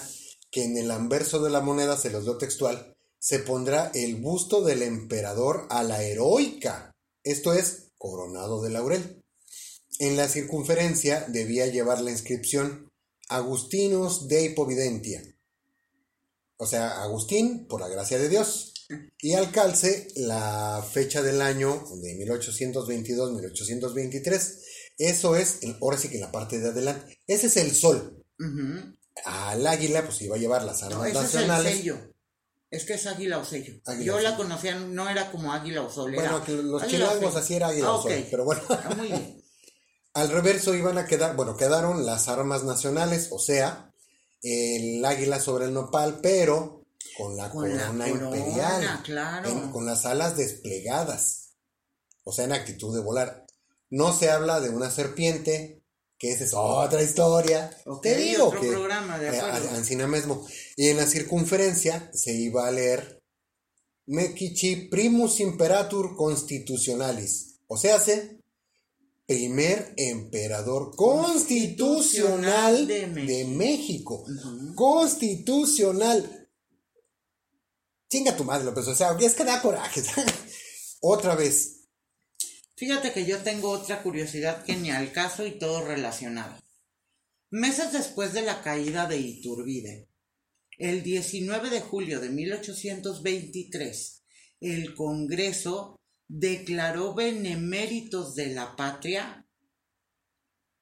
que 0.51 0.63
en 0.63 0.77
el 0.77 0.91
anverso 0.91 1.43
de 1.43 1.49
la 1.49 1.61
moneda, 1.61 1.97
se 1.97 2.09
los 2.09 2.23
dio 2.23 2.37
textual, 2.37 2.95
se 3.19 3.39
pondrá 3.39 3.91
el 3.93 4.15
busto 4.15 4.61
del 4.61 4.83
emperador 4.83 5.67
a 5.69 5.83
la 5.83 6.03
heroica, 6.03 6.95
esto 7.23 7.53
es, 7.53 7.91
coronado 7.97 8.61
de 8.61 8.69
laurel. 8.69 9.23
En 9.99 10.15
la 10.15 10.27
circunferencia 10.27 11.25
debía 11.27 11.65
llevar 11.67 12.01
la 12.01 12.11
inscripción 12.11 12.91
Agustinus 13.29 14.27
Dei 14.27 14.53
Providentia, 14.53 15.21
o 16.57 16.65
sea, 16.65 17.01
Agustín 17.01 17.67
por 17.67 17.81
la 17.81 17.89
gracia 17.89 18.17
de 18.17 18.29
Dios, 18.29 18.73
y 19.19 19.33
al 19.33 19.51
calce 19.51 20.07
la 20.15 20.81
fecha 20.89 21.21
del 21.21 21.41
año 21.41 21.83
de 22.01 22.25
1822-1823. 22.25 24.61
Eso 24.97 25.35
es, 25.35 25.59
ahora 25.81 25.97
sí 25.97 26.07
que 26.09 26.15
en 26.15 26.21
la 26.21 26.31
parte 26.31 26.59
de 26.59 26.69
adelante, 26.69 27.19
ese 27.27 27.47
es 27.47 27.57
el 27.57 27.75
sol. 27.75 28.23
Al 29.25 29.65
águila, 29.65 30.03
pues 30.03 30.21
iba 30.21 30.35
a 30.35 30.39
llevar 30.39 30.63
las 30.63 30.81
No, 30.81 30.87
armas 30.87 31.07
es 31.09 31.13
nacionales. 31.13 31.71
el 31.73 31.77
sello. 31.79 31.97
Es 32.69 32.83
que 32.85 32.93
es 32.95 33.05
águila 33.07 33.37
o 33.39 33.45
sello. 33.45 33.73
Águila 33.85 34.05
Yo 34.05 34.15
o 34.15 34.19
la 34.19 34.29
sello. 34.31 34.43
conocía, 34.43 34.75
no 34.75 35.09
era 35.09 35.31
como 35.31 35.53
águila 35.53 35.81
o 35.83 35.89
sol. 35.89 36.13
Bueno, 36.13 36.41
era 36.45 36.61
los 36.61 36.87
chilangos 36.87 37.35
así 37.35 37.55
era 37.55 37.67
águila 37.69 37.87
Ah, 37.87 37.93
o 37.93 38.01
sol, 38.03 38.27
pero 38.29 38.43
bueno. 38.45 38.61
Ah, 38.69 38.93
muy 38.97 39.07
bien. 39.07 39.43
Al 40.13 40.29
reverso 40.29 40.73
iban 40.73 40.97
a 40.97 41.05
quedar, 41.05 41.35
bueno, 41.35 41.55
quedaron 41.55 42.05
las 42.05 42.27
armas 42.27 42.63
nacionales, 42.63 43.29
o 43.31 43.37
sea, 43.39 43.93
el 44.41 45.03
águila 45.05 45.39
sobre 45.39 45.65
el 45.65 45.73
nopal, 45.73 46.19
pero 46.21 46.85
con 47.17 47.37
la 47.37 47.49
Con 47.51 47.69
la 47.69 47.87
corona 47.87 48.07
corona, 48.11 48.37
imperial, 48.37 49.01
claro. 49.03 49.49
en- 49.49 49.71
con 49.71 49.85
las 49.85 50.05
alas 50.05 50.35
desplegadas, 50.35 51.51
o 52.23 52.31
sea, 52.33 52.45
en 52.45 52.51
actitud 52.53 52.95
de 52.95 53.01
volar. 53.03 53.45
No 53.89 54.11
se 54.11 54.29
habla 54.31 54.59
de 54.59 54.69
una 54.69 54.89
serpiente, 54.89 55.76
que 56.17 56.31
esa 56.31 56.43
es 56.45 56.53
otra 56.53 57.03
historia. 57.03 57.69
Ok, 57.85 58.01
Te 58.03 58.15
digo 58.17 58.45
otro 58.45 58.61
que 58.61 58.67
programa, 58.69 59.19
de 59.19 59.27
eh, 59.27 59.39
acuerdo. 59.39 59.69
Ancina 59.71 60.07
mismo. 60.07 60.45
Y 60.75 60.87
en 60.87 60.97
la 60.97 61.05
circunferencia 61.05 62.09
se 62.13 62.33
iba 62.33 62.67
a 62.67 62.71
leer 62.71 63.21
Mequichi 64.07 64.87
primus 64.87 65.39
imperator 65.39 66.15
constitutionalis. 66.15 67.59
O 67.67 67.77
sea, 67.77 67.99
se 67.99 68.37
primer 69.27 69.93
emperador 69.97 70.95
constitucional 70.95 72.87
de 72.87 73.01
de 73.01 73.07
México. 73.45 74.23
México. 74.25 74.25
Ujú. 74.25 74.75
Constitucional. 74.75 76.49
Chinga 78.09 78.37
tu 78.37 78.45
madre, 78.45 78.63
López. 78.63 78.87
O 78.87 78.95
sea, 78.95 79.15
es 79.19 79.35
que 79.35 79.43
da 79.43 79.61
coraje. 79.61 80.01
Otra 81.01 81.35
vez. 81.35 81.76
Fíjate 82.77 83.11
que 83.11 83.25
yo 83.25 83.39
tengo 83.39 83.71
otra 83.71 84.03
curiosidad 84.03 84.63
que 84.63 84.75
ni 84.75 84.91
al 84.91 85.11
caso 85.11 85.47
y 85.47 85.57
todo 85.57 85.83
relacionado. 85.83 86.55
Meses 87.49 87.91
después 87.91 88.33
de 88.33 88.43
la 88.43 88.61
caída 88.61 89.07
de 89.07 89.17
Iturbide, 89.17 90.07
el 90.77 91.01
19 91.01 91.71
de 91.71 91.81
julio 91.81 92.19
de 92.19 92.29
1823, 92.29 94.23
el 94.61 94.93
Congreso 94.93 95.99
declaró 96.27 97.15
beneméritos 97.15 98.35
de 98.35 98.53
la 98.53 98.75
patria 98.75 99.47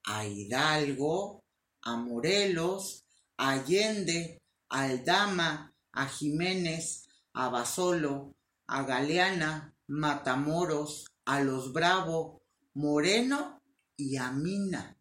a 0.04 0.26
Hidalgo, 0.26 1.42
a 1.80 1.96
Morelos, 1.96 3.06
a 3.38 3.52
Allende, 3.52 4.42
a 4.68 4.82
Aldama, 4.82 5.74
a 5.92 6.08
Jiménez, 6.08 7.08
a 7.32 7.48
Basolo, 7.48 8.36
a 8.66 8.82
Galeana, 8.82 9.74
Matamoros, 9.86 11.06
a 11.26 11.42
los 11.42 11.72
Bravo, 11.72 12.42
Moreno 12.74 13.62
y 13.96 14.16
a 14.16 14.32
Mina, 14.32 14.98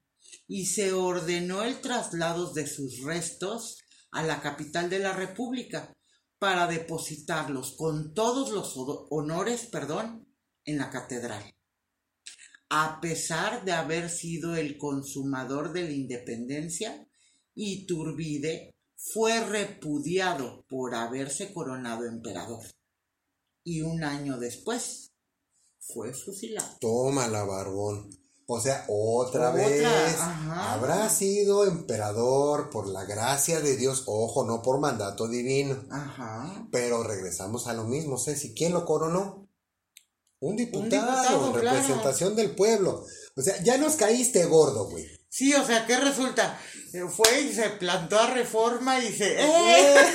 y 0.48 0.66
se 0.66 0.94
ordenó 0.94 1.64
el 1.64 1.80
traslado 1.82 2.52
de 2.54 2.68
sus 2.68 3.02
restos 3.04 3.78
a 4.12 4.24
la 4.24 4.42
capital 4.42 4.90
de 4.90 5.00
la 5.00 5.14
República 5.14 5.96
para 6.40 6.68
depositarlos 6.68 7.76
con 7.78 8.14
todos 8.14 8.52
los 8.52 8.76
ho- 8.76 9.08
honores, 9.10 9.66
perdón, 9.66 10.28
en 10.66 10.78
la 10.78 10.90
catedral. 10.90 11.44
A 12.70 13.00
pesar 13.00 13.64
de 13.64 13.72
haber 13.74 14.10
sido 14.10 14.56
el 14.56 14.78
consumador 14.78 15.72
de 15.74 15.84
la 15.84 15.92
independencia, 15.92 17.08
Iturbide 17.54 18.76
fue 18.98 19.40
repudiado 19.46 20.66
por 20.68 20.96
haberse 20.96 21.54
coronado 21.54 22.06
emperador. 22.06 22.66
Y 23.64 23.82
un 23.82 24.04
año 24.04 24.38
después 24.38 25.15
fue 25.94 26.14
fusilado. 26.14 26.78
Toma 26.80 27.28
la 27.28 27.44
barbón. 27.44 28.10
O 28.48 28.60
sea, 28.62 28.86
otra, 28.88 29.50
Otra, 29.50 29.52
vez 29.52 29.84
ajá. 30.20 30.74
habrá 30.74 31.10
sido 31.10 31.66
emperador 31.66 32.70
por 32.70 32.88
la 32.88 33.04
gracia 33.04 33.60
de 33.60 33.76
Dios, 33.76 34.04
ojo, 34.06 34.46
no 34.46 34.62
por 34.62 34.80
mandato 34.80 35.28
divino. 35.28 35.84
Ajá. 35.90 36.68
Pero 36.72 37.02
regresamos 37.04 37.66
a 37.66 37.74
lo 37.74 37.86
mismo, 37.86 38.20
Ceci. 38.20 38.54
¿Quién 38.54 38.74
lo 38.74 38.86
coronó? 38.86 39.50
Un 40.40 40.56
diputado, 40.58 41.54
representación 41.54 42.36
del 42.36 42.54
pueblo. 42.54 43.04
O 43.36 43.42
sea, 43.42 43.62
ya 43.64 43.80
nos 43.80 43.96
caíste 43.96 44.46
gordo, 44.46 44.90
güey. 44.90 45.08
Sí, 45.28 45.54
o 45.56 45.66
sea, 45.66 45.88
¿qué 45.88 45.98
resulta? 45.98 46.60
Eh, 46.94 47.04
Fue 47.10 47.42
y 47.42 47.52
se 47.52 47.70
plantó 47.72 48.20
a 48.20 48.28
reforma 48.28 49.00
y 49.00 49.12
se... 49.12 49.38
¡Eh! 49.44 50.06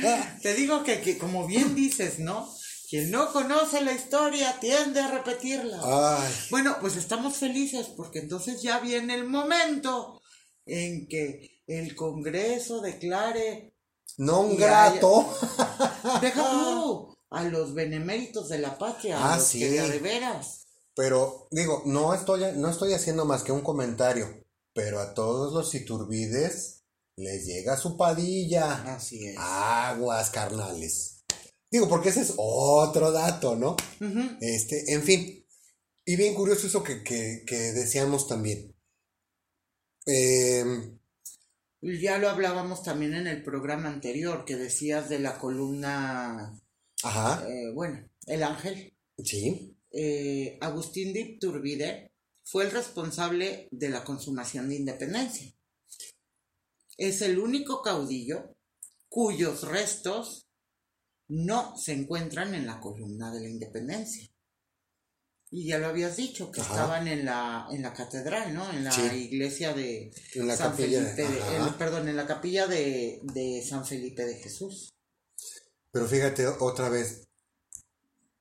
Te 0.42 0.54
digo 0.54 0.82
que, 0.82 1.02
que, 1.02 1.18
como 1.18 1.46
bien 1.46 1.74
dices, 1.74 2.18
¿no? 2.18 2.48
Quien 2.90 3.10
no 3.12 3.32
conoce 3.32 3.80
la 3.82 3.92
historia 3.92 4.58
tiende 4.60 4.98
a 5.00 5.08
repetirla. 5.12 5.80
Ay, 5.82 6.28
Bueno, 6.50 6.76
pues 6.80 6.96
estamos 6.96 7.36
felices 7.36 7.86
porque 7.96 8.18
entonces 8.18 8.60
ya 8.62 8.80
viene 8.80 9.14
el 9.14 9.28
momento 9.28 10.20
en 10.66 11.06
que 11.06 11.62
el 11.68 11.94
Congreso 11.94 12.80
declare 12.80 13.76
Non 14.18 14.50
Y 14.52 14.56
grato. 14.56 15.24
Deja 16.20 16.50
tú 16.50 17.16
a 17.30 17.44
los 17.44 17.74
beneméritos 17.74 18.48
de 18.48 18.58
la 18.58 18.76
patria, 18.76 19.16
a 19.18 19.34
Ah, 19.34 19.36
los 19.36 19.46
sí. 19.46 19.60
que 19.60 19.78
a 19.78 19.86
de 19.86 19.98
veras. 20.00 20.66
Pero 20.96 21.46
digo, 21.52 21.84
no 21.86 22.12
estoy, 22.12 22.42
no 22.56 22.68
estoy 22.68 22.92
haciendo 22.92 23.24
más 23.24 23.44
que 23.44 23.52
un 23.52 23.60
comentario. 23.62 24.26
Pero 24.74 24.98
a 24.98 25.14
todos 25.14 25.52
los 25.52 25.72
iturbides 25.74 26.82
les 27.16 27.46
llega 27.46 27.76
su 27.76 27.96
padilla. 27.96 28.94
Así 28.96 29.28
es. 29.28 29.36
Aguas 29.38 30.30
carnales. 30.30 31.19
Digo, 31.70 31.88
porque 31.88 32.08
ese 32.08 32.22
es 32.22 32.34
otro 32.36 33.12
dato, 33.12 33.54
¿no? 33.56 33.76
Este, 34.40 34.92
en 34.92 35.02
fin. 35.02 35.46
Y 36.04 36.16
bien 36.16 36.34
curioso 36.34 36.66
eso 36.66 36.82
que, 36.82 37.02
que, 37.04 37.44
que 37.46 37.56
decíamos 37.72 38.26
también. 38.26 38.74
Em, 40.06 40.98
Ya 41.82 42.18
lo 42.18 42.28
hablábamos 42.28 42.82
también 42.82 43.14
en 43.14 43.26
el 43.26 43.42
programa 43.42 43.88
anterior, 43.88 44.44
que 44.44 44.56
decías 44.56 45.08
de 45.08 45.18
la 45.20 45.38
columna, 45.38 46.60
ajá, 47.02 47.48
eh, 47.48 47.72
bueno, 47.72 48.06
El 48.26 48.42
Ángel. 48.42 48.92
sí, 49.22 49.76
Eh, 49.92 50.58
Agustín 50.60 51.12
de 51.12 51.20
Iturbide 51.20 52.12
fue 52.44 52.64
el 52.64 52.70
responsable 52.70 53.68
de 53.70 53.88
la 53.88 54.04
consumación 54.04 54.68
de 54.68 54.76
independencia. 54.76 55.52
Es 56.96 57.22
el 57.22 57.38
único 57.38 57.80
caudillo 57.82 58.56
cuyos 59.08 59.62
restos 59.62 60.49
no 61.30 61.76
se 61.76 61.92
encuentran 61.92 62.54
en 62.54 62.66
la 62.66 62.80
columna 62.80 63.32
de 63.32 63.40
la 63.40 63.48
independencia. 63.48 64.28
Y 65.52 65.66
ya 65.66 65.78
lo 65.78 65.86
habías 65.88 66.16
dicho, 66.16 66.50
que 66.52 66.60
Ajá. 66.60 66.74
estaban 66.74 67.08
en 67.08 67.24
la, 67.24 67.66
en 67.72 67.82
la 67.82 67.92
catedral, 67.92 68.54
¿no? 68.54 68.70
En 68.72 68.84
la 68.84 68.92
Sí. 68.92 69.02
iglesia 69.30 69.72
de 69.74 70.12
en 70.34 70.46
la 70.46 70.56
San 70.56 70.70
capilla. 70.72 71.02
Felipe, 71.02 71.22
de- 71.28 71.56
en- 71.56 71.74
perdón, 71.78 72.08
en 72.08 72.16
la 72.16 72.26
capilla 72.26 72.66
de, 72.68 73.20
de 73.22 73.64
San 73.68 73.84
Felipe 73.86 74.24
de 74.24 74.36
Jesús. 74.36 74.90
Pero 75.92 76.06
fíjate 76.06 76.46
otra 76.46 76.88
vez, 76.88 77.24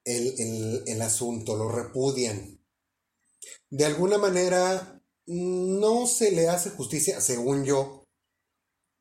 el, 0.05 0.33
el- 0.39 0.83
el 0.85 1.01
asunto, 1.01 1.55
lo 1.57 1.69
repudian. 1.71 2.59
De 3.71 3.85
alguna 3.85 4.17
manera, 4.19 5.01
no 5.25 6.05
se 6.07 6.31
le 6.31 6.47
hace 6.47 6.69
justicia, 6.71 7.21
según 7.21 7.65
yo, 7.65 8.03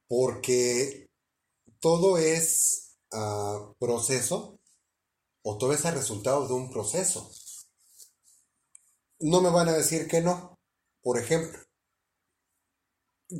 porque 0.08 1.06
todo 1.80 2.16
es 2.18 2.87
ah, 3.12 3.72
proceso 3.78 4.58
o 5.42 5.56
todo 5.56 5.72
es 5.72 5.84
el 5.84 5.94
resultado 5.94 6.46
de 6.46 6.54
un 6.54 6.70
proceso. 6.70 7.30
No 9.20 9.40
me 9.40 9.50
van 9.50 9.68
a 9.68 9.72
decir 9.72 10.06
que 10.06 10.20
no. 10.20 10.58
Por 11.02 11.18
ejemplo, 11.18 11.58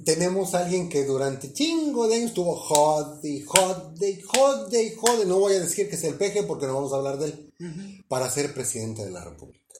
tenemos 0.05 0.55
a 0.55 0.61
alguien 0.61 0.89
que 0.89 1.05
durante 1.05 1.53
chingo 1.53 2.09
de 2.09 2.17
años 2.17 2.29
estuvo 2.29 2.57
jode 2.57 3.43
jode 3.45 4.23
jode 4.23 4.97
jode. 4.97 5.27
No 5.27 5.39
voy 5.39 5.55
a 5.55 5.61
decir 5.61 5.89
que 5.89 5.97
es 5.97 6.05
el 6.05 6.15
peje 6.15 6.43
porque 6.43 6.67
no 6.67 6.75
vamos 6.75 6.93
a 6.93 6.97
hablar 6.97 7.19
de 7.19 7.27
él. 7.27 8.05
Para 8.09 8.31
ser 8.31 8.55
presidente 8.55 9.05
de 9.05 9.11
la 9.11 9.25
República. 9.25 9.75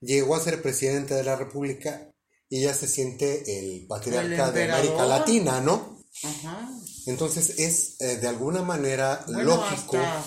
Llegó 0.00 0.36
a 0.36 0.40
ser 0.40 0.62
presidente 0.62 1.14
de 1.14 1.24
la 1.24 1.36
República 1.36 2.12
y 2.48 2.62
ya 2.62 2.74
se 2.74 2.86
siente 2.86 3.58
el 3.58 3.86
patriarca 3.86 4.50
de 4.50 4.70
América. 4.70 5.06
Latina, 5.06 5.60
¿no? 5.60 5.93
Ajá. 6.22 6.68
Entonces 7.06 7.58
es 7.58 7.96
eh, 8.00 8.16
de 8.18 8.28
alguna 8.28 8.62
manera 8.62 9.24
Bueno, 9.26 9.56
lógico. 9.56 9.96
hasta, 9.98 10.24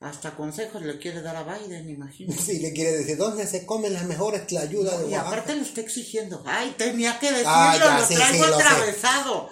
hasta 0.00 0.36
consejos 0.36 0.82
le 0.82 0.98
quiere 0.98 1.22
dar 1.22 1.36
a 1.36 1.42
Biden, 1.44 1.88
imagino. 1.88 2.34
Si 2.40 2.58
le 2.58 2.72
quiere 2.72 2.92
decir, 2.98 3.16
¿dónde 3.16 3.46
se 3.46 3.64
comen 3.66 3.94
las 3.94 4.04
mejores 4.04 4.46
tlayudas 4.46 4.98
de 5.00 5.06
y 5.08 5.12
Oaxaca? 5.14 5.26
aparte 5.28 5.56
lo 5.56 5.62
está 5.62 5.80
exigiendo. 5.80 6.42
Ay, 6.46 6.74
tenía 6.76 7.18
que 7.18 7.30
decirlo, 7.30 7.50
Ah, 7.52 7.76
ya, 7.78 7.98
lo 7.98 8.06
sí, 8.06 8.14
traigo 8.14 8.44
sí, 8.44 8.50
lo 8.50 8.56
atravesado. 8.56 9.48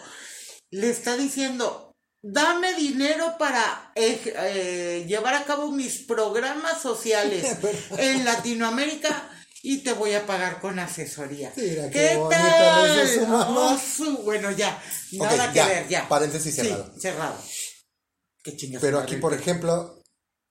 Le 0.71 0.91
está 0.91 1.17
diciendo, 1.17 1.97
dame 2.23 2.75
dinero 2.75 3.37
para 3.39 3.91
eh, 3.95 4.21
eh, 4.37 5.05
llevar 5.09 5.35
a 5.35 5.45
cabo 5.45 5.71
mis 5.73 6.01
programas 6.01 6.81
sociales 6.83 7.57
en 7.99 8.25
Latinoamérica 8.27 9.28
y 9.63 9.79
te 9.79 9.93
voy 9.93 10.15
a 10.15 10.27
pagar 10.27 10.61
con 10.61 10.79
asesoría. 10.79 11.53
Mira, 11.57 11.91
qué 11.91 11.99
¿Qué, 12.11 12.27
tal? 12.31 13.09
su 13.09 13.21
mamá. 13.27 13.47
Oh, 13.75 13.79
su- 13.79 14.19
bueno, 14.19 14.51
ya, 14.53 14.81
nada 15.13 15.49
que 15.51 15.57
ya, 15.57 15.67
ver, 15.67 15.89
ya. 15.89 16.09
paréntesis 16.09 16.55
Sí, 16.55 16.61
cerrado. 16.63 16.93
cerrado. 17.01 17.37
Qué 18.43 18.57
chinga 18.57 18.79
su 18.81 18.87
Pero 18.87 18.99
aquí, 19.01 19.17
por 19.17 19.35
ejemplo, 19.35 20.03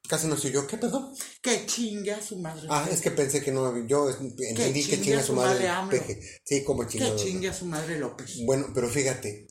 casi 0.07 0.27
no 0.27 0.37
soy 0.37 0.51
yo. 0.51 0.67
¿Qué 0.67 0.77
perdón? 0.77 1.13
Que 1.41 1.65
chinga 1.65 2.21
su 2.21 2.37
madre. 2.37 2.67
Ah, 2.69 2.87
es 2.91 3.01
que 3.01 3.11
pensé 3.11 3.41
que 3.41 3.51
no, 3.51 3.85
yo 3.87 4.09
entendí 4.09 4.83
que 4.83 4.91
chingue 4.91 5.03
chinga 5.05 5.19
a 5.19 5.23
su 5.23 5.33
madre 5.33 5.67
madre 5.67 5.99
peje. 5.99 6.19
Sí, 6.43 6.63
como 6.63 6.83
Que 6.85 6.89
chinga. 6.97 7.15
chingue 7.15 7.49
a 7.49 7.53
su 7.53 7.65
madre 7.65 7.97
López. 7.97 8.37
Bueno, 8.45 8.67
pero 8.73 8.89
fíjate, 8.89 9.47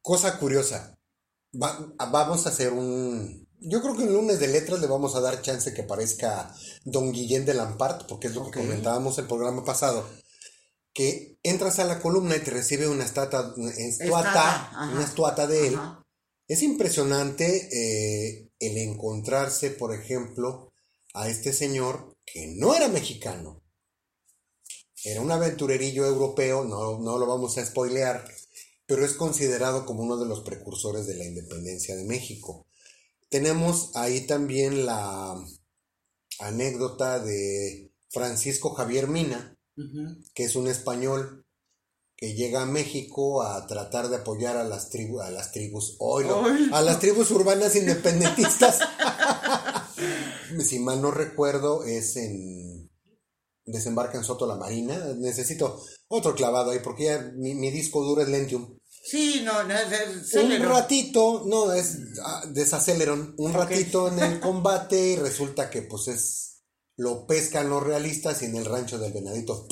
cosa 0.00 0.38
curiosa. 0.38 0.96
Va- 1.60 1.92
vamos 2.10 2.46
a 2.46 2.48
hacer 2.48 2.72
un. 2.72 3.41
Yo 3.64 3.80
creo 3.80 3.96
que 3.96 4.04
el 4.04 4.12
lunes 4.12 4.40
de 4.40 4.48
letras 4.48 4.80
le 4.80 4.86
vamos 4.86 5.14
a 5.14 5.20
dar 5.20 5.40
chance 5.42 5.72
que 5.72 5.82
aparezca 5.82 6.54
Don 6.84 7.12
Guillén 7.12 7.44
de 7.44 7.54
Lampart, 7.54 8.06
porque 8.08 8.26
es 8.26 8.34
lo 8.34 8.44
que 8.44 8.60
comentábamos 8.60 9.18
el 9.18 9.26
programa 9.26 9.64
pasado. 9.64 10.08
Que 10.92 11.38
entras 11.42 11.78
a 11.78 11.84
la 11.84 12.00
columna 12.00 12.36
y 12.36 12.40
te 12.40 12.50
recibe 12.50 12.88
una 12.88 13.04
Estata, 13.04 13.54
estuata, 13.76 14.68
ajá. 14.68 14.92
una 14.92 15.04
estuata 15.04 15.46
de 15.46 15.68
él. 15.68 15.74
Ajá. 15.76 16.02
Es 16.52 16.62
impresionante 16.62 17.46
eh, 17.72 18.50
el 18.58 18.76
encontrarse, 18.76 19.70
por 19.70 19.94
ejemplo, 19.94 20.72
a 21.14 21.28
este 21.28 21.52
señor 21.52 22.16
que 22.26 22.46
no 22.48 22.74
era 22.74 22.88
mexicano. 22.88 23.62
Era 25.04 25.20
un 25.20 25.30
aventurerillo 25.30 26.04
europeo, 26.04 26.64
no, 26.64 26.98
no 26.98 27.18
lo 27.18 27.26
vamos 27.26 27.56
a 27.56 27.64
spoilear, 27.64 28.24
pero 28.86 29.04
es 29.04 29.14
considerado 29.14 29.86
como 29.86 30.02
uno 30.02 30.18
de 30.18 30.26
los 30.26 30.42
precursores 30.42 31.06
de 31.06 31.16
la 31.16 31.24
independencia 31.24 31.96
de 31.96 32.04
México. 32.04 32.66
Tenemos 33.32 33.92
ahí 33.94 34.26
también 34.26 34.84
la 34.84 35.34
anécdota 36.38 37.18
de 37.18 37.90
Francisco 38.10 38.74
Javier 38.74 39.08
Mina, 39.08 39.56
que 40.34 40.44
es 40.44 40.54
un 40.54 40.68
español 40.68 41.46
que 42.14 42.34
llega 42.34 42.60
a 42.60 42.66
México 42.66 43.42
a 43.42 43.66
tratar 43.66 44.10
de 44.10 44.16
apoyar 44.16 44.58
a 44.58 44.64
las 44.64 44.90
tribus, 44.90 45.22
a 45.22 45.30
las 45.30 45.50
tribus, 45.50 45.96
oílo, 45.98 46.40
Oílo. 46.40 46.76
a 46.76 46.82
las 46.82 47.00
tribus 47.00 47.30
urbanas 47.30 47.74
independentistas. 47.74 48.80
si 50.60 50.78
mal 50.80 51.00
no 51.00 51.10
recuerdo, 51.10 51.84
es 51.84 52.16
en 52.16 52.90
desembarca 53.64 54.18
en 54.18 54.24
Soto 54.24 54.46
la 54.46 54.56
Marina. 54.56 55.14
Necesito 55.16 55.82
otro 56.08 56.34
clavado 56.34 56.72
ahí 56.72 56.80
porque 56.84 57.04
ya 57.04 57.32
mi, 57.34 57.54
mi 57.54 57.70
disco 57.70 58.04
duro 58.04 58.20
es 58.20 58.28
Lentium. 58.28 58.78
Sí, 59.02 59.42
no, 59.44 59.64
no, 59.64 59.74
es- 59.76 60.32
Un 60.34 60.62
ratito, 60.62 61.42
no, 61.46 61.72
es 61.72 61.98
ah, 62.24 62.44
desaceleron, 62.48 63.34
un 63.36 63.52
ratito 63.52 64.06
en 64.08 64.18
el 64.20 64.40
combate 64.40 64.96
y 65.12 65.16
resulta 65.16 65.68
que 65.70 65.82
pues 65.82 66.06
es, 66.08 66.62
lo 66.96 67.26
pescan 67.26 67.68
los 67.68 67.82
realistas 67.82 68.42
y 68.42 68.44
en 68.46 68.56
el 68.56 68.64
rancho 68.64 68.98
del 68.98 69.12
venadito, 69.12 69.66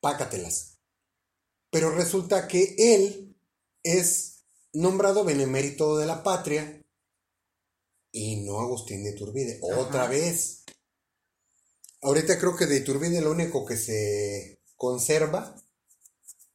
pácatelas. 0.00 0.78
Pero 1.70 1.90
resulta 1.90 2.48
que 2.48 2.74
él 2.78 3.36
es 3.84 4.42
nombrado 4.72 5.24
benemérito 5.24 5.96
de 5.96 6.06
la 6.06 6.24
patria 6.24 6.82
y 8.10 8.40
no 8.44 8.58
Agustín 8.58 9.04
de 9.04 9.10
Iturbide, 9.10 9.60
otra 9.62 10.08
vez. 10.08 10.64
Ahorita 12.02 12.40
creo 12.40 12.56
que 12.56 12.66
de 12.66 12.78
Iturbide 12.78 13.20
lo 13.20 13.30
único 13.30 13.64
que 13.64 13.76
se 13.76 14.60
conserva 14.74 15.54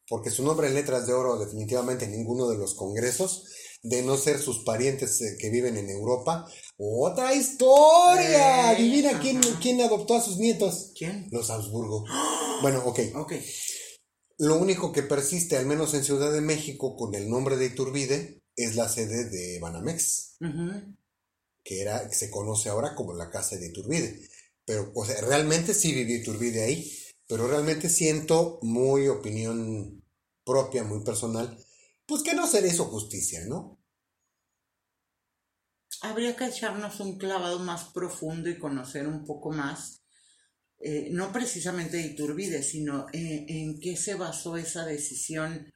porque 0.08 0.30
su 0.32 0.44
nombre 0.44 0.68
en 0.68 0.74
letras 0.76 1.08
de 1.08 1.14
oro 1.14 1.38
definitivamente 1.38 2.06
en 2.06 2.12
ninguno 2.12 2.48
de 2.48 2.58
los 2.58 2.76
congresos, 2.76 3.46
de 3.84 4.02
no 4.02 4.18
ser 4.18 4.40
sus 4.40 4.64
parientes 4.64 5.22
eh, 5.22 5.36
que 5.40 5.50
viven 5.50 5.78
en 5.78 5.90
Europa. 5.90 6.46
¡Otra 6.78 7.34
historia! 7.36 8.72
Eh, 8.72 8.76
Adivina 8.76 9.20
quién, 9.20 9.38
ajá. 9.38 9.60
quién 9.62 9.82
adoptó 9.82 10.16
a 10.16 10.22
sus 10.22 10.38
nietos. 10.38 10.92
¿Quién? 10.98 11.28
Los 11.32 11.50
Habsburgo. 11.50 12.04
Bueno, 12.62 12.82
ok. 12.86 13.00
Ok. 13.16 13.34
Lo 14.38 14.58
único 14.58 14.92
que 14.94 15.04
persiste, 15.04 15.58
al 15.58 15.66
menos 15.66 15.94
en 15.94 16.04
Ciudad 16.06 16.32
de 16.32 16.40
México, 16.42 16.96
con 16.96 17.14
el 17.16 17.30
nombre 17.30 17.58
de 17.58 17.66
Iturbide, 17.66 18.42
es 18.56 18.76
la 18.76 18.88
sede 18.88 19.26
de 19.30 19.60
Banamex, 19.60 20.38
Ujú. 20.40 20.96
que 21.64 21.82
era, 21.82 22.08
que 22.10 22.16
se 22.16 22.30
conoce 22.32 22.70
ahora 22.70 22.96
como 22.96 23.14
la 23.14 23.30
casa 23.30 23.58
de 23.58 23.68
Iturbide. 23.68 24.22
Pero, 24.66 24.90
o 24.96 25.06
sea, 25.06 25.20
realmente 25.22 25.74
sí 25.74 25.94
vivió 25.94 26.16
Iturbide 26.18 26.64
ahí, 26.64 26.92
pero 27.28 27.48
realmente 27.48 27.90
siento 27.90 28.60
muy 28.62 29.08
opinión 29.08 30.04
propia, 30.44 30.84
muy 30.84 31.04
personal, 31.04 31.58
pues 32.06 32.22
que 32.22 32.36
no 32.36 32.48
se 32.48 32.62
le 32.62 32.68
hizo 32.68 32.86
justicia, 32.86 33.42
¿no? 33.48 33.80
Habría 36.02 36.36
que 36.36 36.46
echarnos 36.46 37.00
un 37.00 37.18
clavado 37.18 37.60
más 37.60 37.86
profundo 37.86 38.50
y 38.50 38.60
conocer 38.60 39.08
un 39.08 39.26
poco 39.26 39.52
más, 39.52 40.04
eh, 40.80 41.10
no 41.12 41.32
precisamente 41.32 41.98
de 41.98 42.08
Iturbide, 42.08 42.62
sino 42.62 43.08
en, 43.12 43.50
en 43.50 43.80
qué 43.80 43.98
se 43.98 44.14
basó 44.14 44.58
esa 44.58 44.86
decisión 44.86 45.74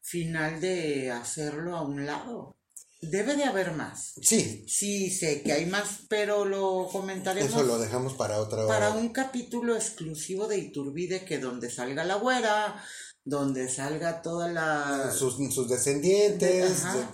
final 0.00 0.60
de 0.60 1.10
hacerlo 1.10 1.76
a 1.76 1.82
un 1.82 2.04
lado. 2.04 2.58
Debe 3.10 3.36
de 3.36 3.44
haber 3.44 3.72
más. 3.72 4.14
Sí, 4.20 4.64
Sí, 4.68 5.10
sé 5.10 5.42
que 5.42 5.52
hay 5.52 5.66
más, 5.66 6.00
pero 6.08 6.44
lo 6.44 6.88
comentaremos 6.90 7.50
eso 7.50 7.62
lo 7.62 7.78
dejamos 7.78 8.14
para 8.14 8.40
otra 8.40 8.66
para 8.66 8.90
un 8.90 9.10
capítulo 9.10 9.74
exclusivo 9.74 10.46
de 10.46 10.58
Iturbide 10.58 11.24
que 11.24 11.38
donde 11.38 11.70
salga 11.70 12.04
la 12.04 12.16
güera, 12.16 12.82
donde 13.24 13.68
salga 13.68 14.22
toda 14.22 14.52
la... 14.52 15.12
Sus, 15.12 15.36
sus 15.54 15.68
descendientes. 15.68 16.84
Ajá, 16.84 17.10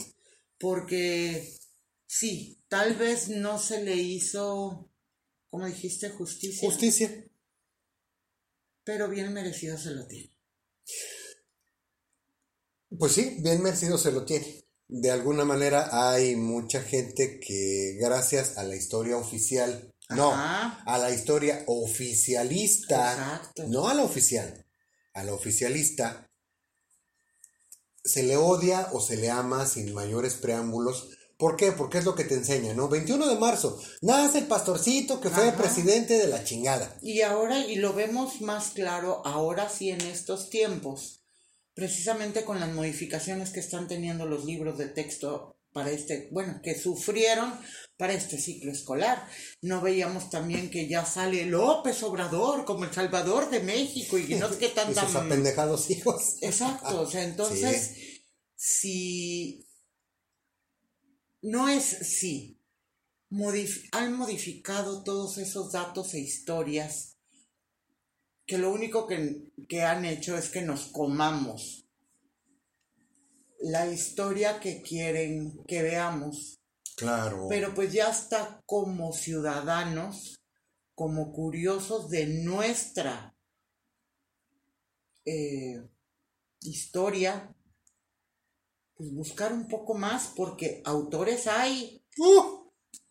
porque 0.61 1.59
sí, 2.07 2.63
tal 2.69 2.95
vez 2.95 3.31
no 3.31 3.59
se 3.59 3.83
le 3.83 3.97
hizo, 3.97 4.91
¿cómo 5.49 5.67
dijiste? 5.67 6.11
Justicia. 6.11 6.69
Justicia. 6.69 7.25
Pero 8.85 9.09
bien 9.09 9.33
merecido 9.33 9.79
se 9.79 9.93
lo 9.93 10.07
tiene. 10.07 10.37
Pues 12.99 13.13
sí, 13.13 13.37
bien 13.41 13.63
merecido 13.63 13.97
se 13.97 14.13
lo 14.13 14.25
tiene. 14.25 14.67
De 14.93 15.11
alguna 15.13 15.45
manera 15.45 15.89
hay 16.11 16.35
mucha 16.35 16.83
gente 16.83 17.39
que 17.39 17.97
gracias 18.01 18.59
a 18.59 18.65
la 18.65 18.75
historia 18.75 19.17
oficial, 19.17 19.95
no, 20.09 20.33
Ajá. 20.33 20.83
a 20.85 20.99
la 20.99 21.13
historia 21.13 21.63
oficialista, 21.69 23.13
Exacto. 23.13 23.69
no 23.69 23.89
a 23.89 23.95
la 23.95 24.03
oficial, 24.03 24.67
a 25.15 25.23
la 25.23 25.33
oficialista, 25.33 26.29
se 28.03 28.25
le 28.25 28.37
odia 28.37 28.89
o 28.93 29.01
se 29.01 29.17
le 29.17 29.31
ama 29.31 29.65
sin 29.65 29.95
mayores 29.95 30.35
preámbulos. 30.35 31.11
¿Por 31.39 31.55
qué? 31.57 31.71
Porque 31.71 31.99
es 31.99 32.05
lo 32.05 32.17
que 32.17 32.25
te 32.25 32.35
enseña, 32.35 32.75
¿no? 32.75 32.89
21 32.89 33.29
de 33.29 33.39
marzo, 33.39 33.81
nace 34.03 34.39
el 34.39 34.47
pastorcito 34.47 35.21
que 35.21 35.31
fue 35.31 35.51
Ajá. 35.51 35.57
presidente 35.57 36.19
de 36.19 36.27
la 36.27 36.43
chingada. 36.43 36.99
Y 37.01 37.21
ahora, 37.23 37.65
y 37.65 37.77
lo 37.77 37.93
vemos 37.95 38.41
más 38.41 38.71
claro, 38.71 39.23
ahora 39.25 39.69
sí 39.69 39.91
en 39.91 40.01
estos 40.01 40.51
tiempos, 40.51 41.20
precisamente 41.75 42.45
con 42.45 42.61
las 42.61 42.73
modificaciones 42.73 43.51
que 43.51 43.61
están 43.61 43.89
teniendo 43.89 44.27
los 44.27 44.45
libros 44.45 44.79
de 44.79 44.89
texto 44.89 45.57
para 45.73 45.91
este, 45.91 46.29
bueno, 46.33 46.61
que 46.63 46.75
sufrieron 46.79 47.53
para 47.97 48.13
este 48.13 48.39
ciclo 48.39 48.73
escolar. 48.73 49.29
No 49.63 49.81
veíamos 49.81 50.31
también 50.31 50.71
que 50.71 50.89
ya 50.89 51.05
sale 51.05 51.47
López 51.47 52.03
Obrador 52.03 52.65
como 52.65 52.85
el 52.85 52.93
Salvador 52.93 53.51
de 53.51 53.61
México 53.61 54.19
y 54.19 54.35
no 54.35 54.49
tanta... 54.75 55.07
sus 55.07 55.17
apendejados 55.17 55.91
hijos. 55.91 56.37
Exacto, 56.41 57.03
o 57.03 57.07
sea, 57.09 57.23
entonces, 57.23 57.95
si 58.57 59.67
no 61.43 61.69
es 61.69 61.85
si 61.85 62.61
modif- 63.31 63.89
han 63.93 64.15
modificado 64.15 65.03
todos 65.05 65.39
esos 65.39 65.73
datos 65.73 66.15
e 66.15 66.21
historias 66.21 67.17
que 68.51 68.59
lo 68.59 68.73
único 68.73 69.07
que, 69.07 69.53
que 69.69 69.83
han 69.83 70.05
hecho 70.05 70.37
es 70.37 70.51
que 70.51 70.61
nos 70.63 70.87
comamos 70.87 71.87
la 73.61 73.87
historia 73.87 74.59
que 74.59 74.83
quieren 74.83 75.63
que 75.69 75.83
veamos, 75.83 76.59
Claro. 76.97 77.47
pero 77.49 77.73
pues 77.77 77.93
ya 77.93 78.11
está 78.11 78.61
como 78.67 79.13
ciudadanos, 79.13 80.41
como 80.97 81.31
curiosos 81.33 82.11
de 82.11 82.27
nuestra 82.27 83.37
eh, 85.25 85.81
historia, 86.63 87.55
pues 88.97 89.13
buscar 89.15 89.53
un 89.53 89.69
poco 89.69 89.95
más, 89.95 90.33
porque 90.35 90.83
autores 90.85 91.47
hay. 91.47 92.03
¡Uh! 92.19 92.69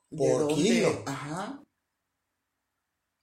¿De 0.09 0.17
Por 0.17 0.39
dónde? 0.49 0.55
kilo. 0.55 1.03
Ajá. 1.05 1.63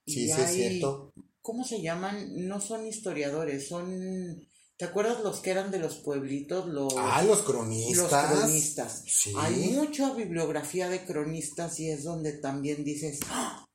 Sí, 0.07 0.23
Y 0.23 0.33
sí, 0.33 0.41
es 0.41 0.51
cierto. 0.51 1.06
¿Cómo 1.47 1.63
se 1.63 1.81
llaman? 1.81 2.45
No 2.45 2.59
son 2.59 2.85
historiadores, 2.85 3.69
son... 3.69 4.45
¿Te 4.75 4.83
acuerdas 4.83 5.21
los 5.23 5.39
que 5.39 5.51
eran 5.51 5.71
de 5.71 5.79
los 5.79 5.95
pueblitos? 5.95 6.67
Los, 6.67 6.93
Ah, 6.97 7.23
los 7.23 7.37
los 7.37 7.45
cronistas. 7.47 8.31
cronistas. 8.33 9.03
Sí. 9.07 9.33
Hay 9.37 9.69
mucha 9.69 10.11
bibliografía 10.13 10.89
de 10.89 11.05
cronistas 11.05 11.79
y 11.79 11.89
es 11.89 12.03
donde 12.03 12.33
también 12.33 12.83
dices, 12.83 13.19
¡Ah! 13.29 13.65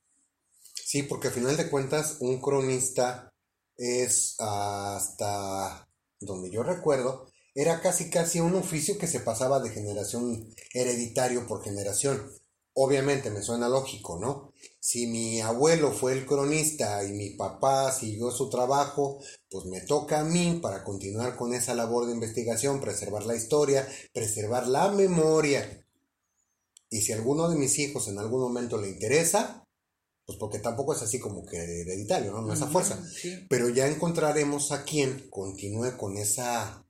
Sí, 0.75 1.05
porque 1.05 1.29
al 1.29 1.33
final 1.33 1.57
de 1.57 1.71
cuentas, 1.71 2.19
un 2.21 2.43
cronista 2.43 3.33
es 3.79 4.37
hasta 4.39 5.89
donde 6.21 6.51
yo 6.51 6.63
recuerdo, 6.63 7.27
era 7.55 7.81
casi 7.81 8.11
casi 8.11 8.41
un 8.41 8.55
oficio 8.55 8.99
que 8.99 9.07
se 9.07 9.21
pasaba 9.21 9.61
de 9.61 9.71
generación 9.71 10.55
hereditario 10.75 11.47
por 11.47 11.65
generación. 11.65 12.31
Obviamente 12.75 13.31
me 13.31 13.41
suena 13.41 13.71
lógico, 13.71 14.19
¿no? 14.21 14.52
Si 14.85 15.07
mi 15.07 15.41
abuelo 15.41 15.93
fue 15.93 16.13
el 16.13 16.27
cronista 16.27 17.05
y 17.05 17.13
mi 17.13 17.31
papá 17.31 17.93
siguió 17.93 18.33
su 18.33 18.51
trabajo, 18.51 19.21
pues 19.49 19.65
me 19.67 19.81
toca 19.83 20.19
a 20.19 20.25
mí 20.25 20.59
para 20.61 20.83
continuar 20.83 21.37
con 21.37 21.55
esa 21.55 21.73
labor 21.73 22.07
de 22.07 22.13
investigación, 22.15 22.81
preservar 22.81 23.25
la 23.25 23.37
historia, 23.37 23.87
preservar 24.13 24.67
la 24.67 24.91
memoria. 24.91 25.87
Y 26.91 27.01
si 27.03 27.13
a 27.13 27.15
alguno 27.15 27.49
de 27.49 27.55
mis 27.57 27.79
hijos 27.79 28.09
en 28.09 28.19
algún 28.19 28.41
momento 28.41 28.77
le 28.77 28.89
interesa, 28.89 29.65
pues 30.27 30.37
porque 30.37 30.59
tampoco 30.59 30.95
es 30.95 31.03
así 31.03 31.21
como 31.21 31.47
que 31.47 31.59
hereditario, 31.59 32.33
¿no? 32.33 32.43
No 32.43 32.53
es 32.53 32.63
a 32.63 32.67
fuerza. 32.67 33.01
Sí. 33.09 33.47
Pero 33.49 33.69
ya 33.69 33.87
encontraremos 33.87 34.73
a 34.73 34.83
quien 34.83 35.29
continúe 35.31 35.97
con 35.97 36.17
esa, 36.17 36.85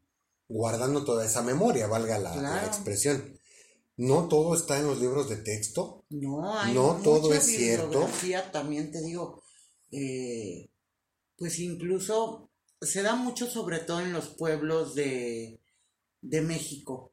guardando 0.48 1.04
toda 1.04 1.26
esa 1.26 1.42
memoria, 1.42 1.88
valga 1.88 2.18
la, 2.18 2.34
la 2.36 2.40
Claro. 2.40 2.66
expresión. 2.68 3.38
No 3.96 4.28
todo 4.28 4.54
está 4.54 4.78
en 4.78 4.86
los 4.86 5.00
libros 5.00 5.28
de 5.28 5.36
texto. 5.36 6.04
No, 6.10 6.58
hay 6.58 6.74
No 6.74 7.00
todo 7.02 7.32
es 7.34 7.44
cierto. 7.44 8.08
También 8.52 8.90
te 8.90 9.02
digo, 9.02 9.42
eh, 9.90 10.70
pues 11.36 11.58
incluso 11.58 12.50
se 12.80 13.02
da 13.02 13.14
mucho 13.14 13.46
sobre 13.46 13.78
todo 13.80 14.00
en 14.00 14.12
los 14.12 14.28
pueblos 14.28 14.94
de, 14.94 15.60
de 16.20 16.40
México. 16.40 17.12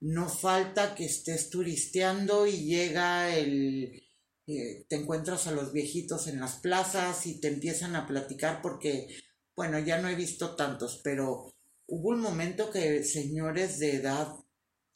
No 0.00 0.28
falta 0.28 0.94
que 0.94 1.04
estés 1.04 1.50
turisteando 1.50 2.46
y 2.46 2.64
llega 2.64 3.34
el... 3.36 4.02
eh, 4.46 4.86
te 4.88 4.96
encuentras 4.96 5.46
a 5.46 5.52
los 5.52 5.72
viejitos 5.72 6.26
en 6.26 6.40
las 6.40 6.56
plazas 6.56 7.26
y 7.26 7.40
te 7.40 7.48
empiezan 7.48 7.96
a 7.96 8.06
platicar 8.06 8.60
porque, 8.60 9.08
bueno, 9.54 9.78
ya 9.78 10.00
no 10.00 10.08
he 10.08 10.14
visto 10.14 10.56
tantos, 10.56 11.00
pero 11.04 11.54
hubo 11.86 12.08
un 12.10 12.20
momento 12.20 12.70
que 12.70 13.04
señores 13.04 13.78
de 13.78 13.96
edad 13.96 14.34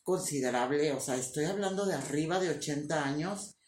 considerable, 0.09 0.91
o 0.93 1.01
sea, 1.01 1.17
estoy 1.17 1.45
hablando 1.45 1.85
de 1.85 1.93
arriba 1.93 2.41
de 2.41 2.49
80 2.49 3.05
años, 3.05 3.59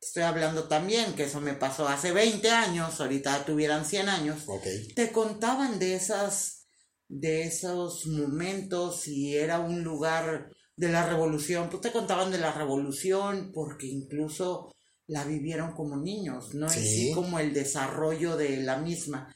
estoy 0.00 0.22
hablando 0.22 0.68
también 0.68 1.14
que 1.14 1.24
eso 1.24 1.40
me 1.40 1.54
pasó 1.54 1.88
hace 1.88 2.12
20 2.12 2.48
años, 2.52 3.00
ahorita 3.00 3.44
tuvieran 3.44 3.84
100 3.84 4.08
años, 4.08 4.44
Ok. 4.46 4.64
te 4.94 5.10
contaban 5.10 5.80
de 5.80 5.96
esas, 5.96 6.68
de 7.08 7.42
esos 7.42 8.06
momentos 8.06 9.08
y 9.08 9.34
era 9.36 9.58
un 9.58 9.82
lugar 9.82 10.52
de 10.76 10.88
la 10.88 11.04
revolución, 11.04 11.68
pues 11.68 11.82
te 11.82 11.90
contaban 11.90 12.30
de 12.30 12.38
la 12.38 12.52
revolución 12.52 13.50
porque 13.52 13.88
incluso 13.88 14.72
la 15.08 15.24
vivieron 15.24 15.72
como 15.72 15.96
niños, 15.96 16.54
no 16.54 16.68
sí 16.68 17.10
como 17.12 17.40
el 17.40 17.52
desarrollo 17.52 18.36
de 18.36 18.58
la 18.58 18.76
misma. 18.76 19.34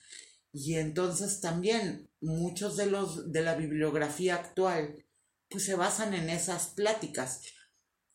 Y 0.52 0.74
entonces 0.74 1.40
también 1.40 2.08
muchos 2.20 2.76
de 2.76 2.86
los 2.86 3.32
de 3.32 3.42
la 3.42 3.56
bibliografía 3.56 4.36
actual 4.36 5.01
pues 5.52 5.64
se 5.64 5.74
basan 5.74 6.14
en 6.14 6.30
esas 6.30 6.68
pláticas. 6.68 7.42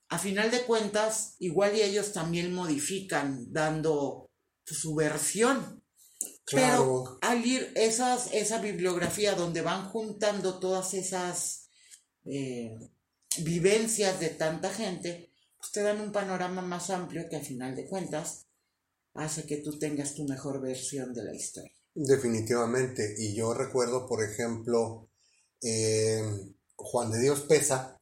A 0.10 0.18
final 0.18 0.52
de 0.52 0.64
cuentas, 0.64 1.36
igual 1.40 1.76
y 1.76 1.82
ellos 1.82 2.14
también 2.14 2.54
modifican 2.54 3.52
dando 3.52 4.30
pues, 4.66 4.80
su 4.80 4.96
versión. 4.96 5.84
Claro. 6.46 7.20
Pero 7.20 7.20
al 7.22 7.46
ir 7.46 7.72
esas, 7.76 8.34
esa 8.34 8.60
bibliografía 8.60 9.36
donde 9.36 9.62
van 9.62 9.90
juntando 9.90 10.60
todas 10.60 10.94
esas 10.94 11.70
eh, 12.26 12.78
vivencias 13.40 14.20
de 14.20 14.30
tanta 14.30 14.70
gente, 14.70 15.32
pues 15.58 15.72
te 15.72 15.82
dan 15.82 16.02
un 16.02 16.12
panorama 16.12 16.62
más 16.62 16.90
amplio 16.90 17.28
que 17.30 17.36
a 17.36 17.42
final 17.42 17.76
de 17.76 17.88
cuentas 17.88 18.48
hace 19.14 19.46
que 19.46 19.58
tú 19.58 19.78
tengas 19.78 20.14
tu 20.14 20.26
mejor 20.26 20.62
versión 20.62 21.14
de 21.14 21.24
la 21.24 21.36
historia. 21.36 21.74
Definitivamente. 21.94 23.16
Y 23.18 23.36
yo 23.36 23.54
recuerdo, 23.54 24.08
por 24.08 24.24
ejemplo, 24.24 25.10
eh, 25.62 26.22
Juan 26.78 27.12
de 27.12 27.20
Dios 27.20 27.42
Pesa, 27.42 27.98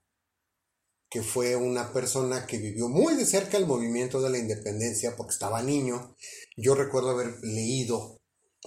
que 1.10 1.24
fue 1.24 1.56
una 1.56 1.94
persona 1.94 2.46
que 2.46 2.58
vivió 2.58 2.90
muy 2.90 3.16
de 3.16 3.26
cerca 3.26 3.58
el 3.58 3.66
movimiento 3.66 4.22
de 4.22 4.30
la 4.30 4.38
independencia 4.38 5.16
porque 5.16 5.34
estaba 5.34 5.64
niño. 5.64 6.16
Yo 6.58 6.76
recuerdo 6.76 7.12
haber 7.12 7.40
leído 7.42 8.18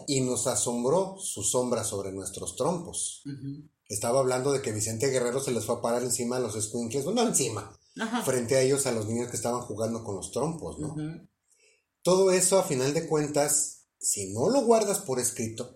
y 0.06 0.20
nos 0.20 0.46
asombró 0.46 1.16
su 1.18 1.42
sombra 1.42 1.84
sobre 1.84 2.12
nuestros 2.12 2.56
trompos. 2.56 3.22
Estaba 3.86 4.20
hablando 4.20 4.52
de 4.52 4.62
que 4.62 4.72
Vicente 4.72 5.08
Guerrero 5.08 5.40
se 5.40 5.50
les 5.50 5.64
fue 5.64 5.76
a 5.76 5.80
parar 5.80 6.02
encima 6.02 6.36
a 6.36 6.40
los 6.40 6.56
escuincles, 6.56 7.04
bueno, 7.04 7.22
no 7.22 7.28
encima, 7.28 7.78
Ajá. 7.98 8.22
frente 8.22 8.56
a 8.56 8.60
ellos 8.60 8.86
a 8.86 8.92
los 8.92 9.06
niños 9.06 9.28
que 9.30 9.36
estaban 9.36 9.62
jugando 9.62 10.04
con 10.04 10.16
los 10.16 10.30
trompos, 10.30 10.78
¿no? 10.78 10.94
Todo 12.02 12.30
eso, 12.30 12.58
a 12.58 12.64
final 12.64 12.94
de 12.94 13.06
cuentas, 13.06 13.88
si 13.98 14.32
no 14.32 14.48
lo 14.48 14.62
guardas 14.62 15.00
por 15.00 15.18
escrito, 15.18 15.74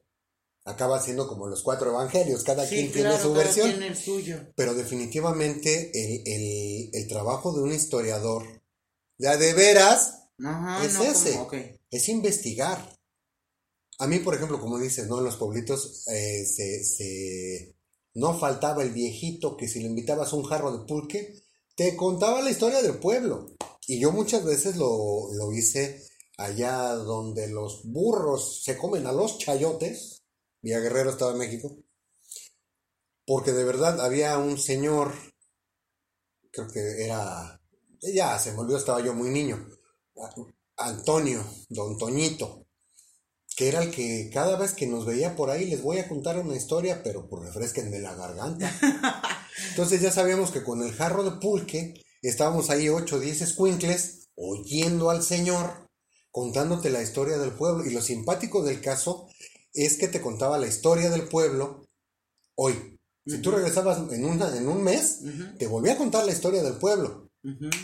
acaba 0.64 1.00
siendo 1.02 1.26
como 1.28 1.46
los 1.48 1.62
cuatro 1.62 1.90
evangelios, 1.90 2.44
cada 2.44 2.66
Sí, 2.66 2.76
quien 2.76 2.92
tiene 2.92 3.18
su 3.18 3.32
versión. 3.32 3.70
quien 3.70 3.82
el 3.82 3.96
suyo. 3.96 4.38
Pero 4.56 4.74
definitivamente 4.74 5.90
el, 5.94 6.22
el- 6.26 6.90
el 6.92 7.08
trabajo 7.08 7.52
de 7.52 7.62
un 7.62 7.72
historiador, 7.72 8.44
ya 9.18 9.36
de 9.36 9.54
veras, 9.54 10.18
Ajá, 10.44 10.84
Es 10.84 10.94
no, 10.94 11.04
ese. 11.04 11.32
como, 11.34 11.50
es 11.90 12.08
investigar. 12.08 12.98
A 13.98 14.06
mí, 14.08 14.18
por 14.18 14.34
ejemplo, 14.34 14.60
como 14.60 14.78
dices, 14.78 15.06
¿no? 15.06 15.18
En 15.18 15.24
los 15.24 15.36
pueblitos 15.36 16.06
eh, 16.08 16.44
se, 16.44 16.82
se- 16.84 17.76
no 18.14 18.38
faltaba 18.38 18.82
el 18.82 18.90
viejito 18.90 19.56
que 19.56 19.68
si 19.68 19.80
le 19.80 19.86
invitabas 19.86 20.32
un 20.32 20.42
jarro 20.44 20.76
de 20.76 20.84
pulque, 20.86 21.42
te 21.76 21.94
contaba 21.96 22.42
la 22.42 22.50
historia 22.50 22.82
del 22.82 22.98
pueblo. 22.98 23.54
Y 23.86 24.00
yo 24.00 24.10
muchas 24.12 24.44
veces 24.44 24.76
lo, 24.76 25.32
lo 25.32 25.52
hice 25.52 26.02
allá 26.38 26.94
donde 26.94 27.46
los 27.48 27.82
burros 27.84 28.62
se 28.64 28.76
comen 28.76 29.06
a 29.06 29.12
los 29.12 29.38
chayotes, 29.38 30.11
Villa 30.62 30.78
Guerrero, 30.78 31.10
Estado 31.10 31.32
de 31.32 31.38
México. 31.38 31.76
porque 33.26 33.52
de 33.52 33.64
verdad 33.64 34.00
había 34.00 34.36
un 34.38 34.58
señor, 34.58 35.12
creo 36.50 36.68
que 36.68 37.04
era, 37.04 37.60
ya 38.00 38.38
se 38.38 38.52
me 38.52 38.58
olvidó, 38.58 38.78
estaba 38.78 39.00
yo 39.00 39.14
muy 39.14 39.30
niño, 39.30 39.64
Antonio, 40.76 41.44
don 41.68 41.96
Toñito, 41.98 42.66
que 43.56 43.68
era 43.68 43.82
el 43.82 43.90
que 43.90 44.30
cada 44.32 44.56
vez 44.56 44.72
que 44.72 44.86
nos 44.86 45.06
veía 45.06 45.36
por 45.36 45.50
ahí 45.50 45.66
les 45.66 45.82
voy 45.82 45.98
a 45.98 46.08
contar 46.08 46.38
una 46.38 46.56
historia, 46.56 47.02
pero 47.02 47.28
por 47.28 47.40
pues 47.40 47.54
refresquenme 47.54 48.00
la 48.00 48.14
garganta. 48.14 48.72
Entonces 49.70 50.00
ya 50.00 50.10
sabíamos 50.10 50.50
que 50.50 50.64
con 50.64 50.82
el 50.82 50.92
jarro 50.92 51.22
de 51.22 51.38
pulque 51.38 52.02
estábamos 52.22 52.70
ahí 52.70 52.88
8 52.88 53.16
o 53.16 53.20
10 53.20 53.42
escuincles 53.42 54.30
oyendo 54.34 55.10
al 55.10 55.22
señor 55.22 55.88
contándote 56.30 56.90
la 56.90 57.02
historia 57.02 57.38
del 57.38 57.52
pueblo. 57.52 57.84
Y 57.84 57.90
lo 57.90 58.00
simpático 58.00 58.62
del 58.62 58.80
caso 58.80 59.28
es 59.72 59.96
que 59.96 60.08
te 60.08 60.20
contaba 60.20 60.58
la 60.58 60.66
historia 60.66 61.10
del 61.10 61.28
pueblo 61.28 61.84
hoy. 62.56 62.98
Si 63.26 63.38
tú 63.38 63.52
regresabas 63.52 63.98
en, 64.12 64.24
una, 64.24 64.56
en 64.56 64.68
un 64.68 64.82
mes, 64.82 65.20
te 65.58 65.66
volvía 65.66 65.92
a 65.92 65.98
contar 65.98 66.24
la 66.24 66.32
historia 66.32 66.62
del 66.62 66.78
pueblo. 66.78 67.30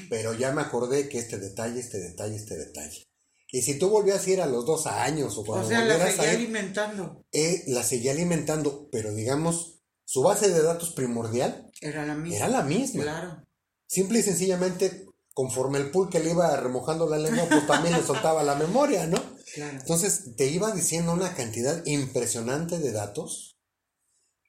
Pero 0.08 0.34
ya 0.34 0.52
me 0.52 0.62
acordé 0.62 1.08
que 1.08 1.18
este 1.18 1.38
detalle, 1.38 1.80
este 1.80 1.98
detalle, 1.98 2.36
este 2.36 2.56
detalle. 2.56 3.04
Y 3.50 3.62
si 3.62 3.78
tú 3.78 3.88
volvías 3.88 4.26
a 4.26 4.30
ir 4.30 4.40
a 4.42 4.46
los 4.46 4.66
dos 4.66 4.86
años 4.86 5.36
o 5.38 5.44
cuando 5.44 5.66
o 5.66 5.68
sea, 5.68 5.84
la 5.84 6.10
seguía 6.10 6.32
alimentando. 6.32 7.24
Eh, 7.32 7.64
la 7.68 7.82
seguía 7.82 8.12
alimentando, 8.12 8.88
pero 8.92 9.14
digamos, 9.14 9.80
su 10.04 10.22
base 10.22 10.50
de 10.50 10.62
datos 10.62 10.90
primordial 10.90 11.70
era 11.80 12.04
la 12.04 12.14
misma. 12.14 12.36
Era 12.36 12.48
la 12.48 12.62
misma. 12.62 13.02
Claro. 13.02 13.42
Simple 13.86 14.18
y 14.18 14.22
sencillamente, 14.22 15.06
conforme 15.32 15.78
el 15.78 15.90
pulque 15.90 16.20
le 16.20 16.32
iba 16.32 16.54
remojando 16.56 17.08
la 17.08 17.18
lengua, 17.18 17.46
pues 17.48 17.66
también 17.66 17.96
le 17.96 18.02
soltaba 18.02 18.42
la 18.42 18.54
memoria, 18.54 19.06
¿no? 19.06 19.18
Claro. 19.58 19.78
Entonces, 19.78 20.36
te 20.36 20.46
iba 20.46 20.70
diciendo 20.72 21.12
una 21.12 21.34
cantidad 21.34 21.84
impresionante 21.84 22.78
de 22.78 22.92
datos 22.92 23.58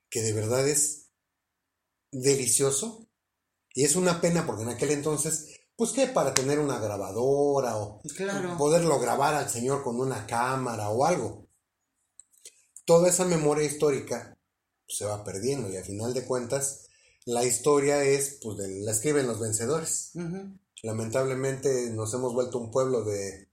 que 0.09 0.21
de 0.21 0.33
verdad 0.33 0.67
es 0.67 1.09
delicioso. 2.11 3.07
Y 3.73 3.83
es 3.83 3.95
una 3.95 4.19
pena 4.19 4.45
porque 4.45 4.63
en 4.63 4.69
aquel 4.69 4.91
entonces, 4.91 5.59
pues 5.75 5.91
que 5.91 6.07
para 6.07 6.33
tener 6.33 6.59
una 6.59 6.79
grabadora 6.79 7.77
o 7.77 8.01
poderlo 8.57 8.99
grabar 8.99 9.35
al 9.35 9.49
señor 9.49 9.83
con 9.83 9.99
una 9.99 10.25
cámara 10.25 10.89
o 10.89 11.05
algo. 11.05 11.47
Toda 12.85 13.09
esa 13.09 13.25
memoria 13.25 13.65
histórica 13.65 14.37
pues, 14.85 14.97
se 14.97 15.05
va 15.05 15.23
perdiendo 15.23 15.69
y 15.69 15.77
al 15.77 15.85
final 15.85 16.13
de 16.13 16.25
cuentas 16.25 16.87
la 17.25 17.45
historia 17.45 18.03
es, 18.03 18.39
pues 18.41 18.57
la 18.57 18.91
escriben 18.91 19.27
los 19.27 19.39
vencedores. 19.39 20.11
Lamentablemente 20.81 21.91
nos 21.91 22.13
hemos 22.13 22.33
vuelto 22.33 22.57
un 22.57 22.71
pueblo 22.71 23.03
de 23.03 23.48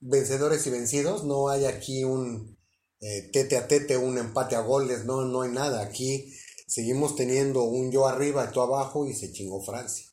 vencedores 0.00 0.66
y 0.66 0.70
vencidos. 0.70 1.24
No 1.24 1.48
hay 1.48 1.66
aquí 1.66 2.04
un 2.04 2.58
eh, 3.00 3.30
tete 3.32 3.56
a 3.56 3.68
tete, 3.68 3.96
un 3.96 4.18
empate 4.18 4.56
a 4.56 4.60
goles, 4.60 5.04
no, 5.04 5.22
no 5.22 5.42
hay 5.42 5.50
nada. 5.50 5.82
Aquí 5.82 6.34
seguimos 6.66 7.16
teniendo 7.16 7.64
un 7.64 7.90
yo 7.90 8.06
arriba 8.06 8.46
y 8.48 8.52
tú 8.52 8.60
abajo 8.60 9.06
y 9.06 9.14
se 9.14 9.32
chingó 9.32 9.62
Francia. 9.62 10.06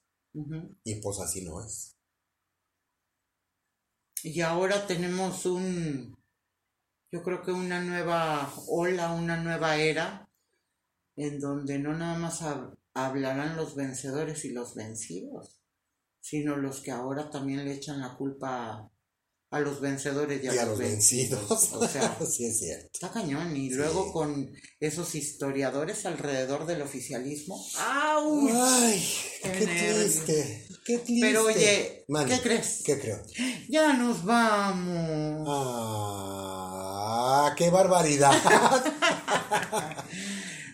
Y 0.83 0.95
pues 1.01 1.19
así 1.19 1.43
no 1.43 1.65
es. 1.65 1.95
Y 4.21 4.41
ahora 4.41 4.85
tenemos 4.85 5.45
un, 5.45 6.15
yo 7.11 7.23
creo 7.23 7.41
que 7.41 7.51
una 7.51 7.81
nueva 7.81 8.53
ola, 8.67 9.13
una 9.13 9.37
nueva 9.37 9.77
era, 9.77 10.29
en 11.15 11.39
donde 11.39 11.79
no 11.79 11.97
nada 11.97 12.17
más 12.17 12.43
hablarán 12.93 13.57
los 13.57 13.75
vencedores 13.75 14.45
y 14.45 14.49
los 14.51 14.75
vencidos, 14.75 15.59
sino 16.19 16.55
los 16.55 16.81
que 16.81 16.91
ahora 16.91 17.29
también 17.29 17.65
le 17.65 17.73
echan 17.73 18.01
la 18.01 18.15
culpa 18.15 18.91
a 19.49 19.61
los 19.61 19.79
vencedores 19.79 20.43
y 20.43 20.47
a, 20.47 20.65
los, 20.65 20.77
vencidos. 20.77 21.71
O 21.73 21.87
sea, 21.87 22.17
sí 22.29 22.45
es 22.45 22.59
cierto. 22.59 22.89
Está 22.93 23.11
cañón. 23.11 23.55
Y 23.55 23.69
luego 23.69 24.11
con 24.11 24.51
esos 24.79 25.15
historiadores 25.15 26.05
alrededor 26.05 26.65
del 26.65 26.81
oficialismo. 26.81 27.63
¡Ay! 27.77 29.07
¡Qué, 29.41 29.49
triste! 29.49 30.67
¡Qué 30.85 30.97
triste! 30.99 31.25
Pero 31.25 31.45
oye, 31.45 32.05
¿qué 32.27 32.41
crees? 32.41 32.81
¿Qué 32.83 32.99
creo? 32.99 33.21
Ya 33.69 33.93
nos 33.93 34.25
vamos. 34.25 35.47
¡Ah! 35.49 37.53
¡Qué 37.55 37.69
barbaridad! 37.69 38.33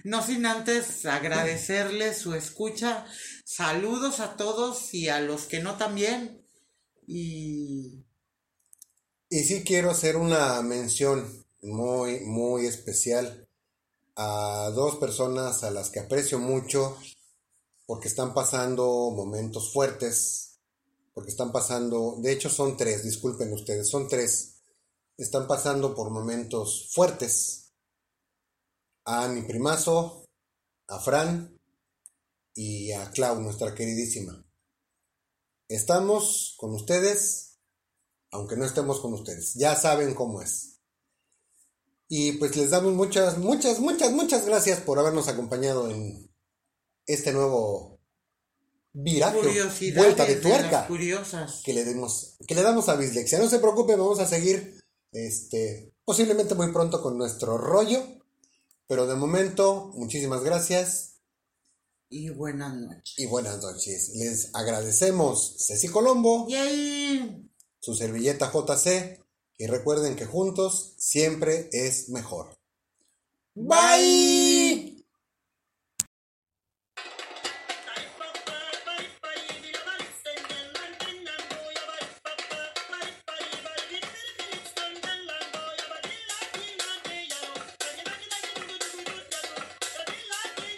no 0.04 0.26
sin 0.26 0.48
antes 0.48 1.06
agradecerles 1.06 2.18
su 2.18 2.34
escucha. 2.34 3.06
Saludos 3.46 4.20
a 4.20 4.36
todos 4.36 4.96
y 4.96 5.10
a 5.10 5.20
los 5.20 5.44
que 5.44 5.60
no 5.60 5.78
también. 5.78 6.44
Y 7.06 8.03
y 9.34 9.44
sí 9.46 9.64
quiero 9.64 9.90
hacer 9.90 10.16
una 10.16 10.62
mención 10.62 11.44
muy, 11.64 12.20
muy 12.20 12.68
especial 12.68 13.50
a 14.16 14.70
dos 14.76 14.98
personas 14.98 15.64
a 15.64 15.72
las 15.72 15.90
que 15.90 16.02
aprecio 16.02 16.38
mucho 16.38 16.96
porque 17.88 18.10
están 18.10 18.36
pasando 18.36 19.10
momentos 19.10 19.74
fuertes, 19.74 20.60
porque 21.16 21.32
están 21.32 21.52
pasando, 21.52 22.18
de 22.20 22.32
hecho 22.32 22.48
son 22.48 22.78
tres, 22.78 23.04
disculpen 23.04 23.52
ustedes, 23.54 23.90
son 23.90 24.08
tres, 24.08 24.58
están 25.18 25.48
pasando 25.48 25.96
por 25.96 26.12
momentos 26.12 26.92
fuertes. 26.94 27.72
A 29.04 29.28
mi 29.30 29.42
primazo, 29.42 30.26
a 30.88 31.00
Fran 31.00 31.60
y 32.54 32.92
a 32.92 33.10
Clau, 33.10 33.42
nuestra 33.42 33.74
queridísima. 33.74 34.46
Estamos 35.68 36.54
con 36.60 36.76
ustedes 36.76 37.53
aunque 38.34 38.58
no 38.58 38.66
estemos 38.66 39.00
con 39.00 39.14
ustedes. 39.14 39.54
Ya 39.54 39.76
saben 39.76 40.16
cómo 40.16 40.42
es. 40.42 40.80
Y 42.10 42.34
pues 42.34 42.56
les 42.58 42.72
damos 42.72 42.94
muchas, 42.94 43.38
muchas, 43.38 43.80
muchas, 43.80 44.12
muchas 44.12 44.46
gracias 44.46 44.82
por 44.82 45.00
habernos 45.00 45.28
acompañado 45.28 45.90
en 45.90 46.30
este 47.06 47.32
nuevo 47.32 48.00
viraje, 48.92 49.94
vuelta 49.96 50.26
de 50.26 50.36
tuerca 50.36 50.86
curiosas. 50.88 51.62
que 51.64 51.74
le 51.74 51.84
demos, 51.84 52.38
que 52.48 52.56
le 52.56 52.62
damos 52.62 52.90
a 52.90 52.96
Bislexia. 52.96 53.40
No 53.40 53.50
se 53.50 53.60
preocupe, 53.60 53.96
vamos 53.96 54.20
a 54.20 54.28
seguir, 54.28 54.80
este, 55.12 55.94
posiblemente 56.04 56.56
muy 56.56 56.72
pronto 56.72 57.02
con 57.02 57.18
nuestro 57.18 57.58
rollo, 57.58 58.04
pero 58.88 59.08
de 59.08 59.16
momento, 59.16 59.92
muchísimas 59.96 60.44
gracias. 60.44 61.22
Y 62.10 62.30
buenas 62.30 62.76
noches. 62.76 63.14
Y 63.18 63.26
buenas 63.26 63.62
noches. 63.62 64.12
Les 64.16 64.54
agradecemos, 64.54 65.56
Ceci 65.58 65.88
Colombo. 65.88 66.48
Yay 66.48 67.43
su 67.84 67.94
servilleta 67.96 68.50
JC 68.50 69.20
y 69.58 69.68
recuerden 69.68 70.16
que 70.16 70.26
juntos 70.26 70.94
siempre 70.98 71.68
es 71.74 72.08
mejor. 72.08 72.58
Bye. 73.56 75.04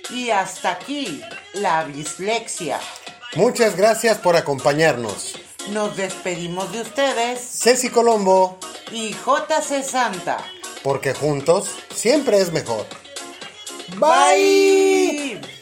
Y 0.10 0.32
hasta 0.32 0.72
aquí 0.72 1.22
la 1.54 1.84
bislexia. 1.84 2.80
Muchas 3.36 3.76
gracias 3.76 4.18
por 4.18 4.36
acompañarnos. 4.36 5.35
Nos 5.70 5.96
despedimos 5.98 6.72
de 6.72 6.82
ustedes. 6.82 7.40
Ceci 7.42 7.90
Colombo. 7.90 8.58
Y 8.92 9.14
JC 9.14 9.84
Santa. 9.84 10.38
Porque 10.84 11.14
juntos 11.14 11.76
siempre 11.94 12.40
es 12.40 12.52
mejor. 12.52 12.86
Bye. 13.98 15.55